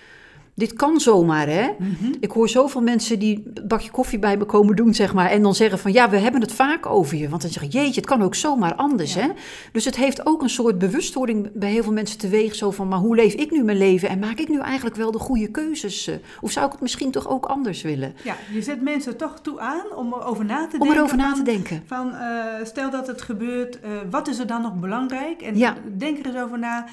dit 0.58 0.74
kan 0.74 1.00
zomaar, 1.00 1.48
hè? 1.48 1.68
mhm. 1.80 2.14
Ik 2.20 2.32
hoor 2.32 2.50
zoveel 2.50 2.82
mensen 2.82 3.20
die 3.20 3.52
een 3.54 3.68
bakje 3.68 3.92
koffie 3.92 4.20
bij 4.20 4.38
me 4.38 4.46
komen 4.46 4.76
doen, 4.76 4.94
zeg 4.94 5.14
maar. 5.14 5.30
En 5.30 5.42
dan 5.42 5.56
zeggen 5.56 5.80
van, 5.80 5.92
ja, 5.94 6.10
we 6.10 6.18
hebben 6.18 6.42
het 6.42 6.52
vaak 6.52 6.86
over 6.86 7.18
je. 7.18 7.30
Want 7.30 7.42
dan 7.42 7.52
zeg 7.52 7.64
ik, 7.64 7.72
jeetje, 7.72 7.96
het 7.96 8.06
kan 8.06 8.22
ook 8.22 8.36
zomaar 8.36 8.76
anders, 8.76 9.14
Ja. 9.14 9.22
hè? 9.22 9.28
Dus 9.72 9.86
het 9.86 9.96
heeft 9.96 10.26
ook 10.26 10.42
een 10.42 10.50
soort 10.50 10.78
bewustwording 10.78 11.50
bij 11.54 11.72
heel 11.72 11.84
veel 11.84 11.92
mensen 11.92 12.18
teweeg. 12.18 12.56
Zo 12.56 12.72
van, 12.72 12.88
maar 12.88 13.00
hoe 13.00 13.16
leef 13.16 13.34
ik 13.34 13.52
nu 13.52 13.64
mijn 13.64 13.78
leven? 13.78 14.10
En 14.10 14.20
maak 14.20 14.38
ik 14.40 14.50
nu 14.50 14.60
eigenlijk 14.60 14.96
wel 14.96 15.12
de 15.12 15.20
goede 15.20 15.48
keuzes? 15.52 16.08
eh? 16.08 16.16
Of 16.42 16.52
zou 16.52 16.66
ik 16.66 16.72
het 16.72 16.82
misschien 16.82 17.12
toch 17.12 17.28
ook 17.30 17.46
anders 17.46 17.82
willen? 17.82 18.14
Ja, 18.24 18.36
je 18.54 18.62
zet 18.62 18.82
mensen 18.82 19.18
toch 19.18 19.40
toe 19.42 19.60
aan 19.60 19.96
om 19.96 20.14
erover 20.14 20.46
na 20.46 20.64
te 20.68 20.70
denken. 20.78 20.88
Om 20.90 20.96
erover 20.98 21.18
na 21.18 21.34
te 21.34 21.44
denken. 21.44 21.84
Van, 21.86 22.14
eh, 22.14 22.66
stel 22.66 22.90
dat 22.90 23.08
het 23.08 23.22
gebeurt, 23.22 23.80
eh, 23.80 23.90
wat 24.10 24.28
is 24.28 24.40
er 24.40 24.48
dan 24.48 24.62
nog 24.62 24.76
belangrijk? 24.76 25.42
En 25.42 25.58
Ja. 25.58 25.76
denk 25.98 26.20
er 26.20 26.26
eens 26.26 26.44
over 26.44 26.60
na, 26.60 26.86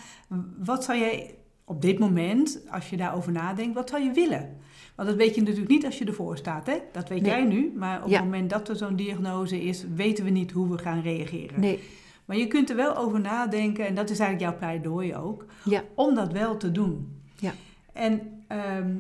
wat 0.65 0.85
zou 0.85 0.99
jij 0.99 1.35
op 1.65 1.83
dit 1.83 1.99
moment, 1.99 2.61
als 2.71 2.91
je 2.91 2.97
daarover 2.97 3.33
nadenkt, 3.33 3.75
wat 3.75 3.89
zou 3.91 4.03
je 4.03 4.11
willen? 4.13 4.57
Want 4.95 5.09
dat 5.09 5.17
weet 5.19 5.35
je 5.35 5.41
natuurlijk 5.41 5.69
niet 5.69 5.85
als 5.85 5.99
je 5.99 6.05
ervoor 6.05 6.37
staat, 6.37 6.67
hè? 6.67 6.77
Dat 6.93 7.09
weet 7.09 7.21
Nee. 7.23 7.31
jij 7.31 7.45
nu, 7.45 7.73
maar 7.77 8.03
op 8.03 8.09
Ja. 8.09 8.15
het 8.17 8.25
moment 8.25 8.51
dat 8.51 8.69
er 8.69 8.77
zo'n 8.77 8.97
diagnose 8.97 9.63
is, 9.63 9.85
weten 9.95 10.25
we 10.25 10.31
niet 10.31 10.51
hoe 10.51 10.69
we 10.69 10.79
gaan 10.79 11.01
reageren. 11.03 11.61
Nee, 11.61 11.81
Maar 12.25 12.37
je 12.37 12.47
kunt 12.47 12.71
er 12.71 12.77
wel 12.77 12.97
over 12.97 13.21
nadenken, 13.21 13.87
en 13.87 13.95
dat 13.95 14.11
is 14.11 14.19
eigenlijk 14.19 14.51
jouw 14.51 14.59
pleidooi 14.59 15.15
ook, 15.17 15.45
ja, 15.65 15.83
om 15.95 16.15
dat 16.15 16.33
wel 16.33 16.57
te 16.57 16.73
doen. 16.73 17.21
Ja. 17.39 17.53
En 17.93 18.21
ehm, 18.47 18.91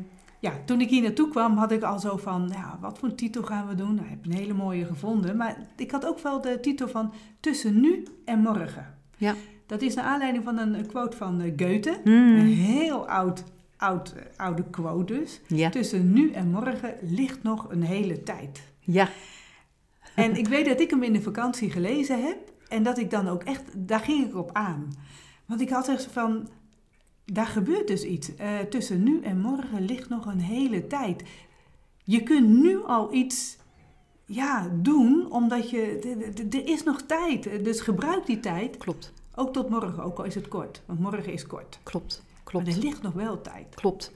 ja, 0.40 0.53
toen 0.64 0.81
ik 0.81 0.88
hier 0.90 1.03
naartoe 1.03 1.29
kwam, 1.29 1.57
had 1.57 1.72
ik 1.72 1.83
al 1.83 1.98
zo 1.98 2.16
van, 2.16 2.48
ja, 2.53 2.79
wat 2.81 2.98
voor 2.98 3.14
titel 3.14 3.42
gaan 3.42 3.68
we 3.68 3.74
doen? 3.74 3.94
Nou, 3.94 4.05
ik 4.07 4.11
heb 4.11 4.24
een 4.24 4.33
hele 4.38 4.55
mooie 4.55 4.85
gevonden. 4.85 5.37
Maar 5.37 5.57
ik 5.77 5.90
had 5.90 6.07
ook 6.07 6.18
wel 6.18 6.40
de 6.40 6.61
titel 6.61 6.88
van 6.88 7.12
Tussen 7.40 7.81
nu 7.81 8.05
en 8.24 8.38
morgen. 8.38 8.94
Ja. 9.16 9.35
Dat 9.66 9.83
is 9.83 9.94
naar 9.94 10.05
aanleiding 10.05 10.44
van 10.44 10.59
een 10.59 10.87
quote 10.87 11.16
van 11.16 11.40
eh, 11.40 11.53
Goethe. 11.57 12.00
Mm. 12.05 12.37
Een 12.38 12.46
heel 12.46 13.09
oud, 13.09 13.44
oud, 13.77 14.12
eh, 14.12 14.22
oude 14.37 14.64
quote 14.70 15.12
dus. 15.12 15.40
ja, 15.46 15.70
Tussen 15.70 16.12
nu 16.12 16.33
en 16.33 16.50
morgen 16.50 16.94
ligt 17.03 17.42
nog 17.42 17.70
een 17.70 17.83
hele 17.83 18.22
tijd. 18.22 18.62
ja, 18.81 19.09
En 20.14 20.37
ik 20.37 20.48
weet 20.48 20.66
dat 20.66 20.81
ik 20.81 20.90
hem 20.90 21.03
in 21.03 21.12
de 21.12 21.22
vakantie 21.22 21.70
gelezen 21.70 22.22
heb. 22.24 22.53
En 22.68 22.83
dat 22.83 22.98
ik 22.98 23.11
dan 23.11 23.29
ook 23.29 23.42
echt, 23.42 23.62
daar 23.77 24.00
ging 24.00 24.27
ik 24.27 24.37
op 24.37 24.50
aan. 24.53 24.92
Want 25.46 25.61
ik 25.61 25.70
had 25.70 25.88
echt 25.88 26.05
van, 26.05 26.48
daar 27.24 27.46
gebeurt 27.46 27.87
dus 27.87 28.03
iets. 28.05 28.37
Eh, 28.37 28.59
tussen 28.59 29.03
nu 29.03 29.20
en 29.22 29.40
morgen 29.40 29.85
ligt 29.85 30.09
nog 30.09 30.27
een 30.27 30.40
hele 30.40 30.87
tijd. 30.87 31.22
Je 32.05 32.22
kunt 32.22 32.48
nu 32.48 32.85
al 32.85 33.14
iets 33.14 33.57
ja, 34.27 34.70
doen, 34.72 35.31
omdat 35.31 35.70
je, 35.70 35.98
er 36.50 36.68
is 36.68 36.83
nog 36.83 37.03
tijd. 37.03 37.64
Dus 37.64 37.81
gebruik 37.81 38.27
die 38.27 38.40
tijd, 38.40 38.77
klopt, 38.77 39.12
ook 39.37 39.53
tot 39.53 39.68
morgen, 39.68 40.03
ook 40.05 40.18
al 40.18 40.25
is 40.25 40.35
het 40.35 40.49
kort. 40.49 40.83
Want 40.87 41.01
morgen 41.01 41.33
is 41.33 41.47
kort. 41.47 41.79
klopt, 41.83 42.23
Maar 42.35 42.40
klopt. 42.44 42.68
er 42.68 42.83
ligt 42.83 43.03
nog 43.03 43.12
wel 43.12 43.40
tijd. 43.40 43.75
Klopt. 43.75 44.12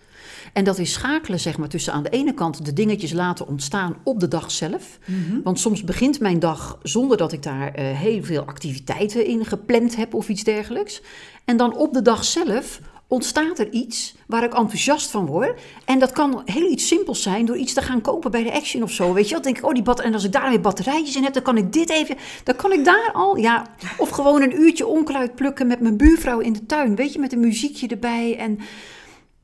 En 0.53 0.65
dat 0.65 0.79
is 0.79 0.93
schakelen, 0.93 1.41
zeg 1.41 1.59
maar, 1.59 1.69
tussen 1.69 1.93
aan 1.93 2.03
de 2.03 2.09
ene 2.09 2.35
kant 2.35 2.65
de 2.65 2.73
dingetjes 2.73 3.13
laten 3.13 3.47
ontstaan 3.47 3.97
op 4.05 4.21
de 4.21 4.29
dag 4.29 4.51
zelf. 4.51 4.99
Mhm. 5.05 5.43
Want 5.43 5.61
soms 5.61 5.85
begint 5.85 6.21
mijn 6.21 6.39
dag 6.39 6.79
zonder 6.83 7.17
dat 7.17 7.33
ik 7.33 7.43
daar 7.43 7.75
eh, 7.75 7.99
heel 7.99 8.23
veel 8.25 8.43
activiteiten 8.45 9.27
in 9.27 9.45
gepland 9.45 9.97
heb 9.97 10.15
of 10.15 10.29
iets 10.29 10.45
dergelijks. 10.45 11.03
En 11.45 11.57
dan 11.57 11.77
op 11.77 11.93
de 11.93 12.03
dag 12.03 12.25
zelf 12.25 12.81
ontstaat 13.09 13.59
er 13.59 13.71
iets 13.71 14.15
waar 14.27 14.45
ik 14.45 14.55
enthousiast 14.55 15.11
van 15.11 15.27
word. 15.27 15.61
En 15.85 15.99
dat 15.99 16.13
kan 16.13 16.43
heel 16.45 16.71
iets 16.71 16.87
simpels 16.87 17.23
zijn 17.23 17.45
door 17.45 17.57
iets 17.57 17.73
te 17.73 17.83
gaan 17.83 18.01
kopen 18.01 18.31
bij 18.31 18.43
de 18.43 18.53
Action 18.53 18.83
of 18.83 18.91
zo. 18.91 19.13
Weet 19.13 19.29
je, 19.29 19.35
dan 19.35 19.43
denk 19.43 19.59
ik, 19.59 19.65
oh 19.65 19.73
die 19.73 19.83
bat 19.83 20.01
en 20.01 20.15
als 20.15 20.25
ik 20.25 20.33
daar 20.33 20.49
weer 20.49 20.61
batterijtjes 20.61 21.17
in 21.17 21.23
heb, 21.23 21.33
dan 21.33 21.43
kan 21.43 21.57
ik 21.57 21.73
dit 21.73 21.91
even, 21.91 22.17
dan 22.45 22.57
kan 22.57 22.73
ik 22.73 22.85
daar 22.85 23.11
al, 23.13 23.37
ja, 23.37 23.67
of 23.99 24.09
gewoon 24.09 24.43
een 24.43 24.61
uurtje 24.61 24.87
onkruid 24.87 25.35
plukken 25.35 25.67
met 25.67 25.81
mijn 25.81 25.97
buurvrouw 25.97 26.39
in 26.39 26.53
de 26.53 26.67
tuin, 26.67 26.95
weet 26.95 27.13
je, 27.13 27.19
met 27.19 27.33
een 27.33 27.41
muziekje 27.41 27.89
erbij 27.89 28.37
en 28.37 28.59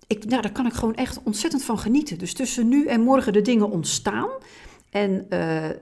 ik, 0.07 0.25
nou, 0.25 0.43
daar 0.43 0.53
kan 0.53 0.67
ik 0.67 0.73
gewoon 0.73 0.95
echt 0.95 1.21
ontzettend 1.23 1.65
van 1.65 1.79
genieten. 1.79 2.19
Dus 2.19 2.35
tussen 2.35 2.69
nu 2.69 2.87
en 2.87 3.01
morgen 3.01 3.33
de 3.33 3.43
dingen 3.43 3.71
ontstaan. 3.71 4.29
En 4.91 5.27
eh, 5.29 5.71
eh, 5.71 5.77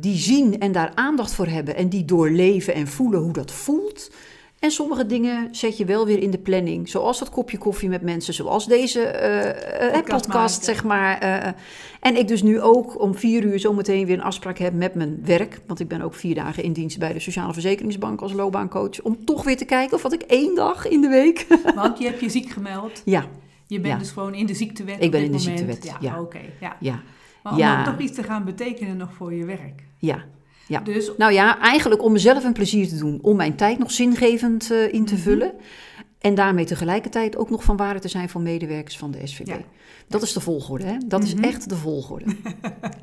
die 0.00 0.16
zien 0.16 0.60
en 0.60 0.72
daar 0.72 0.92
aandacht 0.94 1.32
voor 1.32 1.46
hebben. 1.46 1.76
En 1.76 1.88
die 1.88 2.04
doorleven 2.04 2.74
en 2.74 2.86
voelen 2.86 3.20
hoe 3.20 3.32
dat 3.32 3.52
voelt. 3.52 4.10
En 4.58 4.70
sommige 4.70 5.06
dingen 5.06 5.48
zet 5.54 5.76
je 5.76 5.84
wel 5.84 6.06
weer 6.06 6.18
in 6.22 6.30
de 6.30 6.38
planning. 6.38 6.88
Zoals 6.88 7.18
dat 7.18 7.30
kopje 7.30 7.58
koffie 7.58 7.88
met 7.88 8.02
mensen. 8.02 8.34
Zoals 8.34 8.66
deze 8.66 9.00
eh, 9.02 9.86
eh, 9.86 9.92
Podcast 9.92 10.26
podcast, 10.26 10.64
zeg 10.64 10.84
maar. 10.84 11.18
eh. 11.18 11.52
en 12.00 12.16
ik 12.16 12.28
dus 12.28 12.42
nu 12.42 12.60
ook 12.60 13.00
om 13.00 13.14
vier 13.14 13.42
uur 13.44 13.58
zometeen 13.60 14.06
weer 14.06 14.14
een 14.18 14.22
afspraak 14.22 14.58
heb 14.58 14.72
met 14.74 14.94
mijn 14.94 15.18
werk. 15.24 15.60
Want 15.66 15.80
ik 15.80 15.88
ben 15.88 16.00
ook 16.00 16.14
vier 16.14 16.34
dagen 16.34 16.62
in 16.62 16.72
dienst 16.72 16.98
bij 16.98 17.12
de 17.12 17.20
Sociale 17.20 17.52
Verzekeringsbank 17.52 18.20
als 18.20 18.32
loopbaancoach. 18.32 19.00
Om 19.02 19.24
toch 19.24 19.44
weer 19.44 19.56
te 19.56 19.64
kijken 19.64 19.96
of 19.96 20.02
wat 20.02 20.12
ik 20.12 20.22
één 20.22 20.54
dag 20.54 20.88
in 20.88 21.00
de 21.00 21.08
week... 21.08 21.46
Want 21.74 21.98
je 21.98 22.04
hebt 22.04 22.20
je 22.20 22.28
ziek 22.28 22.50
gemeld. 22.50 23.02
ja, 23.04 23.24
Je 23.66 23.80
bent 23.80 23.92
Ja. 23.92 23.98
dus 23.98 24.10
gewoon 24.10 24.34
in 24.34 24.46
de 24.46 24.54
ziektewet 24.54 24.96
Ik 24.98 25.04
op 25.04 25.10
ben 25.10 25.20
dit 25.20 25.30
in 25.30 25.36
de 25.36 25.44
moment. 25.50 25.58
ziektewet, 25.58 26.00
ja. 26.02 26.20
oké. 26.20 26.40
ja. 26.60 26.76
ja, 26.80 27.02
Maar 27.42 27.52
om 27.52 27.58
Ja. 27.58 27.84
toch 27.84 27.98
iets 27.98 28.14
te 28.14 28.22
gaan 28.22 28.44
betekenen 28.44 28.96
nog 28.96 29.12
voor 29.12 29.34
je 29.34 29.44
werk. 29.44 29.82
ja. 29.98 30.24
Ja. 30.68 30.80
Dus 30.80 31.10
Nou 31.16 31.32
ja, 31.32 31.58
eigenlijk 31.58 32.02
om 32.02 32.12
mezelf 32.12 32.44
een 32.44 32.52
plezier 32.52 32.88
te 32.88 32.98
doen. 32.98 33.18
Om 33.22 33.36
mijn 33.36 33.56
tijd 33.56 33.78
nog 33.78 33.90
zingevend 33.90 34.70
eh, 34.70 34.92
in 34.92 35.04
te 35.04 35.14
Mhm. 35.14 35.22
vullen. 35.22 35.52
En 36.20 36.34
daarmee 36.34 36.64
tegelijkertijd 36.64 37.36
ook 37.36 37.50
nog 37.50 37.64
van 37.64 37.76
waarde 37.76 38.00
te 38.00 38.08
zijn 38.08 38.28
voor 38.28 38.40
medewerkers 38.40 38.98
van 38.98 39.10
de 39.10 39.26
SVB. 39.26 39.46
Ja. 39.46 39.56
Dat 40.08 40.22
is 40.22 40.32
de 40.32 40.40
volgorde, 40.40 40.84
hè? 40.84 40.96
Dat 41.06 41.20
Mhm. 41.20 41.28
is 41.44 41.48
echt 41.48 41.68
de 41.68 41.76
volgorde. 41.76 42.24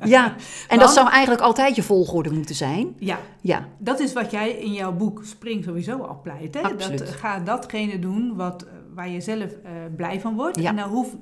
ja, 0.04 0.24
en 0.26 0.34
Want- 0.68 0.80
dat 0.80 0.92
zou 0.92 1.08
eigenlijk 1.08 1.42
altijd 1.42 1.76
je 1.76 1.82
volgorde 1.82 2.30
moeten 2.30 2.54
zijn. 2.54 2.94
ja, 2.98 3.18
Ja, 3.40 3.68
dat 3.78 4.00
is 4.00 4.12
wat 4.12 4.30
jij 4.30 4.50
in 4.50 4.72
jouw 4.72 4.92
boek 4.92 5.20
Spring 5.24 5.64
sowieso 5.64 5.98
al 5.98 6.20
pleit. 6.22 6.54
Hè? 6.54 6.60
Absoluut. 6.60 6.98
Dat, 6.98 7.08
ga 7.08 7.38
datgene 7.40 7.98
doen 7.98 8.32
wat, 8.36 8.62
eh, 8.62 8.68
waar 8.94 9.08
je 9.08 9.20
zelf 9.20 9.40
eh, 9.64 9.70
blij 9.96 10.20
van 10.20 10.34
wordt. 10.34 10.60
Ja. 10.60 10.68
En 10.68 10.76
dan 10.76 10.88
hoeft 10.88 11.14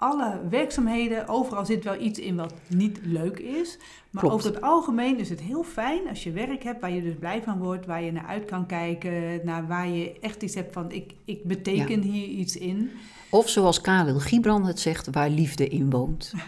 alle 0.00 0.40
werkzaamheden, 0.50 1.28
overal 1.28 1.66
zit 1.66 1.84
wel 1.84 2.00
iets 2.00 2.18
in 2.18 2.36
wat 2.36 2.54
niet 2.66 2.98
leuk 3.02 3.38
is. 3.38 3.78
Maar 4.10 4.22
Klopt. 4.22 4.34
over 4.36 4.54
het 4.54 4.62
algemeen 4.62 5.18
is 5.18 5.28
het 5.28 5.40
heel 5.40 5.62
fijn 5.62 6.08
als 6.08 6.22
je 6.22 6.32
werk 6.32 6.62
hebt 6.62 6.80
waar 6.80 6.90
je 6.90 7.02
dus 7.02 7.14
blij 7.18 7.42
van 7.42 7.58
wordt, 7.58 7.86
waar 7.86 8.02
je 8.02 8.12
naar 8.12 8.26
uit 8.26 8.44
kan 8.44 8.66
kijken, 8.66 9.40
naar 9.44 9.66
waar 9.66 9.88
je 9.88 10.18
echt 10.20 10.42
iets 10.42 10.54
hebt 10.54 10.72
van 10.72 10.90
ik, 10.90 11.14
ik 11.24 11.44
beteken 11.44 12.00
hier 12.00 12.26
iets 12.26 12.56
in. 12.56 12.90
of 13.30 13.48
zoals 13.48 13.80
Karel 13.80 14.18
Gibran 14.18 14.66
het 14.66 14.80
zegt, 14.80 15.08
waar 15.10 15.30
liefde 15.30 15.68
in 15.68 15.90
woont. 15.90 16.32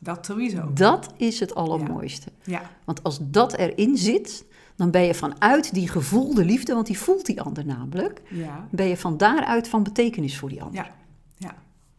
Dat 0.00 0.26
sowieso. 0.26 0.72
Dat 0.74 1.12
is 1.16 1.40
het 1.40 1.54
allermooiste. 1.54 2.30
Ja, 2.42 2.70
Want 2.84 3.02
als 3.02 3.18
dat 3.22 3.54
erin 3.54 3.96
zit, 3.96 4.44
dan 4.76 4.90
ben 4.90 5.02
je 5.02 5.14
vanuit 5.14 5.74
die 5.74 5.88
gevoelde 5.88 6.44
liefde, 6.44 6.74
want 6.74 6.86
die 6.86 6.98
voelt 6.98 7.26
die 7.26 7.40
ander 7.40 7.66
namelijk, 7.66 8.22
ja, 8.30 8.68
ben 8.70 8.86
je 8.86 8.96
van 8.96 9.16
daaruit 9.16 9.68
van 9.68 9.82
betekenis 9.82 10.38
voor 10.38 10.48
die 10.48 10.62
ander. 10.62 10.84
ja. 10.84 10.94
ja. 11.36 11.54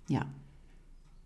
Ja. 0.05 0.27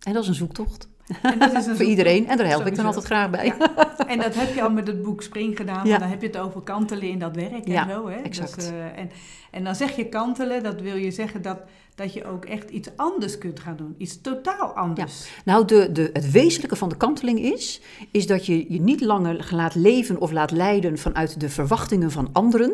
En 0.04 0.14
dat 0.14 0.24
is 0.24 0.30
een 0.30 0.36
zoektocht. 0.36 0.88
En 1.22 1.40
dat 1.40 1.54
is 1.54 1.66
een 1.66 1.76
Voor 1.78 1.86
iedereen. 1.86 2.28
En 2.28 2.38
daar 2.38 2.48
help 2.48 2.66
ik 2.66 2.76
dan 2.76 2.86
altijd 2.86 3.06
graag 3.06 3.30
bij. 3.30 3.46
Ja. 3.46 4.06
En 4.08 4.20
dat 4.20 4.36
heb 4.36 4.54
je 4.54 4.62
al 4.62 4.72
met 4.72 4.88
het 4.88 5.02
boek 5.02 5.22
Spring 5.22 5.58
gedaan. 5.58 5.84
Ja. 5.84 5.90
Want 5.90 6.00
dan 6.00 6.10
heb 6.10 6.22
je 6.22 6.28
het 6.28 6.38
over 6.38 6.62
kantelen 6.62 7.10
in 7.10 7.20
dat 7.20 7.36
werk 7.36 7.68
Ja, 7.68 7.84
en 7.84 7.96
zo. 7.96 8.08
Hè? 8.08 8.16
exact. 8.16 8.56
Dus, 8.56 8.70
en, 8.96 9.10
en 9.52 9.64
dan 9.64 9.76
zeg 9.76 9.96
je 9.96 10.10
kantelen, 10.10 10.64
dat 10.64 10.82
wil 10.82 10.96
je 10.96 11.12
zeggen 11.12 11.42
dat, 11.42 11.60
dat 11.96 12.14
je 12.14 12.26
ook 12.26 12.46
echt 12.46 12.70
iets 12.70 12.90
anders 12.96 13.38
kunt 13.38 13.60
gaan 13.60 13.76
doen. 13.76 13.96
Iets 13.98 14.22
totaal 14.22 14.74
anders. 14.76 15.30
Nou, 15.46 15.66
de, 15.66 15.92
de, 15.92 16.10
het 16.14 16.32
wezenlijke 16.32 16.76
van 16.76 16.90
de 16.90 16.98
kanteling 16.98 17.40
is, 17.40 17.82
is 18.12 18.28
dat 18.28 18.46
je 18.46 18.74
je 18.74 18.82
niet 18.82 19.02
langer 19.02 19.48
laat 19.52 19.76
leven 19.76 20.20
of 20.20 20.32
laat 20.32 20.52
leiden 20.52 20.98
vanuit 20.98 21.40
de 21.40 21.50
verwachtingen 21.50 22.12
van 22.12 22.30
anderen. 22.32 22.74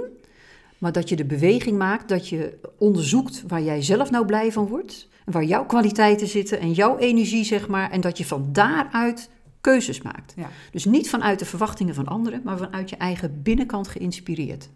Maar 0.77 0.91
dat 0.91 1.09
je 1.09 1.15
de 1.15 1.25
beweging 1.25 1.77
maakt, 1.77 2.09
dat 2.09 2.27
je 2.27 2.57
onderzoekt 2.77 3.43
waar 3.47 3.61
jij 3.61 3.81
zelf 3.81 4.11
nou 4.11 4.25
blij 4.25 4.51
van 4.51 4.67
wordt. 4.67 5.08
Waar 5.31 5.43
jouw 5.43 5.65
kwaliteiten 5.65 6.27
zitten 6.27 6.59
en 6.59 6.71
jouw 6.71 6.97
energie, 6.97 7.43
zeg 7.43 7.67
maar. 7.67 7.91
En 7.91 8.01
dat 8.01 8.17
je 8.17 8.25
van 8.25 8.49
daaruit 8.51 9.29
keuzes 9.61 10.01
maakt. 10.01 10.33
Ja. 10.35 10.49
Dus 10.71 10.85
niet 10.85 11.09
vanuit 11.09 11.39
de 11.39 11.45
verwachtingen 11.45 11.95
van 11.95 12.07
anderen, 12.07 12.41
maar 12.43 12.57
vanuit 12.57 12.89
je 12.89 12.95
eigen 12.95 13.41
binnenkant 13.41 13.87
geïnspireerd. 13.87 14.69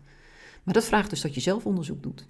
Maar 0.63 0.73
dat 0.73 0.85
vraagt 0.85 1.09
dus 1.09 1.21
dat 1.21 1.33
je 1.33 1.41
zelf 1.41 1.65
onderzoek 1.65 2.03
doet. 2.03 2.27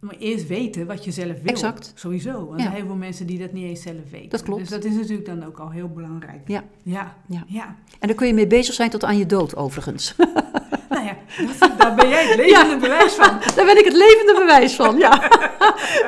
Maar 0.00 0.14
eerst 0.18 0.46
weten 0.46 0.86
wat 0.86 1.04
je 1.04 1.10
zelf 1.10 1.28
wil. 1.32 1.44
Exact. 1.44 1.92
Sowieso. 1.94 2.32
Want 2.32 2.50
er 2.50 2.56
Ja. 2.56 2.62
zijn 2.62 2.74
heel 2.74 2.86
veel 2.86 2.94
mensen 2.96 3.26
die 3.26 3.38
dat 3.38 3.52
niet 3.52 3.64
eens 3.64 3.82
zelf 3.82 4.10
weten. 4.10 4.28
Dat 4.30 4.42
klopt. 4.42 4.60
Dus 4.60 4.68
dat 4.70 4.84
is 4.84 4.94
natuurlijk 4.94 5.26
dan 5.26 5.44
ook 5.46 5.58
al 5.58 5.70
heel 5.70 5.88
belangrijk. 5.88 6.40
Ja. 6.46 6.62
Ja. 6.82 7.16
Ja. 7.28 7.44
ja. 7.46 7.76
En 8.00 8.06
daar 8.08 8.16
kun 8.16 8.26
je 8.26 8.34
mee 8.34 8.46
bezig 8.46 8.74
zijn 8.74 8.90
tot 8.90 9.04
aan 9.04 9.18
je 9.18 9.26
dood, 9.26 9.56
overigens. 9.56 10.14
Nou 10.88 11.04
ja, 11.08 11.16
dat- 11.60 11.78
daar 11.78 11.94
ben 11.94 12.08
jij 12.08 12.26
het 12.26 12.36
levende 12.46 12.76
bewijs 12.76 13.12
van. 13.14 13.38
Daar 13.56 13.64
ben 13.66 13.78
ik 13.78 13.84
het 13.84 13.94
levende 13.96 14.34
bewijs 14.38 14.74
van, 14.74 14.96
ja. 14.98 15.30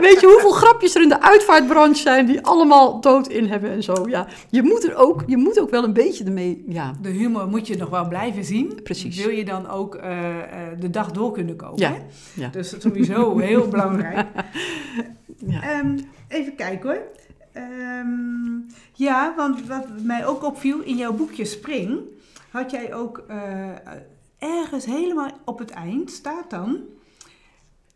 Weet 0.01 0.21
je 0.21 0.27
hoeveel 0.27 0.51
grapjes 0.51 0.95
er 0.95 1.03
in 1.03 1.09
de 1.09 1.21
uitvaartbranche 1.23 2.01
zijn 2.01 2.27
die 2.27 2.41
allemaal 2.43 3.01
dood 3.01 3.29
in 3.29 3.47
hebben 3.47 3.71
en 3.71 3.83
zo? 3.83 4.09
Ja, 4.09 4.27
je 4.51 4.63
moet 4.63 4.85
er 4.85 4.95
ook, 4.97 5.23
je 5.27 5.37
moet 5.37 5.61
ook 5.61 5.71
wel 5.71 5.85
een 5.85 5.93
beetje 5.93 6.25
ermee, 6.25 6.65
ja. 6.69 6.93
De 7.03 7.09
humor 7.09 7.49
moet 7.49 7.67
je 7.67 7.77
nog 7.77 7.89
wel 7.91 8.09
blijven 8.09 8.45
zien. 8.45 8.81
Precies. 8.83 9.17
Wil 9.17 9.31
je 9.35 9.45
dan 9.45 9.69
ook 9.69 9.95
eh, 9.95 10.29
eh, 10.29 10.81
de 10.81 10.91
dag 10.91 11.11
door 11.11 11.33
kunnen 11.33 11.57
komen. 11.57 11.79
Ja. 11.79 11.93
Hè? 11.93 11.99
Ja. 12.43 12.49
Dus 12.49 12.75
sowieso 12.79 13.39
heel 13.39 13.69
belangrijk. 13.69 13.78
Ja. 15.47 15.63
Ehm, 15.63 15.99
even 16.29 16.55
kijken 16.55 16.91
hoor. 16.91 17.03
Ehm, 17.53 18.59
ja, 18.93 19.35
want 19.37 19.67
wat 19.67 20.03
mij 20.03 20.27
ook 20.27 20.45
opviel 20.45 20.81
in 20.81 20.97
jouw 20.97 21.13
boekje 21.13 21.45
Spring, 21.45 22.01
had 22.51 22.71
jij 22.71 22.95
ook 22.95 23.25
eh, 23.29 23.71
ergens 24.39 24.85
helemaal 24.85 25.31
op 25.45 25.59
het 25.59 25.71
eind 25.71 26.11
staat 26.11 26.51
dan. 26.51 26.81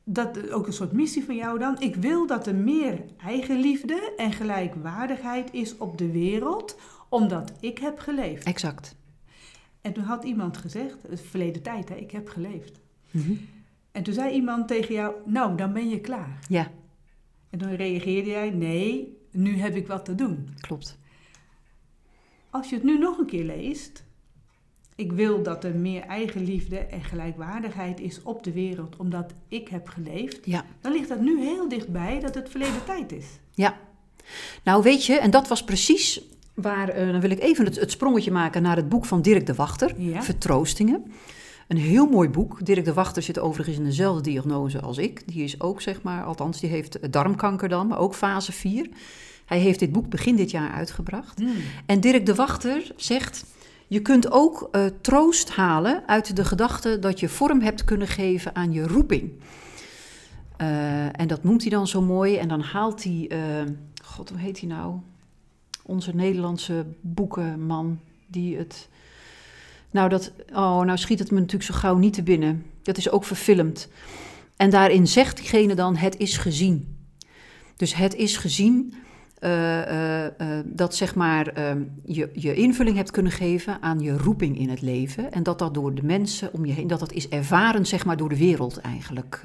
Dat 0.05 0.51
ook 0.51 0.67
een 0.67 0.73
soort 0.73 0.93
missie 0.93 1.25
van 1.25 1.37
jou 1.37 1.59
dan. 1.59 1.81
Ik 1.81 1.97
wil 1.97 2.27
dat 2.27 2.47
er 2.47 2.55
meer 2.55 3.01
eigenliefde 3.25 4.13
en 4.17 4.33
gelijkwaardigheid 4.33 5.53
is 5.53 5.77
op 5.77 5.99
de 5.99 6.11
wereld, 6.11 6.79
omdat 7.09 7.53
ik 7.61 7.79
heb 7.79 7.99
geleefd. 7.99 8.47
Exact. 8.47 8.97
En 9.81 9.93
toen 9.93 10.05
had 10.05 10.25
iemand 10.25 10.57
gezegd, 10.57 10.97
het 11.09 11.21
verleden 11.21 11.63
tijd 11.63 11.89
hè, 11.89 11.95
ik 11.95 12.11
heb 12.11 12.29
geleefd. 12.29 12.81
Mhm. 13.11 13.33
En 13.93 14.03
toen 14.03 14.15
zei 14.15 14.35
iemand 14.35 14.69
tegen 14.69 14.95
jou, 14.95 15.15
nou 15.25 15.57
dan 15.57 15.73
ben 15.73 15.89
je 15.89 16.01
klaar. 16.01 16.39
Ja, 16.49 16.71
En 17.51 17.59
dan 17.59 17.71
reageerde 17.75 18.31
jij, 18.31 18.51
nee, 18.51 19.17
nu 19.31 19.57
heb 19.57 19.75
ik 19.77 19.87
wat 19.87 20.05
te 20.05 20.15
doen. 20.15 20.49
klopt. 20.61 20.99
Als 22.51 22.69
je 22.69 22.75
het 22.75 22.85
nu 22.85 22.99
nog 22.99 23.19
een 23.19 23.27
keer 23.27 23.45
leest, 23.45 24.05
ik 24.95 25.13
wil 25.13 25.43
dat 25.43 25.65
er 25.65 25.75
meer 25.75 26.03
eigenliefde 26.03 26.79
en 26.79 27.03
gelijkwaardigheid 27.05 28.01
is 28.01 28.23
op 28.23 28.43
de 28.45 28.53
wereld, 28.53 28.97
omdat 28.97 29.33
ik 29.49 29.69
heb 29.69 29.89
geleefd, 29.89 30.39
Ja. 30.47 30.65
dan 30.81 30.93
ligt 30.93 31.09
dat 31.09 31.21
nu 31.21 31.41
heel 31.41 31.69
dichtbij 31.69 32.21
dat 32.21 32.35
het 32.35 32.49
verleden 32.51 32.85
tijd 32.85 33.13
is. 33.13 33.27
Ja. 33.55 33.79
Nou, 34.65 34.83
weet 34.83 35.05
je, 35.07 35.19
en 35.19 35.31
dat 35.31 35.49
was 35.49 35.65
precies 35.65 36.23
waar, 36.55 36.89
eh, 36.89 37.11
dan 37.13 37.21
wil 37.21 37.31
ik 37.31 37.41
even 37.41 37.65
het, 37.65 37.81
het 37.81 37.91
sprongetje 37.91 38.31
maken 38.31 38.63
naar 38.63 38.77
het 38.77 38.89
boek 38.89 39.05
van 39.05 39.23
Dirk 39.23 39.47
de 39.47 39.55
Wachter, 39.55 40.01
Ja. 40.01 40.23
Vertroostingen. 40.23 41.13
Een 41.73 41.79
heel 41.79 42.07
mooi 42.07 42.29
boek. 42.29 42.67
Dirk 42.67 42.85
de 42.85 42.93
Wachter 42.93 43.23
zit 43.23 43.39
overigens 43.39 43.77
in 43.77 43.85
dezelfde 43.85 44.23
diagnose 44.23 44.81
als 44.81 44.99
ik. 44.99 45.23
Die 45.27 45.45
is 45.45 45.61
ook, 45.61 45.81
zeg 45.81 46.03
maar, 46.03 46.25
althans, 46.25 46.61
die 46.61 46.71
heeft 46.71 47.01
eh, 47.01 47.11
darmkanker 47.11 47.69
dan, 47.69 47.87
maar 47.87 47.99
ook 47.99 48.15
fase 48.15 48.53
4. 48.53 48.89
Hij 49.45 49.59
heeft 49.59 49.79
dit 49.79 49.93
boek 49.93 50.09
begin 50.09 50.37
dit 50.37 50.51
jaar 50.51 50.71
uitgebracht. 50.71 51.43
En 51.87 52.01
Dirk 52.01 52.27
de 52.27 52.35
Wachter 52.35 52.93
zegt: 52.97 53.45
Je 53.87 54.01
kunt 54.01 54.31
ook 54.31 54.69
eh, 54.73 54.85
troost 55.01 55.51
halen 55.51 56.03
uit 56.07 56.37
de 56.37 56.45
gedachte 56.45 56.99
dat 56.99 57.21
je 57.21 57.29
vorm 57.29 57.61
hebt 57.61 57.85
kunnen 57.85 58.09
geven 58.09 58.55
aan 58.55 58.73
je 58.73 58.87
roeping. 58.87 59.33
Eh, 60.57 61.21
en 61.21 61.27
dat 61.27 61.45
noemt 61.45 61.63
hij 61.63 61.71
dan 61.71 61.87
zo 61.87 62.03
mooi. 62.03 62.37
En 62.37 62.49
dan 62.49 62.61
haalt 62.61 63.05
hij, 63.05 63.31
God, 64.05 64.29
hoe 64.29 64.39
heet 64.39 64.61
hij 64.61 64.69
nou? 64.69 64.95
Onze 65.83 66.15
Nederlandse 66.15 66.87
boekenman 67.01 68.01
die 68.27 68.57
het. 68.57 68.89
Nou, 69.93 70.09
dat, 70.09 70.33
oh, 70.53 70.81
nou 70.81 70.99
schiet 70.99 71.19
het 71.19 71.31
me 71.31 71.39
natuurlijk 71.39 71.71
zo 71.71 71.79
gauw 71.79 71.97
niet 71.97 72.15
te 72.15 72.23
binnen. 72.23 72.65
Dat 72.83 72.97
is 72.97 73.11
ook 73.11 73.25
verfilmd. 73.25 73.89
En 74.57 74.71
daarin 74.71 75.07
zegt 75.07 75.37
diegene 75.37 75.75
dan: 75.75 75.97
Het 75.97 76.17
is 76.17 76.37
gezien. 76.37 76.97
Dus 77.77 77.95
het 77.95 78.15
is 78.15 78.37
gezien 78.37 78.95
eh, 79.43 79.83
eh, 79.83 80.27
eh, 80.27 80.65
dat 80.65 80.95
zeg 80.95 81.15
maar, 81.15 81.47
eh, 81.47 81.75
je, 82.05 82.31
je 82.33 82.55
invulling 82.55 82.97
hebt 82.97 83.11
kunnen 83.11 83.33
geven 83.33 83.83
aan 83.83 84.01
je 84.01 84.17
roeping 84.17 84.59
in 84.59 84.69
het 84.69 84.81
leven. 84.83 85.33
En 85.33 85.43
dat 85.43 85.59
dat 85.59 85.75
door 85.75 85.95
de 85.95 86.03
mensen 86.03 86.53
om 86.53 86.65
je 86.67 86.73
heen, 86.73 86.87
dat 86.87 86.99
dat 87.01 87.13
is 87.13 87.29
ervaren 87.29 87.87
zeg 87.87 88.05
maar 88.05 88.17
door 88.17 88.29
de 88.29 88.37
wereld 88.37 88.81
eigenlijk. 88.81 89.41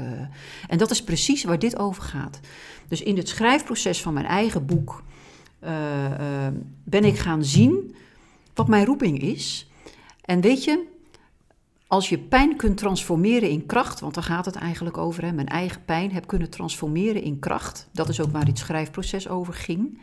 en 0.67 0.77
dat 0.77 0.91
is 0.91 1.03
precies 1.03 1.43
waar 1.43 1.59
dit 1.59 1.77
over 1.77 2.03
gaat. 2.03 2.39
Dus 2.87 3.01
in 3.01 3.17
het 3.17 3.29
schrijfproces 3.29 4.01
van 4.01 4.13
mijn 4.13 4.25
eigen 4.25 4.65
boek 4.65 5.03
ben 6.83 7.03
ik 7.03 7.17
gaan 7.17 7.43
zien 7.43 7.95
wat 8.53 8.67
mijn 8.67 8.85
roeping 8.85 9.21
is. 9.21 9.69
En 10.27 10.41
weet 10.41 10.63
je, 10.63 10.83
als 11.87 12.09
je 12.09 12.17
pijn 12.19 12.55
kunt 12.55 12.77
transformeren 12.77 13.49
in 13.49 13.65
kracht, 13.65 13.99
want 13.99 14.13
daar 14.13 14.23
gaat 14.23 14.45
het 14.45 14.55
eigenlijk 14.55 14.97
over, 14.97 15.23
hè, 15.23 15.31
mijn 15.31 15.47
eigen 15.47 15.85
pijn 15.85 16.11
heb 16.11 16.27
kunnen 16.27 16.49
transformeren 16.49 17.21
in 17.21 17.39
kracht. 17.39 17.87
Dat 17.91 18.09
is 18.09 18.21
ook 18.21 18.31
waar 18.31 18.45
dit 18.45 18.57
schrijfproces 18.57 19.27
over 19.29 19.53
ging. 19.53 19.99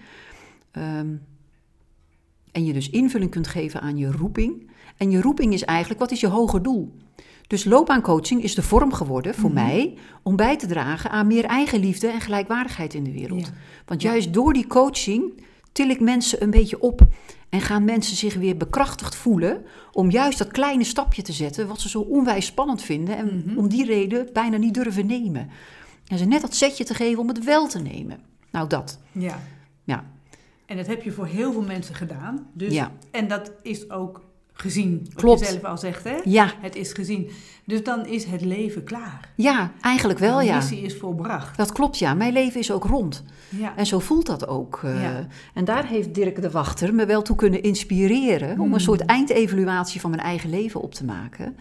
Ehm, 0.70 1.08
en 2.52 2.64
je 2.64 2.72
dus 2.72 2.90
invulling 2.90 3.30
kunt 3.30 3.46
geven 3.46 3.80
aan 3.80 3.96
je 3.96 4.10
roeping. 4.12 4.70
En 4.96 5.10
je 5.10 5.20
roeping 5.20 5.52
is 5.52 5.64
eigenlijk, 5.64 6.00
wat 6.00 6.10
is 6.10 6.20
je 6.20 6.26
hoger 6.28 6.62
doel? 6.62 6.94
Dus 7.46 7.64
loopbaancoaching 7.64 8.42
is 8.42 8.54
de 8.54 8.62
vorm 8.62 8.92
geworden 8.92 9.34
voor 9.34 9.50
Mhm. 9.50 9.64
mij 9.64 9.94
om 10.22 10.36
bij 10.36 10.56
te 10.56 10.66
dragen 10.66 11.10
aan 11.10 11.26
meer 11.26 11.44
eigenliefde 11.44 12.08
en 12.08 12.20
gelijkwaardigheid 12.20 12.94
in 12.94 13.04
de 13.04 13.12
wereld. 13.12 13.40
Ja. 13.46 13.52
Want 13.86 14.02
Ja. 14.02 14.10
juist 14.10 14.32
door 14.32 14.52
die 14.52 14.66
coaching 14.66 15.42
til 15.74 15.88
ik 15.90 16.00
mensen 16.00 16.42
een 16.42 16.50
beetje 16.50 16.80
op 16.80 17.00
en 17.48 17.60
gaan 17.60 17.84
mensen 17.84 18.16
zich 18.16 18.34
weer 18.34 18.56
bekrachtigd 18.56 19.14
voelen 19.14 19.62
om 19.92 20.10
juist 20.10 20.38
dat 20.38 20.50
kleine 20.52 20.84
stapje 20.84 21.22
te 21.22 21.32
zetten 21.32 21.66
wat 21.68 21.80
ze 21.80 21.88
zo 21.88 22.00
onwijs 22.00 22.46
spannend 22.46 22.82
vinden 22.82 23.16
en 23.16 23.42
Mhm. 23.46 23.58
om 23.58 23.68
die 23.68 23.84
reden 23.84 24.28
bijna 24.32 24.56
niet 24.56 24.74
durven 24.74 25.06
nemen. 25.06 25.48
En 26.06 26.18
ze 26.18 26.24
net 26.24 26.40
dat 26.40 26.54
setje 26.54 26.84
te 26.84 26.94
geven 26.94 27.18
om 27.20 27.28
het 27.28 27.44
wel 27.44 27.66
te 27.68 27.78
nemen. 27.78 28.18
Nou, 28.50 28.68
dat. 28.68 28.98
Ja. 29.12 29.40
Ja. 29.84 30.04
En 30.66 30.76
dat 30.76 30.86
heb 30.86 31.02
je 31.02 31.12
voor 31.12 31.26
heel 31.26 31.52
veel 31.52 31.62
mensen 31.62 31.94
gedaan. 31.94 32.46
Dus, 32.52 32.72
Ja. 32.72 32.92
En 33.10 33.28
dat 33.28 33.52
is 33.62 33.90
ook 33.90 34.22
gezien, 34.54 35.00
wat 35.04 35.14
Klopt. 35.14 35.40
je 35.40 35.46
zelf 35.46 35.64
al 35.64 35.78
zegt, 35.78 36.04
hè? 36.04 36.16
Ja, 36.24 36.52
Het 36.60 36.76
is 36.76 36.92
gezien. 36.92 37.30
Dus 37.66 37.82
dan 37.82 38.06
is 38.06 38.24
het 38.24 38.40
leven 38.40 38.84
klaar. 38.84 39.28
ja, 39.36 39.72
eigenlijk 39.80 40.18
wel 40.18 40.38
De 40.38 40.44
ja. 40.44 40.56
missie 40.56 40.80
is 40.82 40.96
volbracht. 40.96 41.56
Dat 41.56 41.72
klopt 41.72 41.98
ja. 41.98 42.14
Mijn 42.14 42.32
leven 42.32 42.60
is 42.60 42.70
ook 42.70 42.84
rond. 42.84 43.24
Ja. 43.48 43.76
En 43.76 43.86
zo 43.86 43.98
voelt 43.98 44.26
dat 44.26 44.48
ook. 44.48 44.80
eh. 44.84 45.02
Ja. 45.02 45.26
En 45.54 45.64
daar 45.64 45.86
heeft 45.86 46.14
Dirk 46.14 46.42
de 46.42 46.50
Wachter 46.50 46.94
me 46.94 47.06
wel 47.06 47.22
toe 47.22 47.36
kunnen 47.36 47.62
inspireren 47.62 48.50
om 48.50 48.58
Hmm. 48.64 48.74
een 48.74 48.80
soort 48.80 49.00
eindevaluatie 49.04 50.00
van 50.00 50.10
mijn 50.10 50.22
eigen 50.22 50.50
leven 50.50 50.80
op 50.80 50.94
te 50.94 51.04
maken. 51.04 51.56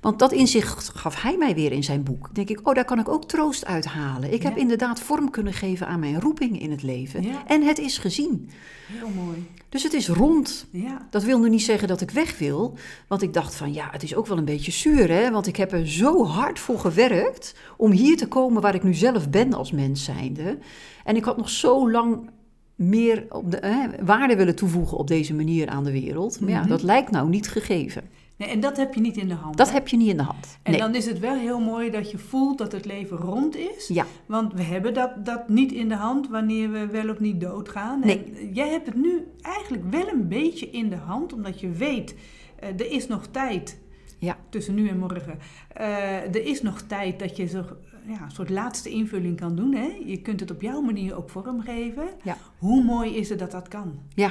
Want 0.00 0.18
dat 0.18 0.32
inzicht 0.32 0.88
gaf 0.94 1.22
hij 1.22 1.36
mij 1.36 1.54
weer 1.54 1.72
in 1.72 1.84
zijn 1.84 2.02
boek. 2.02 2.28
denk 2.34 2.48
ik, 2.48 2.68
oh, 2.68 2.74
daar 2.74 2.84
kan 2.84 2.98
ik 2.98 3.08
ook 3.08 3.24
troost 3.28 3.66
uithalen. 3.66 4.32
Ik 4.32 4.42
heb 4.42 4.54
Ja. 4.54 4.60
inderdaad 4.60 5.00
vorm 5.00 5.30
kunnen 5.30 5.52
geven 5.52 5.86
aan 5.86 6.00
mijn 6.00 6.20
roeping 6.20 6.60
in 6.60 6.70
het 6.70 6.82
leven. 6.82 7.22
Ja. 7.22 7.42
En 7.46 7.62
het 7.62 7.78
is 7.78 7.98
gezien. 7.98 8.50
Heel 8.92 9.08
mooi. 9.24 9.46
Dus 9.68 9.82
het 9.82 9.92
is 9.92 10.08
rond. 10.08 10.66
Ja. 10.70 11.06
Dat 11.10 11.22
wil 11.22 11.38
nu 11.38 11.48
niet 11.48 11.62
zeggen 11.62 11.88
dat 11.88 12.00
ik 12.00 12.10
weg 12.10 12.38
wil. 12.38 12.74
Want 13.08 13.22
ik 13.22 13.32
dacht 13.32 13.54
van 13.54 13.72
ja, 13.72 13.88
het 13.90 14.02
is 14.02 14.14
ook 14.14 14.26
wel 14.26 14.38
een 14.38 14.44
beetje 14.44 14.72
zuur, 14.72 15.10
hè? 15.10 15.30
Want 15.30 15.46
ik 15.46 15.56
heb 15.56 15.72
er 15.72 15.88
zo 15.88 16.24
hard 16.24 16.58
voor 16.58 16.78
gewerkt 16.78 17.54
om 17.76 17.90
hier 17.90 18.16
te 18.16 18.28
komen 18.28 18.62
waar 18.62 18.74
ik 18.74 18.82
nu 18.82 18.94
zelf 18.94 19.30
ben 19.30 19.52
als 19.52 19.72
mens 19.72 20.04
zijnde. 20.04 20.58
En 21.04 21.16
ik 21.16 21.24
had 21.24 21.36
nog 21.36 21.50
zo 21.50 21.90
lang 21.90 22.30
meer 22.74 23.26
op 23.28 23.50
de, 23.50 23.58
hè, 23.60 24.04
waarde 24.04 24.36
willen 24.36 24.54
toevoegen 24.56 24.96
op 24.98 25.06
deze 25.06 25.34
manier 25.34 25.68
aan 25.68 25.84
de 25.84 25.92
wereld. 25.92 26.40
Maar 26.40 26.50
ja, 26.50 26.60
Mhm. 26.60 26.68
dat 26.68 26.82
lijkt 26.82 27.10
nou 27.10 27.28
niet 27.28 27.48
gegeven. 27.48 28.02
Nee, 28.38 28.48
en 28.48 28.60
dat 28.60 28.76
heb 28.76 28.94
je 28.94 29.00
niet 29.00 29.16
in 29.16 29.28
de 29.28 29.34
hand. 29.34 29.56
Dat 29.56 29.66
hè? 29.68 29.72
heb 29.72 29.88
je 29.88 29.96
niet 29.96 30.08
in 30.08 30.16
de 30.16 30.22
hand. 30.22 30.58
En 30.62 30.70
Nee. 30.70 30.80
dan 30.80 30.94
is 30.94 31.06
het 31.06 31.18
wel 31.18 31.34
heel 31.34 31.60
mooi 31.60 31.90
dat 31.90 32.10
je 32.10 32.18
voelt 32.18 32.58
dat 32.58 32.72
het 32.72 32.84
leven 32.84 33.16
rond 33.16 33.56
is. 33.56 33.88
Ja, 33.88 34.06
Want 34.26 34.52
we 34.52 34.62
hebben 34.62 34.94
dat, 34.94 35.24
dat 35.26 35.48
niet 35.48 35.72
in 35.72 35.88
de 35.88 35.94
hand 35.94 36.28
wanneer 36.28 36.70
we 36.70 36.86
wel 36.86 37.08
of 37.10 37.18
niet 37.20 37.40
doodgaan. 37.40 38.00
Nee. 38.00 38.24
En 38.24 38.52
jij 38.52 38.68
hebt 38.68 38.86
het 38.86 38.94
nu 38.96 39.26
eigenlijk 39.42 39.84
wel 39.90 40.08
een 40.08 40.28
beetje 40.28 40.70
in 40.70 40.88
de 40.90 40.96
hand, 40.96 41.32
omdat 41.32 41.60
je 41.60 41.70
weet, 41.70 42.14
eh, 42.60 42.68
er 42.68 42.90
is 42.90 43.06
nog 43.06 43.26
tijd 43.26 43.78
Ja. 44.18 44.36
tussen 44.48 44.74
nu 44.74 44.88
en 44.88 44.98
morgen. 44.98 45.38
Eh, 45.74 46.22
er 46.34 46.44
is 46.46 46.62
nog 46.62 46.80
tijd 46.82 47.18
dat 47.18 47.36
je 47.36 47.46
zo, 47.46 47.64
ja, 48.06 48.22
een 48.22 48.30
soort 48.30 48.50
laatste 48.50 48.88
invulling 48.90 49.36
kan 49.36 49.56
doen. 49.56 49.74
Hè? 49.74 49.98
Je 50.06 50.22
kunt 50.22 50.40
het 50.40 50.50
op 50.50 50.62
jouw 50.62 50.80
manier 50.80 51.16
ook 51.16 51.30
vormgeven. 51.30 52.08
Ja. 52.24 52.36
Hoe 52.58 52.84
mooi 52.84 53.16
is 53.16 53.28
het 53.28 53.38
dat 53.38 53.50
dat 53.50 53.68
kan? 53.68 53.98
ja, 54.14 54.30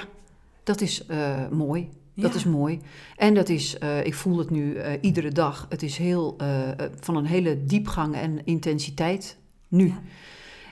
dat 0.63 0.81
is 0.81 1.05
eh, 1.05 1.49
mooi. 1.49 1.89
Dat 2.21 2.31
Ja. 2.31 2.37
is 2.37 2.43
mooi. 2.45 2.79
En 3.15 3.33
dat 3.33 3.49
is, 3.49 3.77
eh, 3.77 4.05
ik 4.05 4.13
voel 4.13 4.37
het 4.37 4.49
nu 4.49 4.73
eh, 4.75 4.93
iedere 5.01 5.31
dag. 5.31 5.65
Het 5.69 5.83
is 5.83 5.97
heel, 5.97 6.33
eh, 6.37 6.69
van 6.99 7.15
een 7.15 7.25
hele 7.25 7.63
diepgang 7.65 8.15
en 8.15 8.45
intensiteit 8.45 9.37
nu. 9.67 9.87
Ja. 9.87 10.01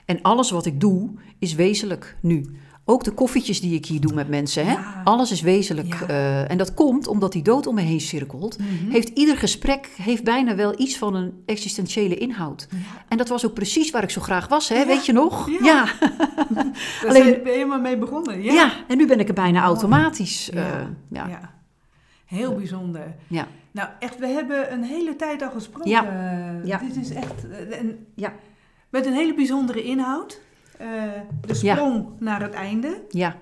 En 0.04 0.22
alles 0.22 0.50
wat 0.50 0.66
ik 0.66 0.80
doe 0.80 1.10
is 1.38 1.54
wezenlijk 1.54 2.16
nu. 2.20 2.56
Ook 2.88 3.04
de 3.04 3.10
koffietjes 3.10 3.60
die 3.60 3.74
ik 3.74 3.86
hier 3.86 4.00
doe 4.00 4.14
met 4.14 4.28
mensen, 4.28 4.66
hè? 4.66 4.72
Ja. 4.72 5.00
alles 5.04 5.30
is 5.32 5.40
wezenlijk. 5.40 5.94
Ja. 5.94 6.06
eh, 6.06 6.50
en 6.50 6.58
dat 6.58 6.74
komt 6.74 7.06
omdat 7.06 7.32
die 7.32 7.42
dood 7.42 7.66
om 7.66 7.74
me 7.74 7.80
heen 7.80 8.00
cirkelt. 8.00 8.58
Mhm. 8.58 8.90
Heeft 8.90 9.08
ieder 9.08 9.36
gesprek 9.36 9.90
heeft 10.02 10.24
bijna 10.24 10.54
wel 10.54 10.80
iets 10.80 10.98
van 10.98 11.14
een 11.14 11.42
existentiële 11.46 12.14
inhoud. 12.16 12.66
Ja. 12.70 12.76
En 13.08 13.16
dat 13.16 13.28
was 13.28 13.46
ook 13.46 13.54
precies 13.54 13.90
waar 13.90 14.02
ik 14.02 14.10
zo 14.10 14.20
graag 14.20 14.48
was, 14.48 14.68
hè? 14.68 14.86
Weet 14.86 15.06
je 15.06 15.12
nog? 15.12 15.50
Ja. 15.62 15.84
Daar 16.54 16.66
Alleen- 17.08 17.22
ben 17.24 17.42
je 17.44 17.50
helemaal 17.50 17.80
mee 17.80 17.98
begonnen. 17.98 18.42
Ja. 18.42 18.72
En 18.88 18.96
nu 18.96 19.06
ben 19.06 19.20
ik 19.20 19.28
er 19.28 19.34
bijna 19.34 19.58
Mooi. 19.58 19.64
automatisch. 19.72 20.50
Ja. 20.52 20.80
eh, 20.80 20.86
ja. 21.28 21.54
Heel 22.26 22.54
bijzonder. 22.54 23.14
Ja. 23.28 23.46
Nou, 23.70 23.88
echt, 23.98 24.18
we 24.18 24.26
hebben 24.26 24.72
een 24.72 24.82
hele 24.82 25.16
tijd 25.16 25.42
al 25.42 25.50
gesproken. 25.50 25.90
Ja. 25.90 26.04
Eh. 26.64 26.80
Dit 26.80 26.96
is 27.04 27.10
echt 27.10 27.44
een, 27.70 28.06
Ja. 28.14 28.32
met 28.90 29.06
een 29.06 29.12
hele 29.14 29.34
bijzondere 29.34 29.82
inhoud. 29.82 30.40
Eh, 30.78 30.86
de 31.46 31.58
Ja. 31.62 31.74
sprong 31.74 32.06
naar 32.18 32.42
het 32.42 32.52
einde. 32.54 33.02
ja. 33.10 33.36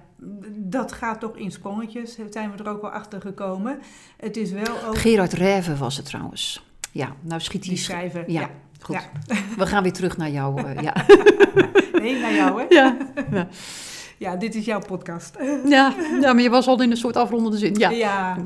Dat 0.57 0.93
gaat 0.93 1.21
toch 1.21 1.37
in 1.37 1.51
sprongetjes, 1.51 2.19
zijn 2.31 2.53
we 2.57 2.63
er 2.65 2.71
ook 2.71 2.81
wel 2.81 2.91
achter 2.91 3.21
gekomen. 3.21 3.79
Het 4.17 4.37
is 4.37 4.51
wel 4.53 4.85
ook 4.87 4.99
Gerard 4.99 5.33
Reven 5.33 5.79
was 5.79 5.97
het 5.97 6.07
trouwens. 6.07 6.65
Ja, 6.93 7.09
nou 7.21 7.41
schiet 7.41 7.63
die 7.63 7.71
die... 7.71 7.79
schrijver. 7.81 8.31
Ja, 8.31 8.41
Ja. 8.41 8.51
goed. 8.81 8.95
Ja. 8.97 9.35
We 9.59 9.67
gaan 9.67 9.83
weer 9.83 9.93
terug 9.93 10.17
naar 10.17 10.31
jou. 10.31 10.63
eh, 10.65 10.83
ja. 10.83 10.95
Nee, 12.01 12.21
naar 12.21 12.35
jou 12.35 12.61
hè? 12.61 12.67
Ja. 12.75 12.97
Ja, 14.19 14.37
dit 14.37 14.55
is 14.55 14.65
jouw 14.65 14.81
podcast. 14.81 15.37
Ja. 15.67 15.95
ja, 16.21 16.33
maar 16.33 16.43
je 16.43 16.51
was 16.51 16.67
al 16.67 16.83
in 16.83 16.91
een 16.91 16.97
soort 16.97 17.17
afrondende 17.17 17.57
zin. 17.59 17.75
Ja. 17.75 17.91
Ja. 17.91 18.37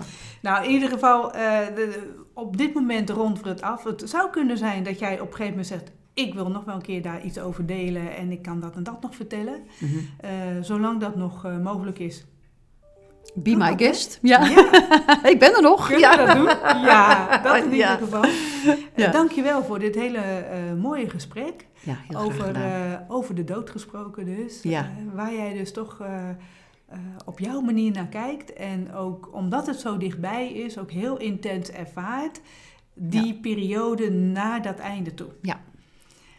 Nou, 0.43 0.64
in 0.64 0.70
ieder 0.70 0.89
geval, 0.89 1.32
eh, 1.32 1.59
de- 1.74 2.12
op 2.34 2.57
dit 2.57 2.74
moment 2.74 3.11
rond 3.11 3.41
we 3.43 3.49
het 3.49 3.62
af. 3.62 3.84
Het 3.84 4.03
zou 4.07 4.30
kunnen 4.30 4.59
zijn 4.59 4.82
dat 4.82 4.99
jij 4.99 5.14
op 5.14 5.20
een 5.20 5.32
gegeven 5.36 5.49
moment 5.51 5.66
zegt... 5.66 5.91
ik 6.19 6.35
wil 6.35 6.49
nog 6.51 6.64
wel 6.64 6.75
een 6.75 6.83
keer 6.83 7.03
daar 7.03 7.23
iets 7.23 7.39
over 7.39 7.66
delen 7.66 8.16
en 8.16 8.31
ik 8.33 8.43
kan 8.43 8.61
dat 8.61 8.77
en 8.77 8.83
dat 8.83 9.03
nog 9.03 9.14
vertellen. 9.14 9.62
Mhm. 9.79 9.97
Eh, 10.21 10.31
zolang 10.61 11.01
dat 11.01 11.16
nog 11.16 11.45
eh, 11.45 11.59
mogelijk 11.59 11.99
is. 11.99 12.25
Be 13.35 13.57
my 13.57 13.75
guest. 13.77 14.19
Ja, 14.23 14.45
Ja, 14.49 15.25
ik 15.33 15.39
ben 15.39 15.55
er 15.55 15.62
nog. 15.62 15.87
kun 15.87 15.95
je 15.97 16.01
Ja. 16.03 16.16
dat 16.27 16.37
doen? 16.37 16.45
Ja, 16.85 17.39
dat 17.43 17.64
in 17.64 17.73
ieder 17.73 17.87
geval. 17.99 18.23
Eh, 18.66 18.75
Ja. 18.97 19.11
Dankjewel 19.11 19.62
voor 19.64 19.79
dit 19.79 19.95
hele 19.95 20.21
mooie 20.81 21.11
gesprek. 21.11 21.66
Ja, 21.81 21.97
heel 22.09 22.19
graag 22.19 22.49
over, 22.49 23.05
over 23.09 23.35
de 23.35 23.45
dood 23.45 23.71
gesproken 23.71 24.25
dus. 24.25 24.62
Ja. 24.62 24.91
Waar 25.14 25.33
jij 25.35 25.53
dus 25.55 25.73
toch 25.73 26.03
op 27.25 27.39
jouw 27.39 27.61
manier 27.61 27.93
naar 27.93 28.07
kijkt. 28.09 28.53
En 28.53 28.93
ook 28.95 29.29
omdat 29.33 29.66
het 29.66 29.81
zo 29.81 29.97
dichtbij 29.97 30.53
is, 30.53 30.79
ook 30.79 30.91
heel 30.91 31.16
intens 31.16 31.71
ervaart. 31.71 32.41
Die 32.95 33.35
periode 33.41 34.11
naar 34.11 34.62
dat 34.62 34.79
einde 34.79 35.14
toe. 35.14 35.29
Ja. 35.43 35.61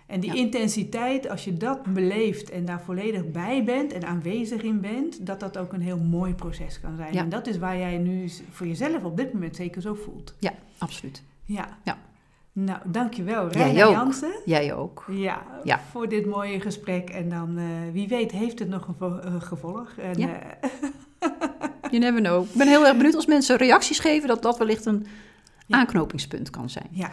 En 0.10 0.20
die 0.20 0.30
Ja. 0.34 0.38
intensiteit, 0.40 1.30
als 1.30 1.44
je 1.44 1.54
dat 1.58 1.84
beleeft 1.84 2.50
en 2.50 2.66
daar 2.66 2.82
volledig 2.82 3.32
bij 3.32 3.64
bent 3.64 3.94
en 3.94 4.06
aanwezig 4.06 4.62
in 4.62 4.82
bent, 4.82 5.26
dat 5.26 5.40
dat 5.40 5.58
ook 5.58 5.74
een 5.74 5.82
heel 5.82 5.98
mooi 5.98 6.34
proces 6.34 6.80
kan 6.80 6.96
zijn. 6.96 7.14
Ja. 7.14 7.22
En 7.22 7.30
dat 7.30 7.48
is 7.48 7.58
waar 7.58 7.78
jij 7.78 7.98
nu 7.98 8.30
voor 8.52 8.68
jezelf 8.68 9.04
op 9.04 9.18
dit 9.18 9.34
moment 9.34 9.56
zeker 9.56 9.82
zo 9.82 9.94
voelt. 9.94 10.36
Ja, 10.40 10.54
absoluut. 10.78 11.24
Ja. 11.46 11.78
Ja. 11.84 11.98
Nou, 12.52 12.80
dankjewel 12.86 13.52
Jij 13.52 13.62
Reina 13.64 13.84
ook. 13.84 13.92
Jansen. 13.94 14.32
Jij 14.46 14.74
ook. 14.74 15.06
Ja, 15.12 15.42
Ja. 15.64 15.80
voor 15.92 16.10
dit 16.10 16.26
mooie 16.26 16.60
gesprek. 16.60 17.10
En 17.10 17.30
dan, 17.30 17.58
eh, 17.58 17.66
wie 17.94 18.08
weet, 18.08 18.32
heeft 18.32 18.60
het 18.60 18.70
nog 18.70 18.88
een 19.00 19.22
eh, 19.22 19.36
gevolg. 19.42 19.92
En, 19.98 20.18
Ja. 20.20 20.40
eh, 20.62 20.70
You 21.92 21.98
never 22.00 22.22
know. 22.22 22.44
Ik 22.46 22.54
ben 22.58 22.68
heel 22.68 22.86
erg 22.86 22.96
benieuwd 22.98 23.16
als 23.16 23.26
mensen 23.26 23.58
reacties 23.58 24.00
geven... 24.00 24.28
dat 24.28 24.42
dat 24.42 24.58
wellicht 24.58 24.86
een 24.86 25.08
aanknopingspunt 25.70 26.50
kan 26.50 26.70
zijn. 26.70 26.88
ja. 26.92 27.12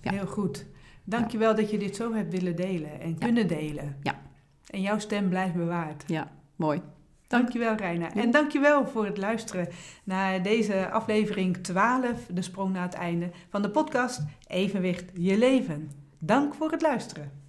Ja. 0.00 0.10
heel 0.12 0.26
goed. 0.26 0.64
Dankjewel 1.08 1.54
dat 1.54 1.70
je 1.70 1.78
dit 1.78 1.96
zo 1.96 2.14
hebt 2.14 2.32
willen 2.32 2.56
delen 2.56 3.00
en 3.00 3.18
kunnen 3.18 3.46
delen. 3.46 3.96
Ja. 4.02 4.20
En 4.66 4.80
jouw 4.80 4.98
stem 4.98 5.28
blijft 5.28 5.54
bewaard. 5.54 6.04
Ja, 6.06 6.30
mooi. 6.56 6.82
Dankjewel, 7.26 7.74
Reina. 7.74 8.14
En 8.14 8.30
dankjewel 8.30 8.86
voor 8.86 9.04
het 9.04 9.18
luisteren 9.18 9.68
naar 10.04 10.42
deze 10.42 10.90
aflevering 10.90 11.56
12, 11.56 12.26
de 12.30 12.42
sprong 12.42 12.72
naar 12.72 12.82
het 12.82 12.94
einde 12.94 13.30
van 13.48 13.62
de 13.62 13.70
podcast 13.70 14.22
Evenwicht 14.46 15.10
je 15.14 15.38
leven. 15.38 15.90
Dank 16.18 16.54
voor 16.54 16.70
het 16.70 16.82
luisteren. 16.82 17.47